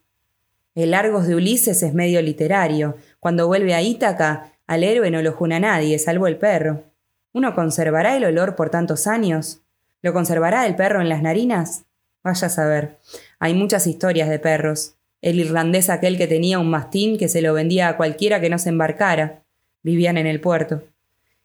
El 0.75 0.95
Argos 0.95 1.27
de 1.27 1.35
Ulises 1.35 1.83
es 1.83 1.93
medio 1.93 2.23
literario. 2.23 2.97
Cuando 3.21 3.47
vuelve 3.47 3.75
a 3.75 3.83
Ítaca, 3.83 4.55
al 4.67 4.85
héroe 4.85 5.11
no 5.11 5.21
lo 5.21 5.33
juna 5.33 5.61
nadie, 5.61 5.99
salvo 5.99 6.27
el 6.27 6.39
perro. 6.39 6.85
¿Uno 7.33 7.55
conservará 7.55 8.17
el 8.17 8.25
olor 8.25 8.57
por 8.57 8.71
tantos 8.71 9.07
años? 9.07 9.62
¿Lo 10.03 10.13
conservará 10.13 10.67
el 10.67 10.75
perro 10.75 11.01
en 11.01 11.09
las 11.09 11.23
narinas? 11.23 11.85
Vaya 12.25 12.49
a 12.49 12.51
saber. 12.51 12.99
Hay 13.39 13.55
muchas 13.55 13.87
historias 13.87 14.29
de 14.29 14.41
perros. 14.41 14.95
El 15.21 15.39
irlandés 15.39 15.89
aquel 15.89 16.19
que 16.19 16.27
tenía 16.27 16.59
un 16.59 16.69
mastín 16.69 17.17
que 17.17 17.29
se 17.29 17.41
lo 17.41 17.55
vendía 17.55 17.89
a 17.89 17.97
cualquiera 17.97 18.41
que 18.41 18.51
no 18.51 18.59
se 18.59 18.71
embarcara. 18.71 19.45
Vivían 19.85 20.19
en 20.19 20.27
el 20.27 20.41
puerto. 20.41 20.83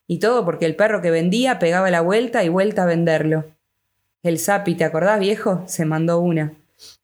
Y 0.07 0.17
todo 0.17 0.43
porque 0.43 0.65
el 0.65 0.75
perro 0.75 1.03
que 1.03 1.11
vendía 1.11 1.59
pegaba 1.59 1.91
la 1.91 2.01
vuelta 2.01 2.43
y 2.43 2.49
vuelta 2.49 2.83
a 2.83 2.87
venderlo. 2.87 3.45
El 4.23 4.39
Zapi, 4.39 4.73
¿te 4.73 4.83
acordás, 4.83 5.19
viejo? 5.19 5.63
Se 5.67 5.85
mandó 5.85 6.19
una. 6.19 6.53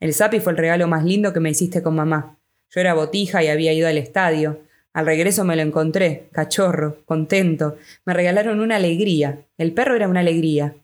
El 0.00 0.12
Zapi 0.12 0.40
fue 0.40 0.52
el 0.52 0.58
regalo 0.58 0.88
más 0.88 1.04
lindo 1.04 1.32
que 1.32 1.40
me 1.40 1.50
hiciste 1.50 1.82
con 1.82 1.94
mamá. 1.94 2.36
Yo 2.70 2.80
era 2.80 2.94
botija 2.94 3.44
y 3.44 3.48
había 3.48 3.72
ido 3.72 3.86
al 3.86 3.98
estadio. 3.98 4.60
Al 4.92 5.06
regreso 5.06 5.44
me 5.44 5.54
lo 5.54 5.62
encontré, 5.62 6.28
cachorro, 6.32 6.98
contento. 7.04 7.76
Me 8.04 8.14
regalaron 8.14 8.60
una 8.60 8.76
alegría. 8.76 9.38
El 9.58 9.72
perro 9.72 9.94
era 9.94 10.08
una 10.08 10.20
alegría. 10.20 10.74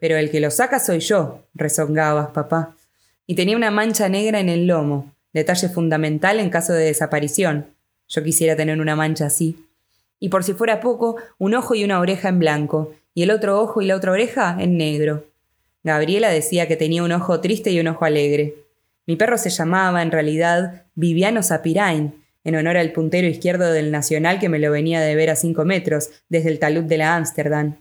Pero 0.00 0.16
el 0.16 0.30
que 0.30 0.40
lo 0.40 0.50
saca 0.50 0.80
soy 0.80 0.98
yo, 0.98 1.44
rezongabas, 1.54 2.30
papá. 2.30 2.74
Y 3.26 3.36
tenía 3.36 3.56
una 3.56 3.70
mancha 3.70 4.08
negra 4.08 4.40
en 4.40 4.48
el 4.48 4.66
lomo, 4.66 5.12
detalle 5.32 5.68
fundamental 5.68 6.40
en 6.40 6.50
caso 6.50 6.72
de 6.72 6.86
desaparición. 6.86 7.66
Yo 8.08 8.24
quisiera 8.24 8.56
tener 8.56 8.80
una 8.80 8.96
mancha 8.96 9.26
así. 9.26 9.64
Y 10.18 10.30
por 10.30 10.42
si 10.42 10.54
fuera 10.54 10.80
poco, 10.80 11.16
un 11.38 11.54
ojo 11.54 11.74
y 11.74 11.84
una 11.84 12.00
oreja 12.00 12.28
en 12.28 12.40
blanco, 12.40 12.92
y 13.14 13.22
el 13.22 13.30
otro 13.30 13.60
ojo 13.60 13.82
y 13.82 13.86
la 13.86 13.96
otra 13.96 14.12
oreja 14.12 14.56
en 14.58 14.76
negro. 14.76 15.26
Gabriela 15.82 16.28
decía 16.30 16.66
que 16.66 16.76
tenía 16.76 17.02
un 17.02 17.12
ojo 17.12 17.40
triste 17.40 17.70
y 17.70 17.80
un 17.80 17.88
ojo 17.88 18.04
alegre. 18.04 18.54
Mi 19.06 19.16
perro 19.16 19.38
se 19.38 19.50
llamaba, 19.50 20.02
en 20.02 20.10
realidad, 20.10 20.84
Viviano 20.94 21.42
Sapirain, 21.42 22.14
en 22.44 22.56
honor 22.56 22.76
al 22.76 22.92
puntero 22.92 23.28
izquierdo 23.28 23.72
del 23.72 23.90
Nacional 23.90 24.38
que 24.38 24.48
me 24.48 24.58
lo 24.58 24.70
venía 24.70 25.00
de 25.00 25.14
ver 25.14 25.30
a 25.30 25.36
cinco 25.36 25.64
metros, 25.64 26.10
desde 26.28 26.50
el 26.50 26.58
talud 26.58 26.84
de 26.84 26.98
la 26.98 27.16
Ámsterdam. 27.16 27.76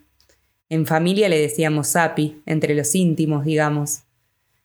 En 0.71 0.85
familia 0.85 1.29
le 1.29 1.39
decíamos 1.39 1.87
Sapi, 1.87 2.43
entre 2.45 2.75
los 2.75 2.93
íntimos, 2.93 3.43
digamos. 3.43 4.03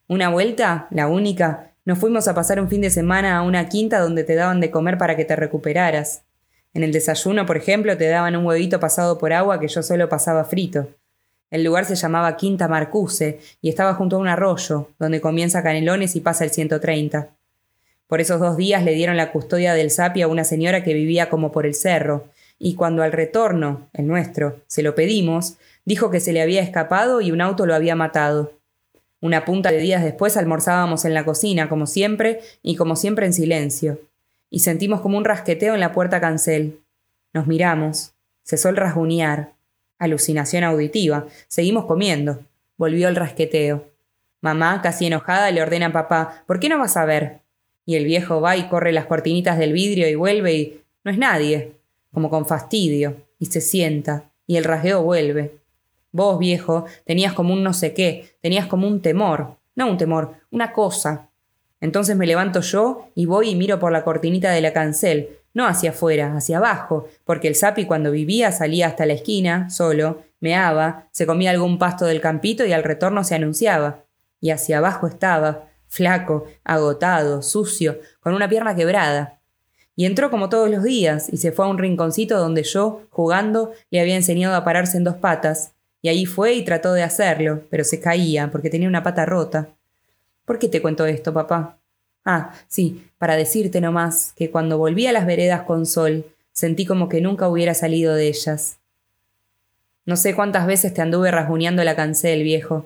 Una 0.06 0.28
vuelta, 0.28 0.86
la 0.90 1.08
única, 1.08 1.72
nos 1.86 1.98
fuimos 1.98 2.28
a 2.28 2.34
pasar 2.34 2.60
un 2.60 2.68
fin 2.68 2.82
de 2.82 2.90
semana 2.90 3.38
a 3.38 3.42
una 3.42 3.70
quinta 3.70 4.00
donde 4.00 4.22
te 4.22 4.34
daban 4.34 4.60
de 4.60 4.70
comer 4.70 4.98
para 4.98 5.16
que 5.16 5.24
te 5.24 5.34
recuperaras. 5.34 6.22
En 6.74 6.82
el 6.82 6.92
desayuno, 6.92 7.46
por 7.46 7.56
ejemplo, 7.56 7.96
te 7.96 8.08
daban 8.08 8.36
un 8.36 8.44
huevito 8.44 8.78
pasado 8.80 9.16
por 9.16 9.32
agua 9.32 9.58
que 9.58 9.68
yo 9.68 9.82
solo 9.82 10.10
pasaba 10.10 10.44
frito. 10.44 10.88
El 11.50 11.64
lugar 11.64 11.86
se 11.86 11.94
llamaba 11.94 12.36
Quinta 12.36 12.68
Marcuse 12.68 13.38
y 13.62 13.70
estaba 13.70 13.94
junto 13.94 14.16
a 14.16 14.18
un 14.18 14.28
arroyo, 14.28 14.90
donde 14.98 15.22
comienza 15.22 15.62
Canelones 15.62 16.16
y 16.16 16.20
pasa 16.20 16.44
el 16.44 16.50
130. 16.50 17.30
Por 18.06 18.20
esos 18.20 18.40
dos 18.40 18.58
días 18.58 18.84
le 18.84 18.92
dieron 18.92 19.16
la 19.16 19.32
custodia 19.32 19.72
del 19.72 19.90
Sapi 19.90 20.20
a 20.20 20.28
una 20.28 20.44
señora 20.44 20.84
que 20.84 20.92
vivía 20.92 21.30
como 21.30 21.50
por 21.50 21.64
el 21.64 21.74
cerro, 21.74 22.28
y 22.58 22.74
cuando 22.74 23.02
al 23.02 23.12
retorno, 23.12 23.88
el 23.92 24.06
nuestro, 24.06 24.60
se 24.66 24.82
lo 24.82 24.94
pedimos, 24.94 25.56
dijo 25.84 26.10
que 26.10 26.20
se 26.20 26.32
le 26.32 26.42
había 26.42 26.62
escapado 26.62 27.20
y 27.20 27.32
un 27.32 27.40
auto 27.40 27.66
lo 27.66 27.74
había 27.74 27.96
matado. 27.96 28.52
Una 29.20 29.44
punta 29.44 29.70
de 29.70 29.78
días 29.78 30.04
después 30.04 30.36
almorzábamos 30.36 31.04
en 31.04 31.14
la 31.14 31.24
cocina, 31.24 31.68
como 31.68 31.86
siempre, 31.86 32.40
y 32.62 32.76
como 32.76 32.94
siempre 32.94 33.26
en 33.26 33.32
silencio. 33.32 33.98
Y 34.50 34.60
sentimos 34.60 35.00
como 35.00 35.16
un 35.16 35.24
rasqueteo 35.24 35.74
en 35.74 35.80
la 35.80 35.92
puerta 35.92 36.20
cancel. 36.20 36.80
Nos 37.32 37.46
miramos. 37.46 38.12
Cesó 38.44 38.68
el 38.68 38.76
rasguñar. 38.76 39.52
Alucinación 39.98 40.64
auditiva. 40.64 41.26
Seguimos 41.48 41.86
comiendo. 41.86 42.40
Volvió 42.76 43.08
el 43.08 43.16
rasqueteo. 43.16 43.86
Mamá, 44.44 44.82
casi 44.82 45.06
enojada, 45.06 45.50
le 45.50 45.62
ordena 45.62 45.86
a 45.86 45.92
papá, 45.92 46.44
¿por 46.46 46.60
qué 46.60 46.68
no 46.68 46.78
vas 46.78 46.98
a 46.98 47.06
ver? 47.06 47.40
Y 47.86 47.96
el 47.96 48.04
viejo 48.04 48.42
va 48.42 48.58
y 48.58 48.68
corre 48.68 48.92
las 48.92 49.06
cortinitas 49.06 49.58
del 49.58 49.72
vidrio 49.72 50.06
y 50.06 50.16
vuelve 50.16 50.52
y 50.52 50.82
no 51.02 51.10
es 51.10 51.16
nadie, 51.16 51.72
como 52.12 52.28
con 52.28 52.44
fastidio, 52.44 53.16
y 53.38 53.46
se 53.46 53.62
sienta, 53.62 54.24
y 54.46 54.56
el 54.56 54.64
rasgueo 54.64 55.02
vuelve. 55.02 55.63
Vos, 56.14 56.38
viejo, 56.38 56.84
tenías 57.04 57.32
como 57.32 57.52
un 57.52 57.64
no 57.64 57.72
sé 57.72 57.92
qué, 57.92 58.36
tenías 58.40 58.66
como 58.66 58.86
un 58.86 59.02
temor, 59.02 59.56
no 59.74 59.88
un 59.88 59.98
temor, 59.98 60.34
una 60.52 60.72
cosa. 60.72 61.28
Entonces 61.80 62.14
me 62.14 62.24
levanto 62.24 62.60
yo 62.60 63.08
y 63.16 63.26
voy 63.26 63.50
y 63.50 63.56
miro 63.56 63.80
por 63.80 63.90
la 63.90 64.04
cortinita 64.04 64.52
de 64.52 64.60
la 64.60 64.72
cancel, 64.72 65.40
no 65.54 65.66
hacia 65.66 65.90
afuera, 65.90 66.36
hacia 66.36 66.58
abajo, 66.58 67.08
porque 67.24 67.48
el 67.48 67.56
sapi 67.56 67.84
cuando 67.84 68.12
vivía 68.12 68.52
salía 68.52 68.86
hasta 68.86 69.06
la 69.06 69.14
esquina, 69.14 69.70
solo, 69.70 70.22
meaba, 70.38 71.08
se 71.10 71.26
comía 71.26 71.50
algún 71.50 71.80
pasto 71.80 72.04
del 72.06 72.20
campito 72.20 72.64
y 72.64 72.72
al 72.72 72.84
retorno 72.84 73.24
se 73.24 73.34
anunciaba. 73.34 74.04
Y 74.40 74.50
hacia 74.50 74.78
abajo 74.78 75.08
estaba, 75.08 75.64
flaco, 75.88 76.44
agotado, 76.62 77.42
sucio, 77.42 77.98
con 78.20 78.34
una 78.34 78.48
pierna 78.48 78.76
quebrada. 78.76 79.40
Y 79.96 80.06
entró 80.06 80.30
como 80.30 80.48
todos 80.48 80.70
los 80.70 80.84
días 80.84 81.28
y 81.32 81.38
se 81.38 81.50
fue 81.50 81.64
a 81.64 81.68
un 81.68 81.78
rinconcito 81.78 82.38
donde 82.38 82.62
yo, 82.62 83.02
jugando, 83.10 83.72
le 83.90 84.00
había 84.00 84.14
enseñado 84.14 84.54
a 84.54 84.62
pararse 84.62 84.96
en 84.96 85.02
dos 85.02 85.16
patas, 85.16 85.73
y 86.04 86.08
ahí 86.08 86.26
fue 86.26 86.52
y 86.52 86.64
trató 86.66 86.92
de 86.92 87.02
hacerlo, 87.02 87.62
pero 87.70 87.82
se 87.82 87.98
caía 87.98 88.50
porque 88.50 88.68
tenía 88.68 88.88
una 88.88 89.02
pata 89.02 89.24
rota. 89.24 89.70
¿Por 90.44 90.58
qué 90.58 90.68
te 90.68 90.82
cuento 90.82 91.06
esto, 91.06 91.32
papá? 91.32 91.78
Ah, 92.26 92.52
sí, 92.68 93.06
para 93.16 93.36
decirte 93.36 93.80
nomás 93.80 94.34
que 94.36 94.50
cuando 94.50 94.76
volví 94.76 95.06
a 95.06 95.12
las 95.12 95.24
veredas 95.24 95.62
con 95.62 95.86
sol, 95.86 96.26
sentí 96.52 96.84
como 96.84 97.08
que 97.08 97.22
nunca 97.22 97.48
hubiera 97.48 97.72
salido 97.72 98.14
de 98.14 98.28
ellas. 98.28 98.80
No 100.04 100.16
sé 100.16 100.34
cuántas 100.34 100.66
veces 100.66 100.92
te 100.92 101.00
anduve 101.00 101.30
rasguñando 101.30 101.82
la 101.84 101.96
cancel, 101.96 102.42
viejo, 102.42 102.84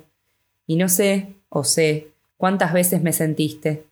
y 0.69 0.77
no 0.77 0.89
sé, 0.89 1.35
o 1.49 1.65
sé, 1.65 2.13
cuántas 2.37 2.73
veces 2.73 3.03
me 3.03 3.13
sentiste. 3.13 3.83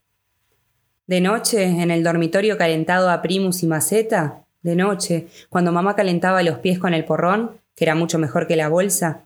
De 1.09 1.21
noche, 1.21 1.65
en 1.65 1.91
el 1.91 2.05
dormitorio 2.05 2.57
calentado 2.57 3.11
a 3.11 3.23
primus 3.23 3.65
y 3.65 3.67
maceta, 3.67 4.45
de 4.63 4.77
noche, 4.77 5.27
cuando 5.49 5.73
mamá 5.73 5.97
calentaba 5.97 6.45
los 6.45 6.61
pies 6.61 6.79
con 6.79 6.95
el 6.95 7.05
porrón, 7.05 7.59
que 7.77 7.85
era 7.85 7.95
mucho 7.95 8.19
mejor 8.19 8.49
que 8.49 8.57
la 8.57 8.69
bolsa, 8.69 9.25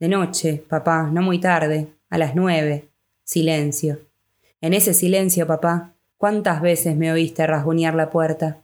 de 0.00 0.08
noche, 0.08 0.64
papá, 0.68 1.08
no 1.12 1.22
muy 1.22 1.38
tarde, 1.38 1.86
a 2.08 2.18
las 2.18 2.34
nueve, 2.34 2.88
silencio. 3.22 4.00
En 4.60 4.74
ese 4.74 4.94
silencio, 4.94 5.46
papá, 5.46 5.92
¿cuántas 6.16 6.60
veces 6.60 6.96
me 6.96 7.12
oíste 7.12 7.46
rasguñar 7.46 7.94
la 7.94 8.10
puerta? 8.10 8.58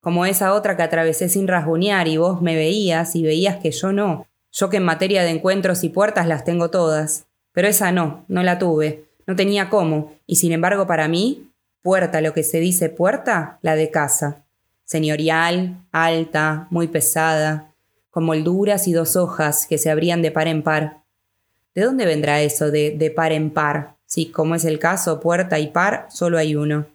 Como 0.00 0.26
esa 0.26 0.52
otra 0.54 0.76
que 0.76 0.82
atravesé 0.82 1.28
sin 1.28 1.46
rasguñar 1.46 2.08
y 2.08 2.16
vos 2.16 2.42
me 2.42 2.56
veías 2.56 3.14
y 3.14 3.22
veías 3.22 3.58
que 3.58 3.70
yo 3.70 3.92
no. 3.92 4.26
Yo 4.50 4.70
que 4.70 4.78
en 4.78 4.84
materia 4.84 5.22
de 5.22 5.30
encuentros 5.30 5.84
y 5.84 5.90
puertas 5.90 6.26
las 6.26 6.44
tengo 6.44 6.70
todas. 6.70 7.26
Pero 7.52 7.68
esa 7.68 7.92
no, 7.92 8.24
no 8.26 8.42
la 8.42 8.58
tuve. 8.58 9.04
No 9.26 9.36
tenía 9.36 9.68
cómo. 9.68 10.14
Y 10.26 10.36
sin 10.36 10.52
embargo, 10.52 10.86
para 10.86 11.06
mí, 11.06 11.48
Puerta, 11.82 12.20
lo 12.20 12.32
que 12.32 12.42
se 12.42 12.60
dice 12.60 12.88
puerta, 12.88 13.58
la 13.62 13.76
de 13.76 13.90
casa. 13.90 14.44
Señorial, 14.84 15.86
alta, 15.92 16.66
muy 16.70 16.88
pesada, 16.88 17.67
molduras 18.20 18.88
y 18.88 18.92
dos 18.92 19.16
hojas 19.16 19.66
que 19.66 19.78
se 19.78 19.90
abrían 19.90 20.22
de 20.22 20.30
par 20.30 20.48
en 20.48 20.62
par. 20.62 21.02
¿De 21.74 21.82
dónde 21.82 22.06
vendrá 22.06 22.42
eso 22.42 22.70
de, 22.70 22.90
de 22.90 23.10
par 23.10 23.32
en 23.32 23.50
par? 23.50 23.96
Si, 24.06 24.26
como 24.26 24.54
es 24.54 24.64
el 24.64 24.78
caso, 24.78 25.20
puerta 25.20 25.58
y 25.58 25.68
par, 25.68 26.06
solo 26.10 26.38
hay 26.38 26.56
uno. 26.56 26.86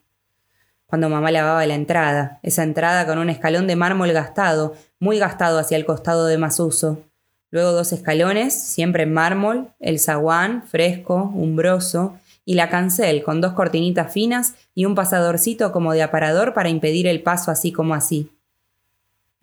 Cuando 0.86 1.09
mamá 1.09 1.32
lavaba 1.32 1.65
la 1.65 1.76
entrada, 1.76 2.39
esa 2.43 2.63
entrada 2.63 3.05
con 3.05 3.17
un 3.17 3.30
escalón 3.30 3.67
de 3.67 3.76
mármol 3.76 4.11
gastado, 4.11 4.76
muy 4.99 5.17
gastado 5.19 5.59
hacia 5.59 5.78
el 5.78 5.86
costado 5.86 6.28
de 6.28 6.38
más 6.38 6.59
uso. 6.59 7.03
Luego 7.49 7.71
dos 7.71 7.93
escalones, 7.93 8.53
siempre 8.53 9.03
en 9.03 9.13
mármol, 9.13 9.69
el 9.80 9.99
zaguán, 9.99 10.63
fresco, 10.63 11.32
umbroso, 11.36 12.17
y 12.45 12.55
la 12.55 12.69
cancel 12.69 13.24
con 13.24 13.41
dos 13.41 13.53
cortinitas 13.53 14.11
finas 14.11 14.55
y 14.76 14.86
un 14.86 14.95
pasadorcito 14.95 15.71
como 15.71 15.93
de 15.93 16.03
aparador 16.03 16.53
para 16.53 16.69
impedir 16.69 17.07
el 17.07 17.21
paso 17.21 17.51
así 17.51 17.71
como 17.71 17.93
así. 17.93 18.32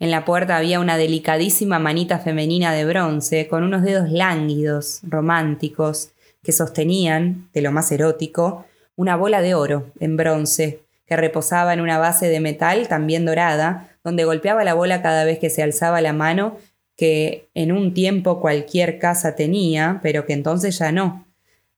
En 0.01 0.09
la 0.09 0.25
puerta 0.25 0.57
había 0.57 0.79
una 0.79 0.97
delicadísima 0.97 1.77
manita 1.77 2.17
femenina 2.17 2.73
de 2.73 2.85
bronce 2.85 3.47
con 3.47 3.61
unos 3.61 3.83
dedos 3.83 4.09
lánguidos, 4.09 5.01
románticos, 5.03 6.09
que 6.41 6.51
sostenían, 6.51 7.51
de 7.53 7.61
lo 7.61 7.71
más 7.71 7.91
erótico, 7.91 8.65
una 8.95 9.15
bola 9.15 9.43
de 9.43 9.53
oro 9.53 9.91
en 9.99 10.17
bronce, 10.17 10.79
que 11.05 11.15
reposaba 11.15 11.71
en 11.71 11.81
una 11.81 11.99
base 11.99 12.29
de 12.29 12.39
metal 12.39 12.87
también 12.87 13.25
dorada, 13.25 13.95
donde 14.03 14.25
golpeaba 14.25 14.63
la 14.63 14.73
bola 14.73 15.03
cada 15.03 15.23
vez 15.23 15.37
que 15.37 15.51
se 15.51 15.61
alzaba 15.61 16.01
la 16.01 16.13
mano, 16.13 16.57
que 16.97 17.47
en 17.53 17.71
un 17.71 17.93
tiempo 17.93 18.41
cualquier 18.41 18.97
casa 18.97 19.35
tenía, 19.35 19.99
pero 20.01 20.25
que 20.25 20.33
entonces 20.33 20.79
ya 20.79 20.91
no, 20.91 21.27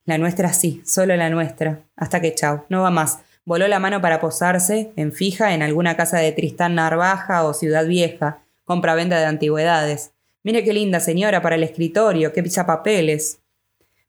la 0.06 0.18
nuestra 0.18 0.54
sí, 0.54 0.82
solo 0.86 1.18
la 1.18 1.30
nuestra. 1.30 1.82
Hasta 1.98 2.22
que 2.22 2.34
chau, 2.34 2.64
no 2.70 2.84
va 2.84 2.90
más. 2.90 3.20
Voló 3.46 3.68
la 3.68 3.80
mano 3.80 4.00
para 4.00 4.22
posarse, 4.22 4.92
en 4.96 5.12
fija, 5.12 5.54
en 5.54 5.62
alguna 5.62 5.98
casa 5.98 6.18
de 6.18 6.32
Tristán 6.32 6.76
Narvaja 6.76 7.44
o 7.44 7.54
Ciudad 7.54 7.86
Vieja, 7.86 8.40
compra-venta 8.64 9.20
de 9.20 9.26
antigüedades. 9.26 10.12
Mire 10.44 10.64
qué 10.64 10.72
linda 10.72 11.02
señora 11.02 11.42
para 11.42 11.56
el 11.56 11.64
escritorio, 11.64 12.32
qué 12.32 12.44
papeles. 12.66 13.40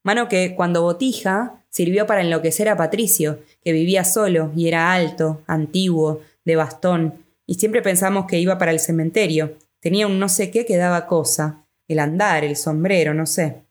Mano 0.05 0.29
que, 0.29 0.55
cuando 0.55 0.83
botija, 0.83 1.65
sirvió 1.69 2.07
para 2.07 2.21
enloquecer 2.21 2.69
a 2.69 2.77
Patricio, 2.77 3.41
que 3.65 3.73
vivía 3.73 4.05
solo 4.05 4.53
y 4.55 4.69
era 4.69 4.93
alto, 4.93 5.43
antiguo, 5.47 6.21
de 6.45 6.57
bastón, 6.57 7.15
y 7.47 7.55
siempre 7.55 7.83
pensamos 7.83 8.27
que 8.27 8.39
iba 8.39 8.57
para 8.59 8.71
el 8.71 8.79
cementerio. 8.79 9.55
Tenía 9.81 10.07
un 10.07 10.19
no 10.19 10.29
sé 10.29 10.51
qué 10.51 10.65
que 10.65 10.77
daba 10.77 11.07
cosa. 11.07 11.65
El 11.89 11.99
andar, 11.99 12.45
el 12.45 12.57
sombrero, 12.57 13.15
no 13.15 13.27
sé 13.27 13.65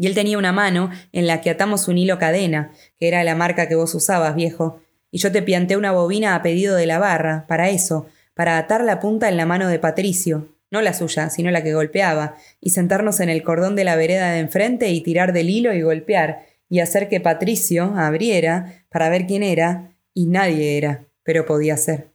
y 0.00 0.06
él 0.06 0.14
tenía 0.14 0.38
una 0.38 0.50
mano 0.50 0.88
en 1.12 1.26
la 1.26 1.42
que 1.42 1.50
atamos 1.50 1.86
un 1.86 1.98
hilo 1.98 2.18
cadena, 2.18 2.72
que 2.98 3.06
era 3.06 3.22
la 3.22 3.34
marca 3.34 3.68
que 3.68 3.74
vos 3.74 3.94
usabas, 3.94 4.34
viejo, 4.34 4.80
y 5.10 5.18
yo 5.18 5.30
te 5.30 5.42
pianté 5.42 5.76
una 5.76 5.92
bobina 5.92 6.34
a 6.34 6.40
pedido 6.40 6.74
de 6.74 6.86
la 6.86 6.98
barra, 6.98 7.44
para 7.46 7.68
eso, 7.68 8.06
para 8.32 8.56
atar 8.56 8.82
la 8.82 8.98
punta 8.98 9.28
en 9.28 9.36
la 9.36 9.44
mano 9.44 9.68
de 9.68 9.78
Patricio, 9.78 10.48
no 10.70 10.80
la 10.80 10.94
suya, 10.94 11.28
sino 11.28 11.50
la 11.50 11.62
que 11.62 11.74
golpeaba, 11.74 12.34
y 12.62 12.70
sentarnos 12.70 13.20
en 13.20 13.28
el 13.28 13.42
cordón 13.42 13.76
de 13.76 13.84
la 13.84 13.94
vereda 13.94 14.30
de 14.30 14.38
enfrente 14.38 14.88
y 14.88 15.02
tirar 15.02 15.34
del 15.34 15.50
hilo 15.50 15.74
y 15.74 15.82
golpear, 15.82 16.46
y 16.70 16.80
hacer 16.80 17.10
que 17.10 17.20
Patricio 17.20 17.92
abriera 17.94 18.86
para 18.88 19.10
ver 19.10 19.26
quién 19.26 19.42
era, 19.42 19.92
y 20.14 20.28
nadie 20.28 20.78
era, 20.78 21.04
pero 21.24 21.44
podía 21.44 21.76
ser. 21.76 22.08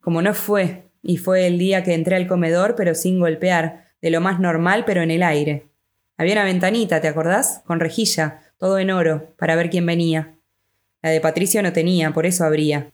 Como 0.00 0.20
no 0.20 0.34
fue, 0.34 0.82
y 1.00 1.18
fue 1.18 1.46
el 1.46 1.60
día 1.60 1.84
que 1.84 1.94
entré 1.94 2.16
al 2.16 2.26
comedor, 2.26 2.74
pero 2.74 2.96
sin 2.96 3.20
golpear, 3.20 3.84
de 4.02 4.10
lo 4.10 4.20
más 4.20 4.40
normal, 4.40 4.82
pero 4.84 5.00
en 5.00 5.12
el 5.12 5.22
aire. 5.22 5.67
Había 6.18 6.32
una 6.34 6.44
ventanita, 6.44 7.00
¿te 7.00 7.06
acordás? 7.06 7.62
Con 7.64 7.78
rejilla, 7.78 8.40
todo 8.58 8.80
en 8.80 8.90
oro, 8.90 9.32
para 9.38 9.54
ver 9.54 9.70
quién 9.70 9.86
venía. 9.86 10.34
La 11.00 11.10
de 11.10 11.20
Patricio 11.20 11.62
no 11.62 11.72
tenía, 11.72 12.10
por 12.10 12.26
eso 12.26 12.44
abría. 12.44 12.92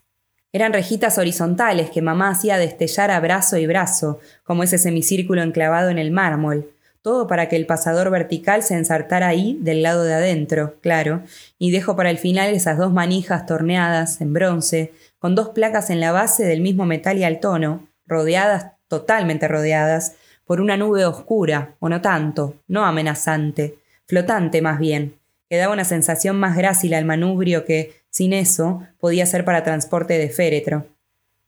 Eran 0.53 0.73
rejitas 0.73 1.17
horizontales 1.17 1.89
que 1.89 2.03
mamá 2.03 2.29
hacía 2.29 2.59
destellar 2.59 3.09
a 3.09 3.19
brazo 3.19 3.57
y 3.57 3.65
brazo, 3.65 4.19
como 4.43 4.61
ese 4.61 4.77
semicírculo 4.77 5.41
enclavado 5.41 5.89
en 5.89 5.97
el 5.97 6.11
mármol. 6.11 6.71
Todo 7.01 7.25
para 7.25 7.49
que 7.49 7.55
el 7.55 7.65
pasador 7.65 8.11
vertical 8.11 8.61
se 8.61 8.75
ensartara 8.75 9.27
ahí, 9.27 9.57
del 9.59 9.81
lado 9.81 10.03
de 10.03 10.13
adentro, 10.13 10.75
claro, 10.81 11.23
y 11.57 11.71
dejo 11.71 11.95
para 11.95 12.11
el 12.11 12.19
final 12.19 12.53
esas 12.53 12.77
dos 12.77 12.93
manijas 12.93 13.47
torneadas, 13.47 14.21
en 14.21 14.33
bronce, 14.33 14.93
con 15.17 15.33
dos 15.33 15.49
placas 15.49 15.89
en 15.89 15.99
la 15.99 16.11
base 16.11 16.45
del 16.45 16.61
mismo 16.61 16.85
metal 16.85 17.17
y 17.17 17.23
al 17.23 17.39
tono, 17.39 17.87
rodeadas, 18.05 18.73
totalmente 18.87 19.47
rodeadas, 19.47 20.13
por 20.45 20.61
una 20.61 20.77
nube 20.77 21.05
oscura, 21.05 21.75
o 21.79 21.89
no 21.89 22.01
tanto, 22.01 22.55
no 22.67 22.85
amenazante, 22.85 23.79
flotante 24.05 24.61
más 24.61 24.79
bien, 24.79 25.15
que 25.49 25.57
daba 25.57 25.73
una 25.73 25.85
sensación 25.85 26.39
más 26.39 26.55
grácil 26.55 26.93
al 26.93 27.05
manubrio 27.05 27.65
que, 27.65 27.93
sin 28.09 28.33
eso, 28.33 28.83
podía 28.99 29.25
ser 29.25 29.43
para 29.43 29.63
transporte 29.63 30.17
de 30.17 30.29
féretro. 30.29 30.85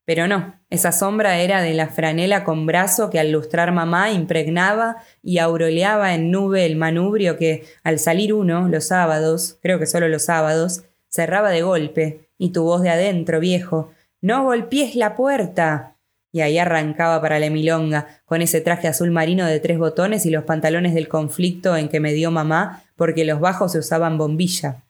Pero 0.05 0.27
no, 0.27 0.55
esa 0.69 0.93
sombra 0.93 1.39
era 1.39 1.61
de 1.61 1.73
la 1.73 1.87
franela 1.87 2.45
con 2.45 2.65
brazo 2.65 3.09
que 3.09 3.19
al 3.19 3.31
lustrar 3.31 3.73
mamá 3.73 4.11
impregnaba 4.11 4.97
y 5.21 5.39
auroleaba 5.39 6.15
en 6.15 6.31
nube 6.31 6.65
el 6.65 6.77
manubrio 6.77 7.37
que, 7.37 7.65
al 7.83 7.99
salir 7.99 8.33
uno, 8.33 8.69
los 8.69 8.87
sábados, 8.87 9.57
creo 9.61 9.79
que 9.79 9.85
solo 9.85 10.07
los 10.07 10.23
sábados, 10.23 10.83
cerraba 11.09 11.49
de 11.49 11.61
golpe, 11.61 12.29
y 12.37 12.51
tu 12.51 12.63
voz 12.63 12.83
de 12.83 12.89
adentro, 12.89 13.39
viejo, 13.39 13.91
No 14.21 14.43
golpies 14.45 14.95
la 14.95 15.15
puerta 15.15 15.96
y 16.31 16.41
ahí 16.41 16.57
arrancaba 16.57 17.21
para 17.21 17.39
la 17.39 17.49
milonga, 17.49 18.07
con 18.25 18.41
ese 18.41 18.61
traje 18.61 18.87
azul 18.87 19.11
marino 19.11 19.45
de 19.45 19.59
tres 19.59 19.77
botones 19.77 20.25
y 20.25 20.29
los 20.29 20.43
pantalones 20.43 20.93
del 20.93 21.07
conflicto 21.07 21.75
en 21.77 21.89
que 21.89 21.99
me 21.99 22.13
dio 22.13 22.31
mamá, 22.31 22.83
porque 22.95 23.25
los 23.25 23.39
bajos 23.39 23.71
se 23.71 23.79
usaban 23.79 24.17
bombilla. 24.17 24.83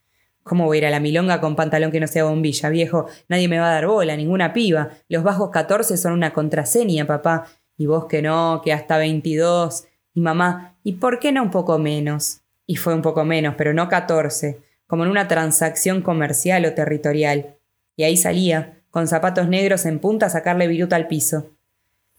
¿Cómo 0.44 0.66
voy 0.66 0.78
a 0.78 0.80
ir 0.80 0.86
a 0.86 0.90
la 0.90 1.02
milonga 1.02 1.42
con 1.42 1.56
pantalón 1.56 1.92
que 1.92 2.00
no 2.00 2.08
sea 2.08 2.24
bombilla, 2.24 2.70
viejo? 2.70 3.08
Nadie 3.28 3.50
me 3.50 3.60
va 3.60 3.70
a 3.70 3.74
dar 3.74 3.88
bola, 3.88 4.16
ninguna 4.16 4.54
piba. 4.54 4.92
Los 5.10 5.24
bajos 5.24 5.52
14 5.52 5.98
son 5.98 6.14
una 6.14 6.32
contraseña, 6.32 7.06
papá. 7.06 7.48
Y 7.78 7.86
vos 7.86 8.06
que 8.06 8.22
no, 8.22 8.62
que 8.64 8.72
hasta 8.72 8.98
22. 8.98 9.86
Y 10.14 10.22
mamá, 10.22 10.76
¿y 10.84 10.94
por 10.94 11.20
qué 11.20 11.34
no 11.34 11.44
un 11.44 11.52
poco 11.52 11.78
menos? 11.78 12.40
Y 12.66 12.78
fue 12.78 12.94
un 12.94 13.02
poco 13.02 13.26
menos, 13.26 13.56
pero 13.58 13.74
no 13.74 13.90
14, 13.90 14.60
como 14.88 15.04
en 15.04 15.12
una 15.12 15.28
transacción 15.28 16.02
comercial 16.02 16.66
o 16.66 16.74
territorial. 16.74 17.58
Y 17.98 18.04
ahí 18.04 18.16
salía, 18.16 18.77
con 18.98 19.08
zapatos 19.08 19.48
negros 19.48 19.86
en 19.86 20.00
punta 20.00 20.26
a 20.26 20.30
sacarle 20.32 20.68
viruta 20.68 20.95
al 20.95 21.06
piso. 21.06 21.52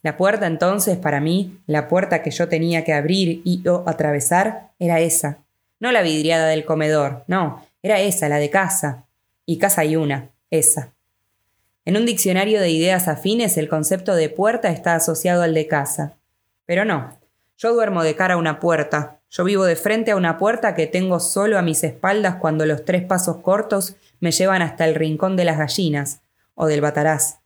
La 0.03 0.17
puerta 0.17 0.47
entonces, 0.47 0.97
para 0.97 1.19
mí, 1.19 1.59
la 1.67 1.89
puerta 1.89 2.23
que 2.23 2.31
yo 2.31 2.47
tenía 2.47 2.85
que 2.85 2.93
abrir 2.93 3.43
y 3.43 3.67
o 3.67 3.83
atravesar, 3.85 4.71
era 4.79 5.01
esa. 5.01 5.39
No 5.81 5.91
la 5.91 6.03
vidriada 6.03 6.47
del 6.47 6.65
comedor, 6.65 7.25
no, 7.27 7.67
era 7.83 7.99
esa, 7.99 8.29
la 8.29 8.37
de 8.37 8.51
casa. 8.51 9.07
Y 9.45 9.59
casa 9.59 9.81
hay 9.81 9.97
una, 9.97 10.29
esa. 10.53 10.93
En 11.85 11.97
un 11.97 12.07
diccionario 12.07 12.61
de 12.61 12.71
ideas 12.71 13.09
afines 13.09 13.57
el 13.57 13.69
concepto 13.69 14.15
de 14.15 14.29
puerta 14.29 14.71
está 14.71 14.95
asociado 14.95 15.43
al 15.43 15.55
de 15.55 15.67
casa. 15.67 16.13
Pero 16.65 16.85
no, 16.85 17.19
yo 17.57 17.75
duermo 17.75 18.05
de 18.05 18.15
cara 18.15 18.35
a 18.35 18.39
una 18.39 18.61
puerta, 18.61 19.19
yo 19.31 19.43
vivo 19.43 19.65
de 19.65 19.75
frente 19.75 20.13
a 20.13 20.17
una 20.17 20.39
puerta 20.39 20.77
que 20.77 20.87
tengo 20.87 21.19
solo 21.19 21.59
a 21.59 21.63
mis 21.63 21.83
espaldas 21.83 22.37
cuando 22.37 22.67
los 22.67 22.85
tres 22.85 23.03
pasos 23.03 23.39
cortos 23.39 23.97
me 24.21 24.31
llevan 24.31 24.63
hasta 24.63 24.85
el 24.85 24.95
rincón 24.95 25.35
de 25.35 25.45
las 25.45 25.59
gallinas, 25.59 26.21
o 26.59 26.67
del 26.67 26.83
Bataraz. 26.83 27.39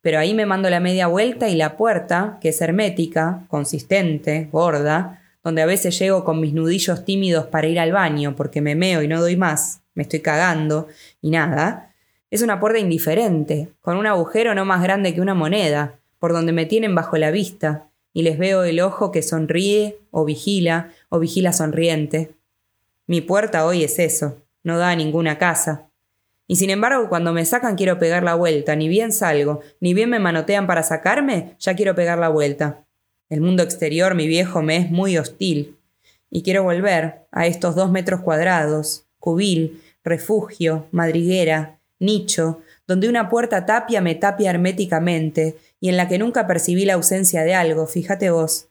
Pero 0.00 0.20
ahí 0.20 0.34
me 0.34 0.46
mando 0.46 0.70
la 0.70 0.78
media 0.78 1.08
vuelta 1.08 1.48
y 1.48 1.56
la 1.56 1.76
puerta, 1.76 2.38
que 2.40 2.50
es 2.50 2.60
hermética, 2.60 3.40
consistente, 3.48 4.48
gorda, 4.52 5.22
donde 5.42 5.62
a 5.62 5.66
veces 5.66 5.98
llego 5.98 6.24
con 6.24 6.40
mis 6.40 6.52
nudillos 6.52 7.04
tímidos 7.04 7.46
para 7.46 7.66
ir 7.66 7.80
al 7.80 7.92
baño 7.92 8.36
porque 8.36 8.60
me 8.60 8.76
meo 8.76 9.02
y 9.02 9.08
no 9.08 9.20
doy 9.20 9.36
más, 9.36 9.80
me 9.94 10.04
estoy 10.04 10.20
cagando 10.20 10.86
y 11.20 11.30
nada, 11.30 11.94
es 12.30 12.42
una 12.42 12.60
puerta 12.60 12.78
indiferente, 12.78 13.68
con 13.80 13.96
un 13.96 14.06
agujero 14.06 14.54
no 14.54 14.64
más 14.64 14.82
grande 14.82 15.14
que 15.14 15.22
una 15.22 15.34
moneda, 15.34 15.94
por 16.18 16.32
donde 16.32 16.52
me 16.52 16.66
tienen 16.66 16.94
bajo 16.94 17.16
la 17.16 17.30
vista, 17.30 17.88
y 18.12 18.22
les 18.22 18.38
veo 18.38 18.64
el 18.64 18.80
ojo 18.80 19.10
que 19.12 19.22
sonríe 19.22 19.98
o 20.10 20.24
vigila 20.24 20.90
o 21.08 21.18
vigila 21.18 21.52
sonriente. 21.52 22.32
Mi 23.06 23.20
puerta 23.22 23.64
hoy 23.64 23.84
es 23.84 23.98
eso, 23.98 24.36
no 24.62 24.76
da 24.76 24.90
a 24.90 24.96
ninguna 24.96 25.38
casa, 25.38 25.87
Y 26.50 26.56
sin 26.56 26.70
embargo, 26.70 27.10
cuando 27.10 27.34
me 27.34 27.44
sacan 27.44 27.76
quiero 27.76 27.98
pegar 27.98 28.24
la 28.24 28.34
vuelta, 28.34 28.74
ni 28.74 28.88
bien 28.88 29.12
salgo, 29.12 29.60
ni 29.80 29.92
bien 29.92 30.08
me 30.08 30.18
manotean 30.18 30.66
para 30.66 30.82
sacarme, 30.82 31.54
ya 31.60 31.76
quiero 31.76 31.94
pegar 31.94 32.18
la 32.18 32.30
vuelta. 32.30 32.86
El 33.28 33.42
mundo 33.42 33.62
exterior, 33.62 34.14
mi 34.14 34.26
viejo, 34.26 34.62
me 34.62 34.78
es 34.78 34.90
muy 34.90 35.18
hostil. 35.18 35.76
Y 36.30 36.42
quiero 36.42 36.62
volver 36.62 37.26
a 37.30 37.46
estos 37.46 37.74
dos 37.74 37.90
metros 37.90 38.22
cuadrados, 38.22 39.04
cubil, 39.18 39.82
refugio, 40.02 40.86
madriguera, 40.90 41.78
nicho, 41.98 42.62
donde 42.86 43.10
una 43.10 43.28
puerta 43.28 43.66
tapia 43.66 44.00
me 44.00 44.14
tapia 44.14 44.48
herméticamente 44.48 45.56
y 45.80 45.90
en 45.90 45.98
la 45.98 46.08
que 46.08 46.18
nunca 46.18 46.46
percibí 46.46 46.86
la 46.86 46.94
ausencia 46.94 47.44
de 47.44 47.54
algo, 47.54 47.86
fíjate 47.86 48.30
vos, 48.30 48.68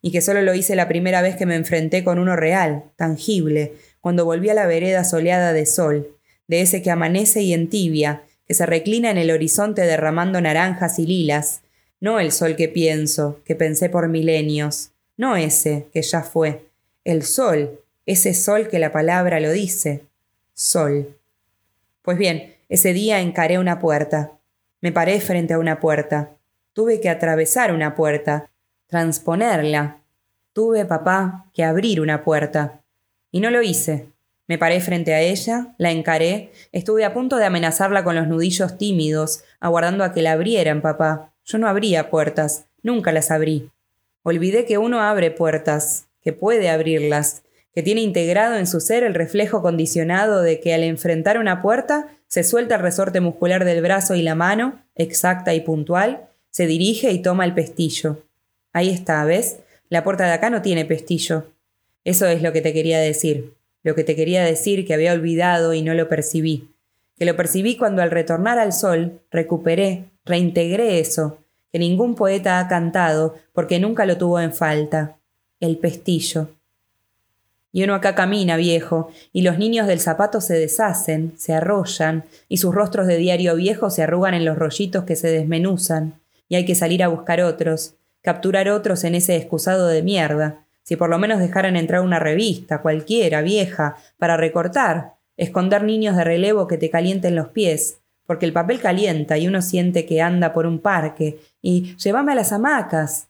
y 0.00 0.12
que 0.12 0.22
solo 0.22 0.40
lo 0.40 0.54
hice 0.54 0.76
la 0.76 0.88
primera 0.88 1.20
vez 1.20 1.36
que 1.36 1.44
me 1.44 1.56
enfrenté 1.56 2.04
con 2.04 2.18
uno 2.18 2.36
real, 2.36 2.84
tangible, 2.96 3.74
cuando 4.00 4.24
volví 4.24 4.48
a 4.48 4.54
la 4.54 4.66
vereda 4.66 5.04
soleada 5.04 5.52
de 5.52 5.66
sol, 5.66 6.17
de 6.48 6.62
ese 6.62 6.82
que 6.82 6.90
amanece 6.90 7.42
y 7.42 7.52
entibia, 7.52 8.24
que 8.46 8.54
se 8.54 8.66
reclina 8.66 9.10
en 9.10 9.18
el 9.18 9.30
horizonte 9.30 9.82
derramando 9.82 10.40
naranjas 10.40 10.98
y 10.98 11.06
lilas, 11.06 11.60
no 12.00 12.18
el 12.18 12.32
sol 12.32 12.56
que 12.56 12.68
pienso, 12.68 13.40
que 13.44 13.54
pensé 13.54 13.90
por 13.90 14.08
milenios, 14.08 14.90
no 15.16 15.36
ese, 15.36 15.86
que 15.92 16.02
ya 16.02 16.22
fue, 16.22 16.64
el 17.04 17.22
sol, 17.22 17.80
ese 18.06 18.34
sol 18.34 18.68
que 18.68 18.78
la 18.78 18.90
palabra 18.90 19.40
lo 19.40 19.52
dice, 19.52 20.02
sol. 20.54 21.16
Pues 22.02 22.16
bien, 22.16 22.54
ese 22.68 22.92
día 22.92 23.20
encaré 23.20 23.58
una 23.58 23.78
puerta, 23.78 24.32
me 24.80 24.92
paré 24.92 25.20
frente 25.20 25.54
a 25.54 25.58
una 25.58 25.80
puerta, 25.80 26.30
tuve 26.72 27.00
que 27.00 27.10
atravesar 27.10 27.74
una 27.74 27.94
puerta, 27.94 28.48
transponerla, 28.86 29.98
tuve, 30.54 30.86
papá, 30.86 31.46
que 31.52 31.64
abrir 31.64 32.00
una 32.00 32.24
puerta, 32.24 32.80
y 33.30 33.40
no 33.40 33.50
lo 33.50 33.60
hice, 33.60 34.06
me 34.48 34.56
paré 34.56 34.80
frente 34.80 35.12
a 35.12 35.20
ella, 35.20 35.74
la 35.76 35.90
encaré, 35.90 36.50
estuve 36.72 37.04
a 37.04 37.12
punto 37.12 37.36
de 37.36 37.44
amenazarla 37.44 38.02
con 38.02 38.16
los 38.16 38.26
nudillos 38.26 38.78
tímidos, 38.78 39.44
aguardando 39.60 40.04
a 40.04 40.14
que 40.14 40.22
la 40.22 40.32
abrieran, 40.32 40.80
papá. 40.80 41.34
Yo 41.44 41.58
no 41.58 41.68
abría 41.68 42.08
puertas, 42.08 42.64
nunca 42.82 43.12
las 43.12 43.30
abrí. 43.30 43.70
Olvidé 44.22 44.64
que 44.64 44.78
uno 44.78 45.02
abre 45.02 45.30
puertas, 45.30 46.06
que 46.22 46.32
puede 46.32 46.70
abrirlas, 46.70 47.42
que 47.74 47.82
tiene 47.82 48.00
integrado 48.00 48.56
en 48.56 48.66
su 48.66 48.80
ser 48.80 49.04
el 49.04 49.14
reflejo 49.14 49.60
condicionado 49.60 50.40
de 50.40 50.60
que 50.60 50.72
al 50.72 50.82
enfrentar 50.82 51.38
una 51.38 51.60
puerta 51.60 52.08
se 52.26 52.42
suelta 52.42 52.76
el 52.76 52.82
resorte 52.82 53.20
muscular 53.20 53.66
del 53.66 53.82
brazo 53.82 54.14
y 54.14 54.22
la 54.22 54.34
mano, 54.34 54.82
exacta 54.96 55.52
y 55.52 55.60
puntual, 55.60 56.26
se 56.50 56.66
dirige 56.66 57.12
y 57.12 57.20
toma 57.20 57.44
el 57.44 57.54
pestillo. 57.54 58.24
Ahí 58.72 58.88
está, 58.88 59.22
¿ves? 59.24 59.58
La 59.90 60.04
puerta 60.04 60.24
de 60.24 60.32
acá 60.32 60.48
no 60.48 60.62
tiene 60.62 60.86
pestillo. 60.86 61.52
Eso 62.04 62.26
es 62.26 62.42
lo 62.42 62.52
que 62.52 62.62
te 62.62 62.72
quería 62.72 62.98
decir 62.98 63.57
lo 63.88 63.94
que 63.94 64.04
te 64.04 64.14
quería 64.14 64.44
decir 64.44 64.86
que 64.86 64.92
había 64.92 65.14
olvidado 65.14 65.72
y 65.72 65.80
no 65.80 65.94
lo 65.94 66.10
percibí, 66.10 66.68
que 67.16 67.24
lo 67.24 67.36
percibí 67.36 67.78
cuando 67.78 68.02
al 68.02 68.10
retornar 68.10 68.58
al 68.58 68.74
sol 68.74 69.22
recuperé, 69.30 70.10
reintegré 70.26 71.00
eso, 71.00 71.38
que 71.72 71.78
ningún 71.78 72.14
poeta 72.14 72.60
ha 72.60 72.68
cantado 72.68 73.36
porque 73.54 73.80
nunca 73.80 74.04
lo 74.04 74.18
tuvo 74.18 74.40
en 74.40 74.52
falta, 74.52 75.16
el 75.58 75.78
pestillo. 75.78 76.50
Y 77.72 77.82
uno 77.82 77.94
acá 77.94 78.14
camina, 78.14 78.58
viejo, 78.58 79.10
y 79.32 79.40
los 79.40 79.56
niños 79.56 79.86
del 79.86 80.00
zapato 80.00 80.42
se 80.42 80.58
deshacen, 80.58 81.32
se 81.38 81.54
arrollan, 81.54 82.24
y 82.46 82.58
sus 82.58 82.74
rostros 82.74 83.06
de 83.06 83.16
diario 83.16 83.56
viejo 83.56 83.88
se 83.88 84.02
arrugan 84.02 84.34
en 84.34 84.44
los 84.44 84.58
rollitos 84.58 85.04
que 85.04 85.16
se 85.16 85.28
desmenuzan, 85.28 86.20
y 86.46 86.56
hay 86.56 86.66
que 86.66 86.74
salir 86.74 87.02
a 87.02 87.08
buscar 87.08 87.40
otros, 87.40 87.94
capturar 88.20 88.68
otros 88.68 89.04
en 89.04 89.14
ese 89.14 89.36
excusado 89.36 89.86
de 89.86 90.02
mierda, 90.02 90.66
si 90.88 90.96
por 90.96 91.10
lo 91.10 91.18
menos 91.18 91.38
dejaran 91.38 91.76
entrar 91.76 92.00
una 92.00 92.18
revista, 92.18 92.80
cualquiera, 92.80 93.42
vieja, 93.42 93.96
para 94.16 94.38
recortar, 94.38 95.16
esconder 95.36 95.84
niños 95.84 96.16
de 96.16 96.24
relevo 96.24 96.66
que 96.66 96.78
te 96.78 96.88
calienten 96.88 97.36
los 97.36 97.48
pies, 97.48 97.98
porque 98.24 98.46
el 98.46 98.54
papel 98.54 98.80
calienta 98.80 99.36
y 99.36 99.48
uno 99.48 99.60
siente 99.60 100.06
que 100.06 100.22
anda 100.22 100.54
por 100.54 100.64
un 100.64 100.78
parque, 100.78 101.40
y 101.60 101.94
llévame 101.96 102.32
a 102.32 102.36
las 102.36 102.54
hamacas. 102.54 103.28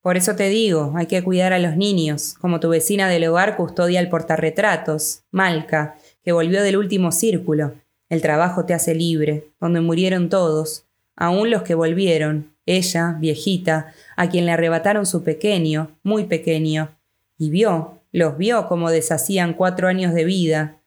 Por 0.00 0.16
eso 0.16 0.36
te 0.36 0.48
digo, 0.48 0.92
hay 0.94 1.06
que 1.06 1.24
cuidar 1.24 1.52
a 1.52 1.58
los 1.58 1.76
niños, 1.76 2.36
como 2.40 2.60
tu 2.60 2.68
vecina 2.68 3.08
del 3.08 3.26
hogar 3.26 3.56
custodia 3.56 3.98
el 3.98 4.08
portarretratos, 4.08 5.24
Malca, 5.32 5.96
que 6.22 6.30
volvió 6.30 6.62
del 6.62 6.76
último 6.76 7.10
círculo. 7.10 7.72
El 8.08 8.22
trabajo 8.22 8.64
te 8.64 8.74
hace 8.74 8.94
libre, 8.94 9.50
donde 9.60 9.80
murieron 9.80 10.28
todos, 10.28 10.84
aun 11.16 11.50
los 11.50 11.62
que 11.62 11.74
volvieron, 11.74 12.49
ella, 12.66 13.16
viejita, 13.18 13.92
a 14.16 14.28
quien 14.28 14.46
le 14.46 14.52
arrebataron 14.52 15.06
su 15.06 15.24
pequeño, 15.24 15.98
muy 16.02 16.24
pequeño, 16.24 16.96
y 17.38 17.50
vio, 17.50 18.00
los 18.12 18.36
vio 18.36 18.66
como 18.68 18.90
deshacían 18.90 19.54
cuatro 19.54 19.88
años 19.88 20.14
de 20.14 20.24
vida. 20.24 20.80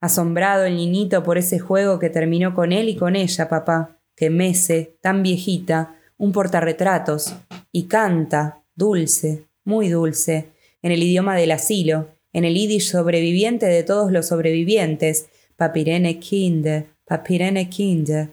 Asombrado 0.00 0.64
el 0.64 0.76
niñito 0.76 1.22
por 1.22 1.38
ese 1.38 1.58
juego 1.58 1.98
que 1.98 2.10
terminó 2.10 2.54
con 2.54 2.72
él 2.72 2.88
y 2.88 2.96
con 2.96 3.16
ella, 3.16 3.48
papá, 3.48 3.98
que 4.14 4.30
mece, 4.30 4.96
tan 5.00 5.22
viejita, 5.22 5.96
un 6.16 6.32
portarretratos, 6.32 7.34
y 7.72 7.84
canta, 7.84 8.62
dulce, 8.74 9.44
muy 9.64 9.88
dulce, 9.88 10.50
en 10.82 10.92
el 10.92 11.02
idioma 11.02 11.36
del 11.36 11.52
asilo, 11.52 12.08
en 12.32 12.44
el 12.44 12.54
yiddish 12.54 12.90
sobreviviente 12.90 13.66
de 13.66 13.82
todos 13.82 14.12
los 14.12 14.26
sobrevivientes, 14.26 15.28
papirene 15.56 16.18
kinde, 16.18 16.86
papirene 17.04 17.68
kinde, 17.68 18.28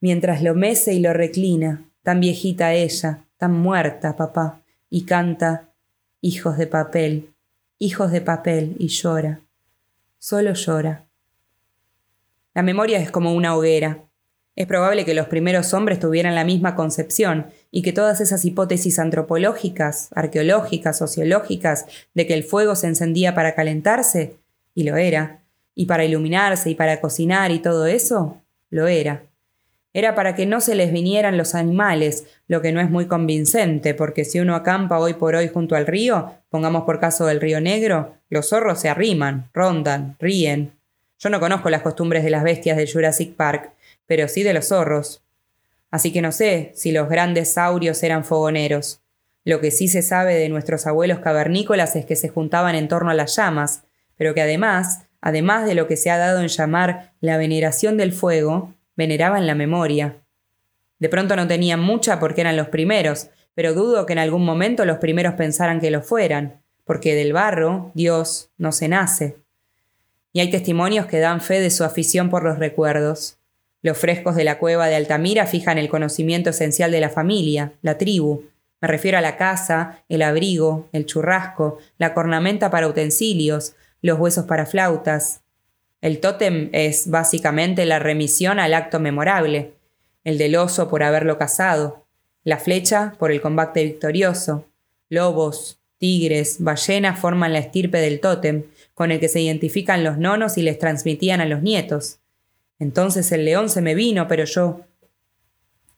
mientras 0.00 0.42
lo 0.42 0.54
mece 0.54 0.94
y 0.94 1.00
lo 1.00 1.12
reclina, 1.12 1.85
tan 2.06 2.20
viejita 2.20 2.72
ella, 2.72 3.24
tan 3.36 3.52
muerta, 3.52 4.14
papá, 4.14 4.62
y 4.88 5.06
canta, 5.06 5.70
hijos 6.20 6.56
de 6.56 6.68
papel, 6.68 7.34
hijos 7.80 8.12
de 8.12 8.20
papel, 8.20 8.76
y 8.78 8.86
llora, 8.86 9.40
solo 10.20 10.52
llora. 10.52 11.04
La 12.54 12.62
memoria 12.62 13.00
es 13.00 13.10
como 13.10 13.34
una 13.34 13.56
hoguera. 13.56 14.04
Es 14.54 14.68
probable 14.68 15.04
que 15.04 15.14
los 15.14 15.26
primeros 15.26 15.74
hombres 15.74 15.98
tuvieran 15.98 16.36
la 16.36 16.44
misma 16.44 16.76
concepción 16.76 17.46
y 17.72 17.82
que 17.82 17.92
todas 17.92 18.20
esas 18.20 18.44
hipótesis 18.44 19.00
antropológicas, 19.00 20.10
arqueológicas, 20.14 20.96
sociológicas, 20.96 21.86
de 22.14 22.24
que 22.28 22.34
el 22.34 22.44
fuego 22.44 22.76
se 22.76 22.86
encendía 22.86 23.34
para 23.34 23.56
calentarse, 23.56 24.36
y 24.76 24.84
lo 24.84 24.94
era, 24.94 25.42
y 25.74 25.86
para 25.86 26.04
iluminarse 26.04 26.70
y 26.70 26.76
para 26.76 27.00
cocinar 27.00 27.50
y 27.50 27.58
todo 27.58 27.86
eso, 27.86 28.40
lo 28.70 28.86
era. 28.86 29.24
Era 29.96 30.14
para 30.14 30.34
que 30.34 30.44
no 30.44 30.60
se 30.60 30.74
les 30.74 30.92
vinieran 30.92 31.38
los 31.38 31.54
animales, 31.54 32.26
lo 32.48 32.60
que 32.60 32.70
no 32.70 32.82
es 32.82 32.90
muy 32.90 33.06
convincente, 33.06 33.94
porque 33.94 34.26
si 34.26 34.38
uno 34.38 34.54
acampa 34.54 34.98
hoy 34.98 35.14
por 35.14 35.34
hoy 35.34 35.48
junto 35.48 35.74
al 35.74 35.86
río, 35.86 36.34
pongamos 36.50 36.84
por 36.84 37.00
caso 37.00 37.24
del 37.24 37.40
río 37.40 37.62
Negro, 37.62 38.14
los 38.28 38.50
zorros 38.50 38.78
se 38.78 38.90
arriman, 38.90 39.48
rondan, 39.54 40.14
ríen. 40.20 40.72
Yo 41.18 41.30
no 41.30 41.40
conozco 41.40 41.70
las 41.70 41.80
costumbres 41.80 42.24
de 42.24 42.28
las 42.28 42.44
bestias 42.44 42.76
de 42.76 42.86
Jurassic 42.86 43.36
Park, 43.36 43.72
pero 44.04 44.28
sí 44.28 44.42
de 44.42 44.52
los 44.52 44.68
zorros. 44.68 45.22
Así 45.90 46.12
que 46.12 46.20
no 46.20 46.30
sé 46.30 46.72
si 46.74 46.92
los 46.92 47.08
grandes 47.08 47.54
saurios 47.54 48.02
eran 48.02 48.22
fogoneros. 48.22 49.00
Lo 49.46 49.62
que 49.62 49.70
sí 49.70 49.88
se 49.88 50.02
sabe 50.02 50.34
de 50.34 50.50
nuestros 50.50 50.86
abuelos 50.86 51.20
cavernícolas 51.20 51.96
es 51.96 52.04
que 52.04 52.16
se 52.16 52.28
juntaban 52.28 52.74
en 52.74 52.88
torno 52.88 53.08
a 53.08 53.14
las 53.14 53.34
llamas, 53.34 53.84
pero 54.18 54.34
que 54.34 54.42
además, 54.42 55.06
además 55.22 55.64
de 55.64 55.74
lo 55.74 55.86
que 55.86 55.96
se 55.96 56.10
ha 56.10 56.18
dado 56.18 56.42
en 56.42 56.48
llamar 56.48 57.14
la 57.22 57.38
veneración 57.38 57.96
del 57.96 58.12
fuego, 58.12 58.74
veneraban 58.96 59.46
la 59.46 59.54
memoria. 59.54 60.22
De 60.98 61.08
pronto 61.08 61.36
no 61.36 61.46
tenían 61.46 61.80
mucha 61.80 62.18
porque 62.18 62.40
eran 62.40 62.56
los 62.56 62.68
primeros, 62.68 63.28
pero 63.54 63.74
dudo 63.74 64.06
que 64.06 64.14
en 64.14 64.18
algún 64.18 64.44
momento 64.44 64.84
los 64.84 64.98
primeros 64.98 65.34
pensaran 65.34 65.80
que 65.80 65.90
lo 65.90 66.02
fueran, 66.02 66.62
porque 66.84 67.14
del 67.14 67.32
barro, 67.32 67.90
Dios, 67.94 68.50
no 68.58 68.72
se 68.72 68.88
nace. 68.88 69.36
Y 70.32 70.40
hay 70.40 70.50
testimonios 70.50 71.06
que 71.06 71.18
dan 71.18 71.40
fe 71.40 71.60
de 71.60 71.70
su 71.70 71.84
afición 71.84 72.28
por 72.28 72.44
los 72.44 72.58
recuerdos. 72.58 73.38
Los 73.82 73.96
frescos 73.96 74.36
de 74.36 74.44
la 74.44 74.58
cueva 74.58 74.88
de 74.88 74.96
Altamira 74.96 75.46
fijan 75.46 75.78
el 75.78 75.88
conocimiento 75.88 76.50
esencial 76.50 76.90
de 76.90 77.00
la 77.00 77.08
familia, 77.08 77.72
la 77.82 77.96
tribu. 77.98 78.44
Me 78.80 78.88
refiero 78.88 79.16
a 79.16 79.22
la 79.22 79.36
casa, 79.36 80.04
el 80.08 80.22
abrigo, 80.22 80.88
el 80.92 81.06
churrasco, 81.06 81.78
la 81.96 82.12
cornamenta 82.12 82.70
para 82.70 82.88
utensilios, 82.88 83.74
los 84.02 84.18
huesos 84.18 84.44
para 84.44 84.66
flautas, 84.66 85.42
el 86.00 86.20
tótem 86.20 86.68
es 86.72 87.10
básicamente 87.10 87.84
la 87.86 87.98
remisión 87.98 88.58
al 88.58 88.74
acto 88.74 89.00
memorable, 89.00 89.72
el 90.24 90.38
del 90.38 90.56
oso 90.56 90.88
por 90.88 91.02
haberlo 91.02 91.38
cazado, 91.38 92.06
la 92.44 92.58
flecha 92.58 93.14
por 93.18 93.32
el 93.32 93.40
combate 93.40 93.82
victorioso, 93.84 94.66
lobos, 95.08 95.80
tigres, 95.98 96.58
ballenas 96.60 97.18
forman 97.18 97.52
la 97.52 97.58
estirpe 97.58 97.98
del 97.98 98.20
tótem, 98.20 98.64
con 98.94 99.10
el 99.10 99.20
que 99.20 99.28
se 99.28 99.40
identifican 99.40 100.04
los 100.04 100.18
nonos 100.18 100.58
y 100.58 100.62
les 100.62 100.78
transmitían 100.78 101.40
a 101.40 101.46
los 101.46 101.62
nietos. 101.62 102.20
Entonces 102.78 103.32
el 103.32 103.44
león 103.44 103.68
se 103.68 103.82
me 103.82 103.94
vino, 103.94 104.28
pero 104.28 104.44
yo. 104.44 104.82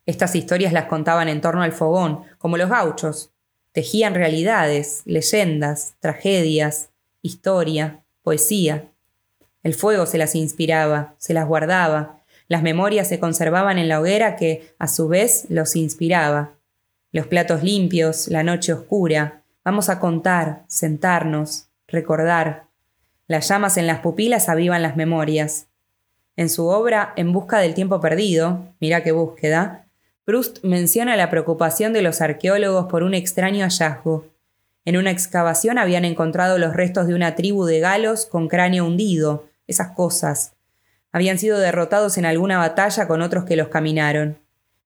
Estas 0.05 0.35
historias 0.35 0.73
las 0.73 0.85
contaban 0.85 1.29
en 1.29 1.41
torno 1.41 1.61
al 1.61 1.71
fogón, 1.71 2.23
como 2.37 2.57
los 2.57 2.69
gauchos. 2.69 3.31
Tejían 3.71 4.15
realidades, 4.15 5.01
leyendas, 5.05 5.95
tragedias, 5.99 6.89
historia, 7.21 8.03
poesía. 8.23 8.89
El 9.63 9.73
fuego 9.73 10.05
se 10.05 10.17
las 10.17 10.35
inspiraba, 10.35 11.15
se 11.17 11.33
las 11.33 11.47
guardaba, 11.47 12.21
las 12.47 12.63
memorias 12.63 13.07
se 13.07 13.19
conservaban 13.19 13.77
en 13.77 13.89
la 13.89 13.99
hoguera 13.99 14.35
que, 14.35 14.73
a 14.79 14.87
su 14.87 15.07
vez, 15.07 15.45
los 15.49 15.75
inspiraba. 15.75 16.53
Los 17.11 17.27
platos 17.27 17.63
limpios, 17.63 18.27
la 18.27 18.43
noche 18.43 18.73
oscura, 18.73 19.43
vamos 19.63 19.89
a 19.89 19.99
contar, 19.99 20.63
sentarnos, 20.67 21.67
recordar. 21.87 22.65
Las 23.27 23.47
llamas 23.49 23.77
en 23.77 23.85
las 23.85 23.99
pupilas 23.99 24.49
avivan 24.49 24.81
las 24.81 24.95
memorias. 24.95 25.67
En 26.35 26.49
su 26.49 26.67
obra 26.67 27.13
En 27.17 27.33
busca 27.33 27.59
del 27.59 27.73
tiempo 27.73 27.99
perdido, 27.99 28.73
mira 28.79 29.03
qué 29.03 29.11
búsqueda, 29.11 29.85
Proust 30.23 30.63
menciona 30.63 31.17
la 31.17 31.29
preocupación 31.29 31.91
de 31.91 32.03
los 32.03 32.21
arqueólogos 32.21 32.85
por 32.85 33.03
un 33.03 33.15
extraño 33.15 33.65
hallazgo. 33.65 34.27
En 34.85 34.95
una 34.95 35.11
excavación 35.11 35.77
habían 35.77 36.05
encontrado 36.05 36.57
los 36.57 36.75
restos 36.75 37.07
de 37.07 37.15
una 37.15 37.35
tribu 37.35 37.65
de 37.65 37.79
galos 37.79 38.25
con 38.27 38.47
cráneo 38.47 38.85
hundido, 38.85 39.48
esas 39.69 39.91
cosas. 39.91 40.53
Habían 41.11 41.37
sido 41.37 41.59
derrotados 41.59 42.17
en 42.17 42.25
alguna 42.25 42.57
batalla 42.57 43.07
con 43.07 43.21
otros 43.21 43.45
que 43.45 43.55
los 43.55 43.69
caminaron. 43.69 44.39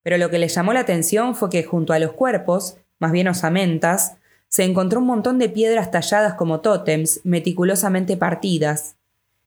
Pero 0.04 0.18
lo 0.18 0.30
que 0.30 0.38
les 0.38 0.54
llamó 0.54 0.74
la 0.74 0.82
atención 0.82 1.36
fue 1.36 1.50
que 1.50 1.64
junto 1.64 1.94
a 1.94 2.00
los 2.00 2.14
cuerpos, 2.14 2.78
más 3.00 3.12
bien 3.12 3.28
osamentas, 3.28 4.18
se 4.50 4.64
encontró 4.64 5.00
un 5.00 5.08
montón 5.08 5.40
de 5.40 5.50
piedras 5.50 5.90
talladas 5.90 6.36
como 6.36 6.60
tótems, 6.60 7.22
meticulosamente 7.24 8.18
partidas. 8.18 8.98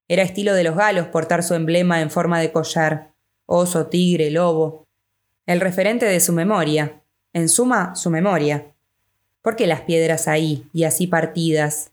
Era 0.09 0.23
estilo 0.23 0.55
de 0.55 0.65
los 0.65 0.77
galos 0.77 1.07
portar 1.09 1.43
su 1.43 1.55
emblema 1.55 2.01
en 2.01 2.11
forma 2.11 2.41
de 2.41 2.51
collar, 2.51 3.13
oso, 3.45 3.87
tigre, 3.87 4.31
lobo. 4.31 4.87
El 5.47 5.61
referente 5.61 6.07
de 6.07 6.21
su 6.21 6.33
memoria, 6.33 7.03
en 7.33 7.49
suma, 7.49 7.95
su 7.95 8.11
memoria. 8.11 8.73
¿Por 9.43 9.55
qué 9.55 9.67
las 9.67 9.83
piedras 9.83 10.27
ahí 10.27 10.69
y 10.73 10.85
así 10.85 11.07
partidas? 11.07 11.93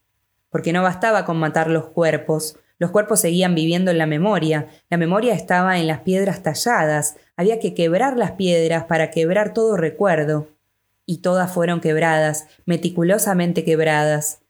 Porque 0.49 0.73
no 0.73 0.81
bastaba 0.81 1.25
con 1.25 1.37
matar 1.37 1.69
los 1.69 1.85
cuerpos, 1.85 2.57
los 2.83 2.91
cuerpos 2.91 3.21
seguían 3.21 3.55
viviendo 3.55 3.91
en 3.91 3.97
la 3.97 4.05
memoria, 4.05 4.67
la 4.89 4.97
memoria 4.97 5.33
estaba 5.33 5.79
en 5.79 5.87
las 5.87 6.01
piedras 6.01 6.43
talladas, 6.43 7.15
había 7.37 7.57
que 7.57 7.73
quebrar 7.73 8.17
las 8.17 8.31
piedras 8.31 8.83
para 8.83 9.09
quebrar 9.09 9.53
todo 9.53 9.77
recuerdo. 9.77 10.49
Y 11.05 11.19
todas 11.19 11.49
fueron 11.49 11.79
quebradas, 11.79 12.45
meticulosamente 12.65 13.63
quebradas. 13.63 14.41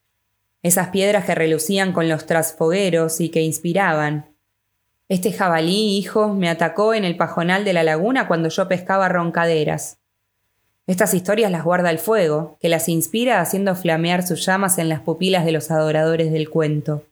Esas 0.64 0.88
piedras 0.88 1.26
que 1.26 1.36
relucían 1.36 1.92
con 1.92 2.08
los 2.08 2.26
trasfogueros 2.26 3.20
y 3.20 3.28
que 3.28 3.42
inspiraban. 3.42 4.26
Este 5.08 5.30
jabalí, 5.30 5.96
hijo, 5.96 6.34
me 6.34 6.48
atacó 6.48 6.92
en 6.92 7.04
el 7.04 7.16
pajonal 7.16 7.64
de 7.64 7.72
la 7.72 7.84
laguna 7.84 8.26
cuando 8.26 8.48
yo 8.48 8.66
pescaba 8.66 9.08
roncaderas. 9.08 9.98
Estas 10.88 11.14
historias 11.14 11.52
las 11.52 11.62
guarda 11.62 11.88
el 11.92 12.00
fuego, 12.00 12.58
que 12.60 12.68
las 12.68 12.88
inspira 12.88 13.40
haciendo 13.40 13.76
flamear 13.76 14.26
sus 14.26 14.44
llamas 14.44 14.78
en 14.78 14.88
las 14.88 15.02
pupilas 15.02 15.44
de 15.44 15.52
los 15.52 15.70
adoradores 15.70 16.32
del 16.32 16.50
cuento. 16.50 17.04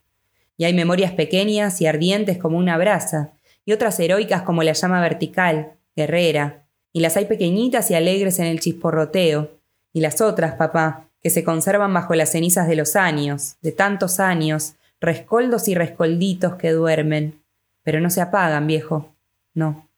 Y 0.57 0.65
hay 0.65 0.75
memorias 0.75 1.13
pequeñas 1.13 1.81
y 1.81 1.87
ardientes 1.87 2.39
como 2.39 2.59
una 2.59 2.77
brasa, 2.77 3.33
y 3.65 3.73
otras 3.73 3.99
heroicas 4.01 4.43
como 4.43 4.63
la 4.63 4.73
llama 4.73 5.01
vertical, 5.01 5.75
guerrera, 5.97 6.65
y 6.93 7.01
las 7.01 7.17
hay 7.17 7.25
pequeñitas 7.25 7.91
y 7.91 7.95
alegres 7.95 8.39
en 8.39 8.47
el 8.47 8.61
chisporroteo, 8.61 9.51
y 9.93 10.01
las 10.01 10.21
otras, 10.21 10.55
papá, 10.55 11.09
que 11.23 11.31
se 11.31 11.45
conservan 11.45 11.95
bajo 11.95 12.15
las 12.15 12.33
cenizas 12.33 12.67
de 12.67 12.77
los 12.77 12.97
años, 12.97 13.57
de 13.63 13.73
tantos 13.73 14.21
años, 14.21 14.75
rescoldos 15.01 15.69
y 15.69 15.75
rescolditos 15.75 16.57
que 16.57 16.73
duermen, 16.73 17.41
pero 17.83 18.01
no 18.01 18.11
se 18.11 18.21
apagan, 18.21 18.67
viejo, 18.67 19.13
no. 19.55 19.89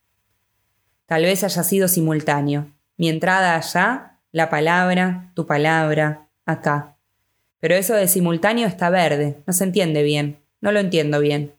Tal 1.06 1.22
vez 1.22 1.44
haya 1.44 1.62
sido 1.62 1.88
simultáneo, 1.88 2.66
mi 2.96 3.08
entrada 3.08 3.56
allá, 3.56 4.18
la 4.32 4.50
palabra, 4.50 5.30
tu 5.34 5.46
palabra, 5.46 6.28
acá. 6.46 6.96
Pero 7.60 7.74
eso 7.74 7.94
de 7.94 8.08
simultáneo 8.08 8.66
está 8.66 8.90
verde, 8.90 9.38
no 9.46 9.52
se 9.52 9.64
entiende 9.64 10.02
bien, 10.02 10.38
no 10.64 10.72
lo 10.72 10.80
entiendo 10.80 11.20
bien. 11.20 11.52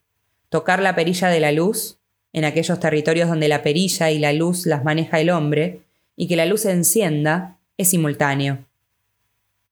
Tocar 0.50 0.82
la 0.82 0.96
perilla 0.96 1.28
de 1.28 1.40
la 1.40 1.52
luz, 1.52 2.00
en 2.34 2.44
aquellos 2.44 2.80
territorios 2.80 3.30
donde 3.30 3.48
la 3.48 3.62
perilla 3.62 4.10
y 4.10 4.18
la 4.18 4.34
luz 4.34 4.66
las 4.66 4.84
maneja 4.84 5.20
el 5.20 5.30
hombre, 5.30 5.82
y 6.16 6.28
que 6.28 6.36
la 6.36 6.48
luz 6.48 6.66
encienda, 6.66 7.60
es 7.78 7.92
simultáneo. 7.92 8.66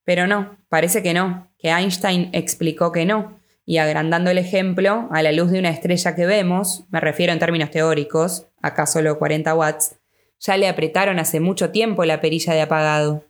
Pero 0.04 0.28
no, 0.28 0.56
parece 0.68 1.02
que 1.02 1.14
no, 1.14 1.48
que 1.58 1.70
Einstein 1.70 2.30
explicó 2.32 2.92
que 2.92 3.06
no, 3.06 3.40
y 3.66 3.78
agrandando 3.78 4.30
el 4.30 4.38
ejemplo, 4.38 5.08
a 5.10 5.20
la 5.24 5.32
luz 5.32 5.50
de 5.50 5.58
una 5.58 5.70
estrella 5.70 6.14
que 6.14 6.26
vemos, 6.26 6.84
me 6.90 7.00
refiero 7.00 7.32
en 7.32 7.40
términos 7.40 7.72
teóricos, 7.72 8.46
acá 8.62 8.86
solo 8.86 9.18
40 9.18 9.52
watts, 9.52 9.96
ya 10.38 10.56
le 10.56 10.68
apretaron 10.68 11.18
hace 11.18 11.40
mucho 11.40 11.70
tiempo 11.70 12.04
la 12.04 12.20
perilla 12.20 12.54
de 12.54 12.60
apagado. 12.60 13.24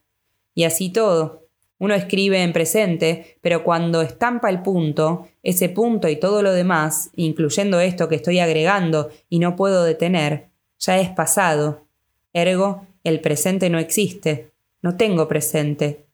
Y 0.55 0.65
así 0.65 0.93
todo. 0.93 1.44
Uno 1.79 1.95
escribe 1.95 2.43
en 2.43 2.53
presente, 2.53 3.39
pero 3.41 3.65
cuando 3.65 4.01
estampa 4.01 4.49
el 4.49 4.63
punto, 4.63 5.29
ese 5.43 5.69
punto 5.69 6.09
y 6.09 6.17
todo 6.17 6.43
lo 6.43 6.53
demás, 6.53 7.11
incluyendo 7.17 7.81
esto 7.81 8.09
que 8.09 8.15
estoy 8.15 8.39
agregando 8.39 9.11
y 9.29 9.39
no 9.39 9.57
puedo 9.57 9.85
detener, 9.85 10.49
ya 10.79 10.99
es 10.99 11.11
pasado. 11.11 11.85
Ergo, 12.33 12.87
el 13.03 13.21
presente 13.21 13.71
no 13.71 13.79
existe. 13.79 14.53
No 14.83 14.97
tengo 14.97 15.29
presente. 15.29 16.05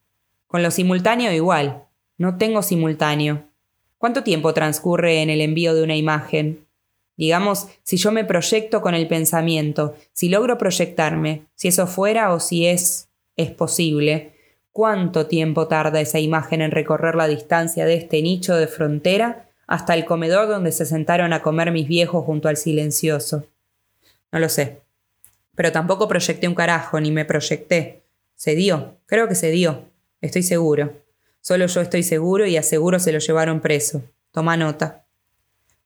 Con 0.46 0.62
lo 0.62 0.70
simultáneo 0.70 1.32
igual. 1.32 1.84
No 2.18 2.36
tengo 2.36 2.62
simultáneo. 2.62 3.44
¿Cuánto 3.98 4.22
tiempo 4.22 4.54
transcurre 4.54 5.22
en 5.22 5.30
el 5.30 5.40
envío 5.40 5.74
de 5.74 5.82
una 5.82 5.96
imagen? 5.96 6.66
Digamos, 7.16 7.68
si 7.82 7.98
yo 7.98 8.12
me 8.12 8.24
proyecto 8.24 8.80
con 8.80 8.94
el 8.94 9.06
pensamiento, 9.06 9.94
si 10.12 10.30
logro 10.30 10.56
proyectarme, 10.56 11.42
si 11.54 11.68
eso 11.68 11.86
fuera 11.86 12.32
o 12.32 12.40
si 12.40 12.66
es 12.66 13.08
es 13.36 13.50
posible, 13.50 14.32
¿cuánto 14.72 15.26
tiempo 15.26 15.68
tarda 15.68 16.00
esa 16.00 16.18
imagen 16.18 16.62
en 16.62 16.70
recorrer 16.70 17.14
la 17.14 17.28
distancia 17.28 17.84
de 17.84 17.94
este 17.94 18.22
nicho 18.22 18.56
de 18.56 18.66
frontera 18.66 19.48
hasta 19.66 19.94
el 19.94 20.04
comedor 20.04 20.48
donde 20.48 20.72
se 20.72 20.86
sentaron 20.86 21.32
a 21.32 21.42
comer 21.42 21.72
mis 21.72 21.88
viejos 21.88 22.24
junto 22.24 22.48
al 22.48 22.56
silencioso? 22.56 23.46
No 24.32 24.38
lo 24.38 24.48
sé. 24.48 24.80
Pero 25.54 25.72
tampoco 25.72 26.08
proyecté 26.08 26.48
un 26.48 26.54
carajo, 26.54 27.00
ni 27.00 27.10
me 27.10 27.24
proyecté. 27.24 28.02
Se 28.34 28.54
dio, 28.54 28.96
creo 29.06 29.28
que 29.28 29.34
se 29.34 29.50
dio, 29.50 29.84
estoy 30.20 30.42
seguro. 30.42 30.92
Solo 31.42 31.66
yo 31.66 31.80
estoy 31.80 32.02
seguro 32.02 32.46
y 32.46 32.56
aseguro 32.56 32.98
se 32.98 33.12
lo 33.12 33.18
llevaron 33.18 33.60
preso. 33.60 34.02
Toma 34.32 34.56
nota. 34.56 35.04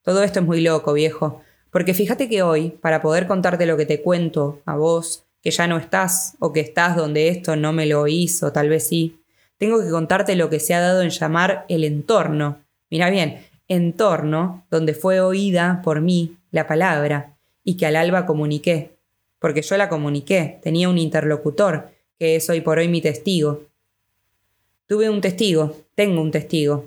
Todo 0.03 0.23
esto 0.23 0.39
es 0.39 0.45
muy 0.45 0.61
loco, 0.61 0.93
viejo, 0.93 1.41
porque 1.71 1.93
fíjate 1.93 2.29
que 2.29 2.43
hoy, 2.43 2.69
para 2.69 3.01
poder 3.01 3.27
contarte 3.27 3.65
lo 3.65 3.75
que 3.75 3.85
te 3.85 4.01
cuento 4.01 4.61
a 4.65 4.77
vos, 4.77 5.24
que 5.45 5.51
ya 5.51 5.67
no 5.67 5.77
estás 5.77 6.35
o 6.39 6.51
que 6.51 6.59
estás 6.59 6.95
donde 6.95 7.27
esto 7.27 7.55
no 7.55 7.71
me 7.71 7.85
lo 7.85 8.07
hizo, 8.07 8.51
tal 8.51 8.67
vez 8.67 8.87
sí, 8.87 9.21
tengo 9.59 9.79
que 9.79 9.91
contarte 9.91 10.35
lo 10.35 10.49
que 10.49 10.59
se 10.59 10.73
ha 10.73 10.79
dado 10.79 11.03
en 11.03 11.11
llamar 11.11 11.65
el 11.69 11.83
entorno. 11.83 12.63
Mira 12.89 13.11
bien, 13.11 13.45
entorno 13.67 14.65
donde 14.71 14.95
fue 14.95 15.21
oída 15.21 15.81
por 15.83 16.01
mí 16.01 16.35
la 16.49 16.65
palabra 16.65 17.37
y 17.63 17.77
que 17.77 17.85
al 17.85 17.95
alba 17.95 18.25
comuniqué, 18.25 18.97
porque 19.37 19.61
yo 19.61 19.77
la 19.77 19.87
comuniqué, 19.87 20.57
tenía 20.63 20.89
un 20.89 20.97
interlocutor, 20.97 21.91
que 22.17 22.37
es 22.37 22.49
hoy 22.49 22.61
por 22.61 22.79
hoy 22.79 22.87
mi 22.87 23.01
testigo. 23.01 23.65
Tuve 24.87 25.11
un 25.11 25.21
testigo, 25.21 25.77
tengo 25.93 26.21
un 26.21 26.31
testigo, 26.31 26.85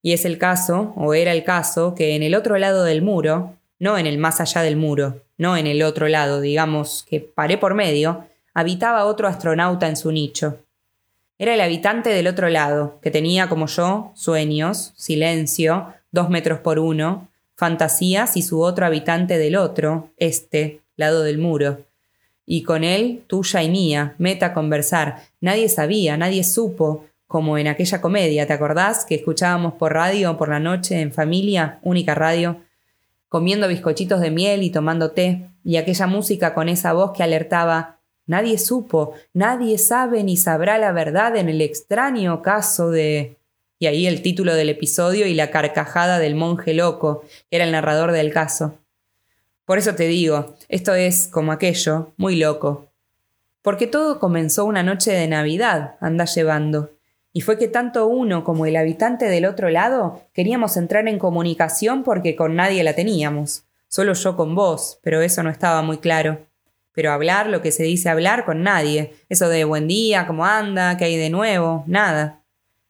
y 0.00 0.12
es 0.12 0.24
el 0.24 0.38
caso, 0.38 0.92
o 0.94 1.12
era 1.12 1.32
el 1.32 1.42
caso, 1.42 1.96
que 1.96 2.14
en 2.14 2.22
el 2.22 2.36
otro 2.36 2.56
lado 2.56 2.84
del 2.84 3.02
muro, 3.02 3.56
no 3.80 3.98
en 3.98 4.06
el 4.06 4.16
más 4.16 4.40
allá 4.40 4.62
del 4.62 4.76
muro, 4.76 5.25
no 5.38 5.56
en 5.56 5.66
el 5.66 5.82
otro 5.82 6.08
lado, 6.08 6.40
digamos 6.40 7.04
que 7.08 7.20
paré 7.20 7.58
por 7.58 7.74
medio, 7.74 8.26
habitaba 8.54 9.04
otro 9.04 9.28
astronauta 9.28 9.88
en 9.88 9.96
su 9.96 10.12
nicho. 10.12 10.58
Era 11.38 11.54
el 11.54 11.60
habitante 11.60 12.10
del 12.10 12.28
otro 12.28 12.48
lado, 12.48 12.98
que 13.02 13.10
tenía 13.10 13.48
como 13.48 13.66
yo 13.66 14.12
sueños, 14.14 14.92
silencio, 14.96 15.92
dos 16.10 16.30
metros 16.30 16.60
por 16.60 16.78
uno, 16.78 17.28
fantasías 17.56 18.36
y 18.36 18.42
su 18.42 18.62
otro 18.62 18.86
habitante 18.86 19.36
del 19.36 19.56
otro, 19.56 20.10
este, 20.16 20.80
lado 20.96 21.22
del 21.22 21.38
muro. 21.38 21.82
Y 22.46 22.62
con 22.62 22.84
él, 22.84 23.24
tuya 23.26 23.62
y 23.62 23.68
mía, 23.68 24.14
meta 24.18 24.54
conversar. 24.54 25.22
Nadie 25.40 25.68
sabía, 25.68 26.16
nadie 26.16 26.44
supo, 26.44 27.04
como 27.26 27.58
en 27.58 27.66
aquella 27.66 28.00
comedia, 28.00 28.46
¿te 28.46 28.52
acordás? 28.52 29.04
Que 29.04 29.16
escuchábamos 29.16 29.74
por 29.74 29.92
radio 29.92 30.38
por 30.38 30.48
la 30.48 30.60
noche 30.60 31.00
en 31.00 31.12
familia, 31.12 31.80
única 31.82 32.14
radio, 32.14 32.60
comiendo 33.36 33.68
bizcochitos 33.68 34.22
de 34.22 34.30
miel 34.30 34.62
y 34.62 34.70
tomando 34.70 35.10
té, 35.10 35.50
y 35.62 35.76
aquella 35.76 36.06
música 36.06 36.54
con 36.54 36.70
esa 36.70 36.94
voz 36.94 37.12
que 37.12 37.22
alertaba 37.22 37.96
Nadie 38.26 38.56
supo, 38.56 39.12
nadie 39.34 39.76
sabe 39.76 40.24
ni 40.24 40.38
sabrá 40.38 40.78
la 40.78 40.92
verdad 40.92 41.36
en 41.36 41.50
el 41.50 41.60
extraño 41.60 42.40
caso 42.40 42.90
de... 42.90 43.36
Y 43.78 43.88
ahí 43.88 44.06
el 44.06 44.22
título 44.22 44.54
del 44.54 44.70
episodio 44.70 45.26
y 45.26 45.34
la 45.34 45.50
carcajada 45.50 46.18
del 46.18 46.34
monje 46.34 46.72
loco, 46.72 47.24
que 47.50 47.56
era 47.56 47.66
el 47.66 47.72
narrador 47.72 48.12
del 48.12 48.32
caso. 48.32 48.78
Por 49.66 49.76
eso 49.76 49.94
te 49.94 50.08
digo, 50.08 50.56
esto 50.70 50.94
es, 50.94 51.28
como 51.28 51.52
aquello, 51.52 52.14
muy 52.16 52.36
loco. 52.36 52.86
Porque 53.60 53.86
todo 53.86 54.18
comenzó 54.18 54.64
una 54.64 54.82
noche 54.82 55.12
de 55.12 55.28
Navidad, 55.28 55.96
anda 56.00 56.24
llevando. 56.24 56.95
Y 57.36 57.42
fue 57.42 57.58
que 57.58 57.68
tanto 57.68 58.06
uno 58.06 58.44
como 58.44 58.64
el 58.64 58.76
habitante 58.76 59.26
del 59.26 59.44
otro 59.44 59.68
lado 59.68 60.22
queríamos 60.32 60.78
entrar 60.78 61.06
en 61.06 61.18
comunicación 61.18 62.02
porque 62.02 62.34
con 62.34 62.56
nadie 62.56 62.82
la 62.82 62.94
teníamos. 62.94 63.66
Solo 63.88 64.14
yo 64.14 64.38
con 64.38 64.54
vos, 64.54 65.00
pero 65.02 65.20
eso 65.20 65.42
no 65.42 65.50
estaba 65.50 65.82
muy 65.82 65.98
claro. 65.98 66.46
Pero 66.92 67.12
hablar 67.12 67.48
lo 67.48 67.60
que 67.60 67.72
se 67.72 67.82
dice 67.82 68.08
hablar 68.08 68.46
con 68.46 68.62
nadie. 68.62 69.12
Eso 69.28 69.50
de 69.50 69.64
buen 69.64 69.86
día, 69.86 70.26
cómo 70.26 70.46
anda, 70.46 70.96
qué 70.96 71.04
hay 71.04 71.18
de 71.18 71.28
nuevo, 71.28 71.84
nada. 71.86 72.42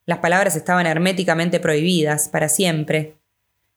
Las 0.05 0.19
palabras 0.19 0.55
estaban 0.55 0.87
herméticamente 0.87 1.59
prohibidas, 1.59 2.29
para 2.29 2.49
siempre. 2.49 3.17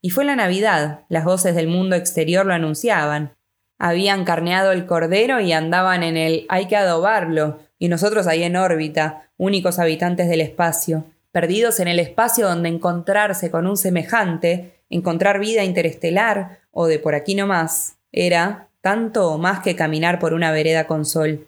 Y 0.01 0.11
fue 0.11 0.23
la 0.23 0.35
Navidad, 0.35 0.99
las 1.09 1.25
voces 1.25 1.55
del 1.55 1.67
mundo 1.67 1.95
exterior 1.95 2.45
lo 2.45 2.53
anunciaban. 2.53 3.33
Habían 3.79 4.25
carneado 4.25 4.71
el 4.71 4.85
cordero 4.85 5.39
y 5.39 5.53
andaban 5.53 6.03
en 6.03 6.17
el 6.17 6.45
hay 6.49 6.67
que 6.67 6.75
adobarlo, 6.75 7.59
y 7.79 7.87
nosotros 7.87 8.27
ahí 8.27 8.43
en 8.43 8.57
órbita, 8.57 9.29
únicos 9.37 9.79
habitantes 9.79 10.29
del 10.29 10.41
espacio, 10.41 11.05
perdidos 11.31 11.79
en 11.79 11.87
el 11.87 11.99
espacio 11.99 12.47
donde 12.47 12.69
encontrarse 12.69 13.49
con 13.49 13.65
un 13.65 13.77
semejante 13.77 14.75
encontrar 14.89 15.39
vida 15.39 15.63
interestelar 15.63 16.59
o 16.71 16.87
de 16.87 16.99
por 16.99 17.15
aquí 17.15 17.35
no 17.35 17.47
más, 17.47 17.97
era 18.11 18.67
tanto 18.81 19.31
o 19.31 19.37
más 19.37 19.61
que 19.61 19.75
caminar 19.75 20.19
por 20.19 20.33
una 20.33 20.51
vereda 20.51 20.87
con 20.87 21.05
sol. 21.05 21.47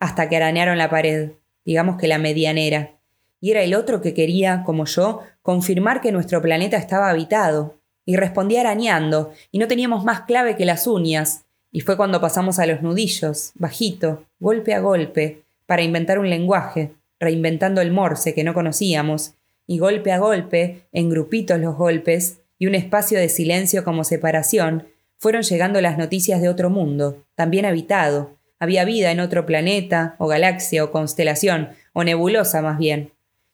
Hasta 0.00 0.28
que 0.28 0.36
arañaron 0.36 0.78
la 0.78 0.90
pared, 0.90 1.32
digamos 1.64 1.96
que 1.98 2.08
la 2.08 2.18
medianera, 2.18 2.92
y 3.40 3.50
era 3.50 3.62
el 3.62 3.74
otro 3.74 4.00
que 4.00 4.14
quería, 4.14 4.62
como 4.64 4.86
yo, 4.86 5.20
confirmar 5.42 6.00
que 6.00 6.12
nuestro 6.12 6.40
planeta 6.40 6.78
estaba 6.78 7.10
habitado, 7.10 7.76
y 8.06 8.16
respondía 8.16 8.60
arañando, 8.60 9.32
y 9.50 9.58
no 9.58 9.68
teníamos 9.68 10.04
más 10.04 10.22
clave 10.22 10.56
que 10.56 10.64
las 10.64 10.86
uñas, 10.86 11.43
y 11.74 11.80
fue 11.80 11.96
cuando 11.96 12.20
pasamos 12.20 12.60
a 12.60 12.66
los 12.66 12.82
nudillos, 12.82 13.50
bajito, 13.56 14.26
golpe 14.38 14.74
a 14.74 14.78
golpe, 14.78 15.42
para 15.66 15.82
inventar 15.82 16.20
un 16.20 16.30
lenguaje, 16.30 16.92
reinventando 17.18 17.80
el 17.80 17.90
morse 17.90 18.32
que 18.32 18.44
no 18.44 18.54
conocíamos, 18.54 19.34
y 19.66 19.78
golpe 19.78 20.12
a 20.12 20.18
golpe, 20.18 20.82
en 20.92 21.10
grupitos 21.10 21.58
los 21.58 21.76
golpes, 21.76 22.38
y 22.60 22.68
un 22.68 22.76
espacio 22.76 23.18
de 23.18 23.28
silencio 23.28 23.82
como 23.82 24.04
separación, 24.04 24.86
fueron 25.18 25.42
llegando 25.42 25.80
las 25.80 25.98
noticias 25.98 26.40
de 26.40 26.48
otro 26.48 26.70
mundo, 26.70 27.24
también 27.34 27.66
habitado. 27.66 28.36
Había 28.60 28.84
vida 28.84 29.10
en 29.10 29.18
otro 29.18 29.44
planeta, 29.44 30.14
o 30.18 30.28
galaxia, 30.28 30.84
o 30.84 30.92
constelación, 30.92 31.70
o 31.92 32.04
nebulosa 32.04 32.62
más 32.62 32.78
bien. 32.78 33.10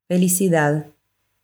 felicidad. 0.07 0.85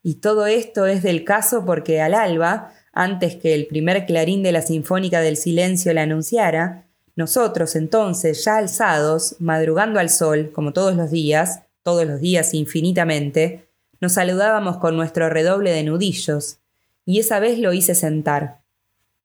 Y 0.01 0.13
todo 0.15 0.47
esto 0.47 0.87
es 0.87 1.03
del 1.03 1.25
caso 1.25 1.65
porque 1.65 1.99
al 1.99 2.13
alba, 2.13 2.71
antes 2.93 3.35
que 3.35 3.53
el 3.53 3.67
primer 3.67 4.05
clarín 4.05 4.43
de 4.43 4.53
la 4.53 4.61
Sinfónica 4.61 5.19
del 5.19 5.35
Silencio 5.35 5.93
la 5.93 6.03
anunciara, 6.03 6.85
nosotros 7.17 7.75
entonces, 7.75 8.45
ya 8.45 8.55
alzados, 8.55 9.35
madrugando 9.39 9.99
al 9.99 10.09
sol, 10.09 10.51
como 10.53 10.71
todos 10.71 10.95
los 10.95 11.11
días, 11.11 11.63
todos 11.83 12.07
los 12.07 12.21
días 12.21 12.53
infinitamente, 12.53 13.66
nos 13.99 14.13
saludábamos 14.13 14.77
con 14.77 14.95
nuestro 14.95 15.29
redoble 15.29 15.71
de 15.71 15.83
nudillos, 15.83 16.59
y 17.05 17.19
esa 17.19 17.39
vez 17.39 17.59
lo 17.59 17.73
hice 17.73 17.95
sentar, 17.95 18.61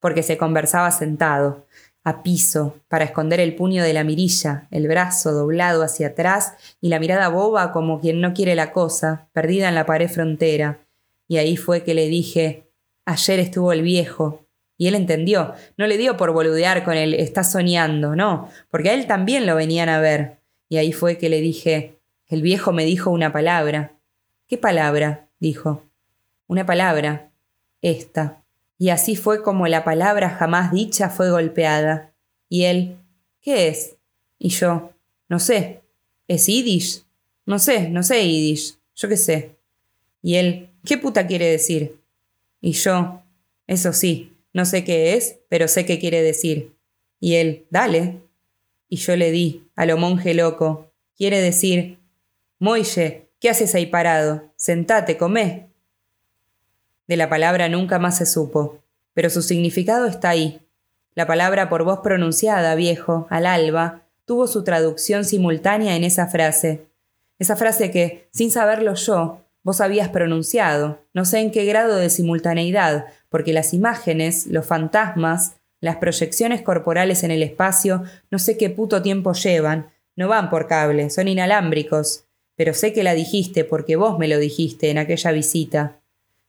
porque 0.01 0.23
se 0.23 0.37
conversaba 0.37 0.91
sentado, 0.91 1.67
a 2.05 2.23
piso, 2.23 2.81
para 2.89 3.05
esconder 3.05 3.39
el 3.41 3.55
puño 3.55 3.85
de 3.85 3.93
la 3.93 4.05
mirilla, 4.05 4.67
el 4.71 4.89
brazo 4.89 5.33
doblado 5.33 5.83
hacia 5.83 6.09
atrás 6.09 6.55
y 6.81 6.89
la 6.89 6.99
mirada 6.99 7.29
boba 7.29 7.73
como 7.73 8.01
quien 8.01 8.21
no 8.21 8.35
quiere 8.35 8.55
la 8.55 8.73
cosa, 8.73 9.29
perdida 9.33 9.69
en 9.69 9.77
la 9.77 9.87
pared 9.87 10.09
frontera. 10.09 10.81
Y 11.29 11.37
ahí 11.37 11.57
fue 11.57 11.85
que 11.85 11.95
le 11.95 12.09
dije, 12.09 12.69
ayer 13.07 13.39
estuvo 13.39 13.73
el 13.73 13.83
viejo. 13.83 14.47
Y 14.77 14.89
él 14.89 14.97
entendió, 14.97 15.55
no 15.77 15.87
le 15.87 15.97
dio 15.97 16.17
por 16.17 16.33
boludear 16.33 16.83
con 16.83 16.97
él, 16.97 17.15
está 17.15 17.45
soñando, 17.45 18.17
no, 18.17 18.49
porque 18.69 18.91
a 18.91 18.95
él 18.95 19.07
también 19.07 19.47
lo 19.47 19.55
venían 19.55 19.89
a 19.89 20.01
ver. 20.01 20.41
Y 20.69 20.79
ahí 20.79 20.93
fue 20.93 21.19
que 21.19 21.29
le 21.29 21.41
dije, 21.41 22.01
el 22.27 22.43
viejo 22.43 22.73
me 22.73 22.85
dijo 22.85 23.11
una 23.11 23.33
palabra. 23.33 23.97
¿Qué 24.53 24.59
palabra? 24.59 25.31
dijo. 25.41 25.83
Una 26.47 26.67
palabra. 26.67 27.33
Esta 27.81 28.45
y 28.77 28.91
así 28.91 29.17
fue 29.17 29.43
como 29.43 29.67
la 29.67 29.83
palabra 29.83 30.29
jamás 30.29 30.73
dicha 30.73 31.09
fue 31.09 31.31
golpeada. 31.31 32.13
Y 32.51 32.65
él, 32.65 32.99
¿qué 33.41 33.69
es? 33.69 33.97
Y 34.39 34.51
yo, 34.51 34.93
no 35.31 35.39
sé, 35.39 35.81
¿es 36.29 36.49
Yiddish? 36.49 37.03
No 37.47 37.59
sé, 37.59 37.89
no 37.89 38.03
sé 38.03 38.29
Yiddish, 38.29 38.77
yo 38.95 39.09
qué 39.09 39.17
sé. 39.17 39.57
Y 40.21 40.35
él, 40.35 40.69
¿qué 40.85 40.99
puta 40.99 41.27
quiere 41.27 41.47
decir? 41.47 41.99
Y 42.61 42.73
yo, 42.73 43.23
eso 43.67 43.95
sí, 43.95 44.35
no 44.53 44.67
sé 44.67 44.85
qué 44.85 45.15
es, 45.15 45.39
pero 45.49 45.67
sé 45.67 45.87
qué 45.87 45.99
quiere 45.99 46.21
decir. 46.21 46.75
Y 47.21 47.37
él, 47.37 47.65
dale. 47.71 48.21
Y 48.91 48.97
yo 48.97 49.17
le 49.17 49.31
di, 49.31 49.63
a 49.77 49.87
lo 49.87 49.97
monje 49.97 50.35
loco, 50.35 50.93
quiere 51.17 51.41
decir, 51.41 51.97
Moille, 52.59 53.32
¿qué 53.43 53.51
haces 53.51 53.75
ahí 53.75 53.87
parado? 53.87 54.53
Sentate, 54.55 55.19
comé. 55.19 55.69
De 57.09 57.17
la 57.17 57.29
palabra 57.29 57.69
nunca 57.69 57.99
más 57.99 58.17
se 58.19 58.25
supo, 58.25 58.79
pero 59.15 59.31
su 59.31 59.43
significado 59.43 60.07
está 60.07 60.31
ahí. 60.31 60.65
La 61.17 61.27
palabra 61.27 61.69
por 61.69 61.83
voz 61.83 61.99
pronunciada, 62.05 62.77
viejo, 62.77 63.27
al 63.31 63.47
alba, 63.47 64.05
tuvo 64.27 64.47
su 64.47 64.63
traducción 64.63 65.25
simultánea 65.25 65.97
en 65.97 66.05
esa 66.05 66.29
frase. 66.29 66.87
Esa 67.41 67.57
frase 67.57 67.91
que, 67.91 68.29
sin 68.31 68.53
saberlo 68.53 68.95
yo, 68.95 69.45
vos 69.65 69.81
habías 69.81 70.09
pronunciado, 70.09 71.01
no 71.13 71.25
sé 71.25 71.41
en 71.41 71.51
qué 71.51 71.65
grado 71.65 71.97
de 71.97 72.11
simultaneidad, 72.11 73.07
porque 73.29 73.53
las 73.53 73.75
imágenes, 73.75 74.47
los 74.47 74.65
fantasmas, 74.65 75.57
las 75.81 75.97
proyecciones 75.97 76.63
corporales 76.63 77.25
en 77.25 77.33
el 77.33 77.43
espacio, 77.43 78.05
no 78.31 78.39
sé 78.39 78.57
qué 78.57 78.71
puto 78.71 79.03
tiempo 79.03 79.33
llevan, 79.33 79.91
no 80.15 80.29
van 80.29 80.49
por 80.49 80.69
cable, 80.69 81.11
son 81.11 81.27
inalámbricos, 81.27 82.25
pero 82.57 82.75
sé 82.75 82.93
que 82.93 83.03
la 83.03 83.15
dijiste 83.15 83.65
porque 83.65 83.97
vos 83.97 84.19
me 84.19 84.29
lo 84.29 84.39
dijiste 84.39 84.91
en 84.91 84.99
aquella 84.99 85.33
visita. 85.33 86.01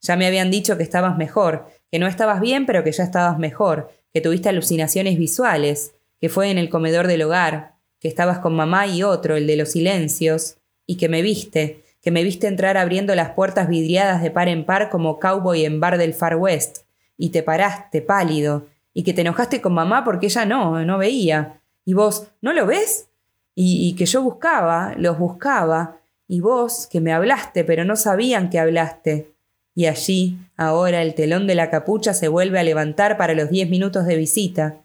Ya 0.02 0.16
me 0.16 0.28
habían 0.28 0.52
dicho 0.52 0.78
que 0.78 0.84
estabas 0.84 1.18
mejor, 1.18 1.68
que 1.92 2.00
no 2.00 2.08
estabas 2.08 2.42
bien, 2.42 2.66
pero 2.66 2.84
que 2.84 2.92
ya 2.92 3.04
estabas 3.04 3.40
mejor, 3.40 3.92
que 4.14 4.22
tuviste 4.22 4.50
alucinaciones 4.50 5.18
visuales, 5.18 5.96
que 6.20 6.30
fue 6.30 6.52
en 6.52 6.58
el 6.58 6.70
comedor 6.70 7.08
del 7.08 7.24
hogar, 7.24 7.76
que 8.00 8.08
estabas 8.08 8.40
con 8.40 8.56
mamá 8.56 8.88
y 8.88 9.04
otro, 9.04 9.38
el 9.38 9.48
de 9.48 9.56
los 9.56 9.72
silencios, 9.72 10.58
y 10.86 10.98
que 10.98 11.08
me 11.08 11.22
viste, 11.22 11.84
que 12.02 12.12
me 12.12 12.24
viste 12.24 12.48
entrar 12.48 12.78
abriendo 12.78 13.16
las 13.16 13.32
puertas 13.32 13.70
vidriadas 13.70 14.22
de 14.22 14.30
par 14.30 14.50
en 14.50 14.66
par 14.66 14.90
como 14.90 15.20
cowboy 15.20 15.64
en 15.64 15.80
bar 15.80 15.98
del 15.98 16.14
Far 16.14 16.36
West, 16.36 16.80
y 17.18 17.30
te 17.30 17.44
paraste 17.44 18.02
pálido, 18.02 18.68
y 18.94 19.04
que 19.04 19.14
te 19.14 19.22
enojaste 19.22 19.62
con 19.62 19.74
mamá 19.74 20.04
porque 20.04 20.28
ella 20.28 20.46
no, 20.46 20.84
no 20.84 20.98
veía. 20.98 21.62
Y 21.86 21.94
vos, 21.94 22.28
¿no 22.42 22.54
lo 22.54 22.66
ves? 22.66 23.08
Y, 23.56 23.94
que 23.96 24.06
yo 24.06 24.24
buscaba, 24.24 24.94
los 24.98 25.20
buscaba, 25.20 25.98
y 26.28 26.40
vos, 26.40 26.88
que 26.92 27.00
me 27.00 27.14
hablaste, 27.14 27.64
pero 27.64 27.86
no 27.86 27.96
sabían 27.96 28.50
que 28.50 28.60
hablaste. 28.60 29.32
Y 29.76 29.86
allí, 29.86 30.38
ahora, 30.58 31.02
el 31.02 31.14
telón 31.14 31.46
de 31.46 31.56
la 31.56 31.70
capucha 31.70 32.14
se 32.14 32.28
vuelve 32.28 32.60
a 32.60 32.64
levantar 32.64 33.18
para 33.18 33.34
los 33.34 33.50
diez 33.50 33.70
minutos 33.70 34.06
de 34.06 34.16
visita. 34.16 34.78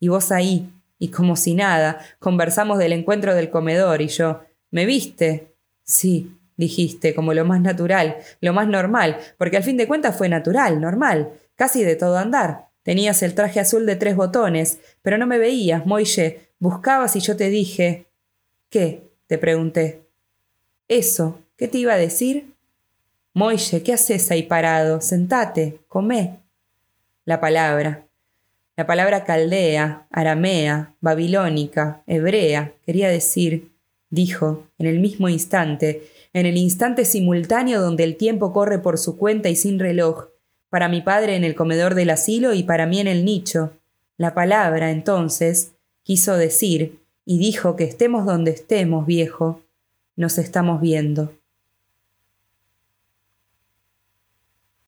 Y 0.00 0.08
vos 0.08 0.32
ahí, 0.32 0.68
y 0.98 1.08
como 1.08 1.36
si 1.36 1.54
nada, 1.54 1.98
conversamos 2.18 2.78
del 2.78 2.92
encuentro 2.92 3.34
del 3.34 3.50
comedor 3.50 4.02
y 4.02 4.08
yo, 4.08 4.40
¿me 4.70 4.86
viste? 4.86 5.54
Sí, 5.84 6.36
dijiste, 6.56 7.14
como 7.14 7.34
lo 7.34 7.44
más 7.44 7.60
natural, 7.60 8.16
lo 8.40 8.52
más 8.52 8.66
normal, 8.66 9.18
porque 9.38 9.58
al 9.58 9.62
fin 9.62 9.76
de 9.76 9.86
cuentas 9.86 10.16
fue 10.16 10.28
natural, 10.28 10.80
normal, 10.80 11.32
casi 11.54 11.84
de 11.84 11.96
todo 11.96 12.16
andar. 12.16 12.66
Tenías 12.82 13.22
el 13.22 13.34
traje 13.34 13.60
azul 13.60 13.84
de 13.84 13.96
tres 13.96 14.16
botones, 14.16 14.78
pero 15.02 15.18
no 15.18 15.26
me 15.26 15.38
veías, 15.38 15.86
Moille. 15.86 16.40
Buscabas 16.58 17.16
y 17.16 17.20
yo 17.20 17.36
te 17.36 17.50
dije. 17.50 18.05
¿Qué? 18.76 19.08
te 19.26 19.38
pregunté. 19.38 20.02
Eso, 20.86 21.38
¿qué 21.56 21.66
te 21.66 21.78
iba 21.78 21.94
a 21.94 21.96
decir? 21.96 22.52
Moille, 23.32 23.82
¿qué 23.82 23.94
haces 23.94 24.30
ahí 24.30 24.42
parado? 24.42 25.00
Sentate, 25.00 25.80
comé. 25.88 26.40
La 27.24 27.40
palabra. 27.40 28.06
La 28.76 28.86
palabra 28.86 29.24
caldea, 29.24 30.06
aramea, 30.10 30.94
babilónica, 31.00 32.02
hebrea, 32.06 32.74
quería 32.84 33.08
decir, 33.08 33.72
dijo, 34.10 34.66
en 34.78 34.88
el 34.88 35.00
mismo 35.00 35.30
instante, 35.30 36.10
en 36.34 36.44
el 36.44 36.58
instante 36.58 37.06
simultáneo 37.06 37.80
donde 37.80 38.04
el 38.04 38.18
tiempo 38.18 38.52
corre 38.52 38.78
por 38.78 38.98
su 38.98 39.16
cuenta 39.16 39.48
y 39.48 39.56
sin 39.56 39.78
reloj, 39.78 40.26
para 40.68 40.90
mi 40.90 41.00
padre 41.00 41.36
en 41.36 41.44
el 41.44 41.54
comedor 41.54 41.94
del 41.94 42.10
asilo 42.10 42.52
y 42.52 42.62
para 42.62 42.84
mí 42.84 43.00
en 43.00 43.08
el 43.08 43.24
nicho. 43.24 43.72
La 44.18 44.34
palabra, 44.34 44.90
entonces, 44.90 45.72
quiso 46.02 46.36
decir, 46.36 47.05
y 47.26 47.38
dijo 47.38 47.76
que 47.76 47.84
estemos 47.84 48.24
donde 48.24 48.52
estemos, 48.52 49.04
viejo, 49.04 49.60
nos 50.14 50.38
estamos 50.38 50.80
viendo. 50.80 51.32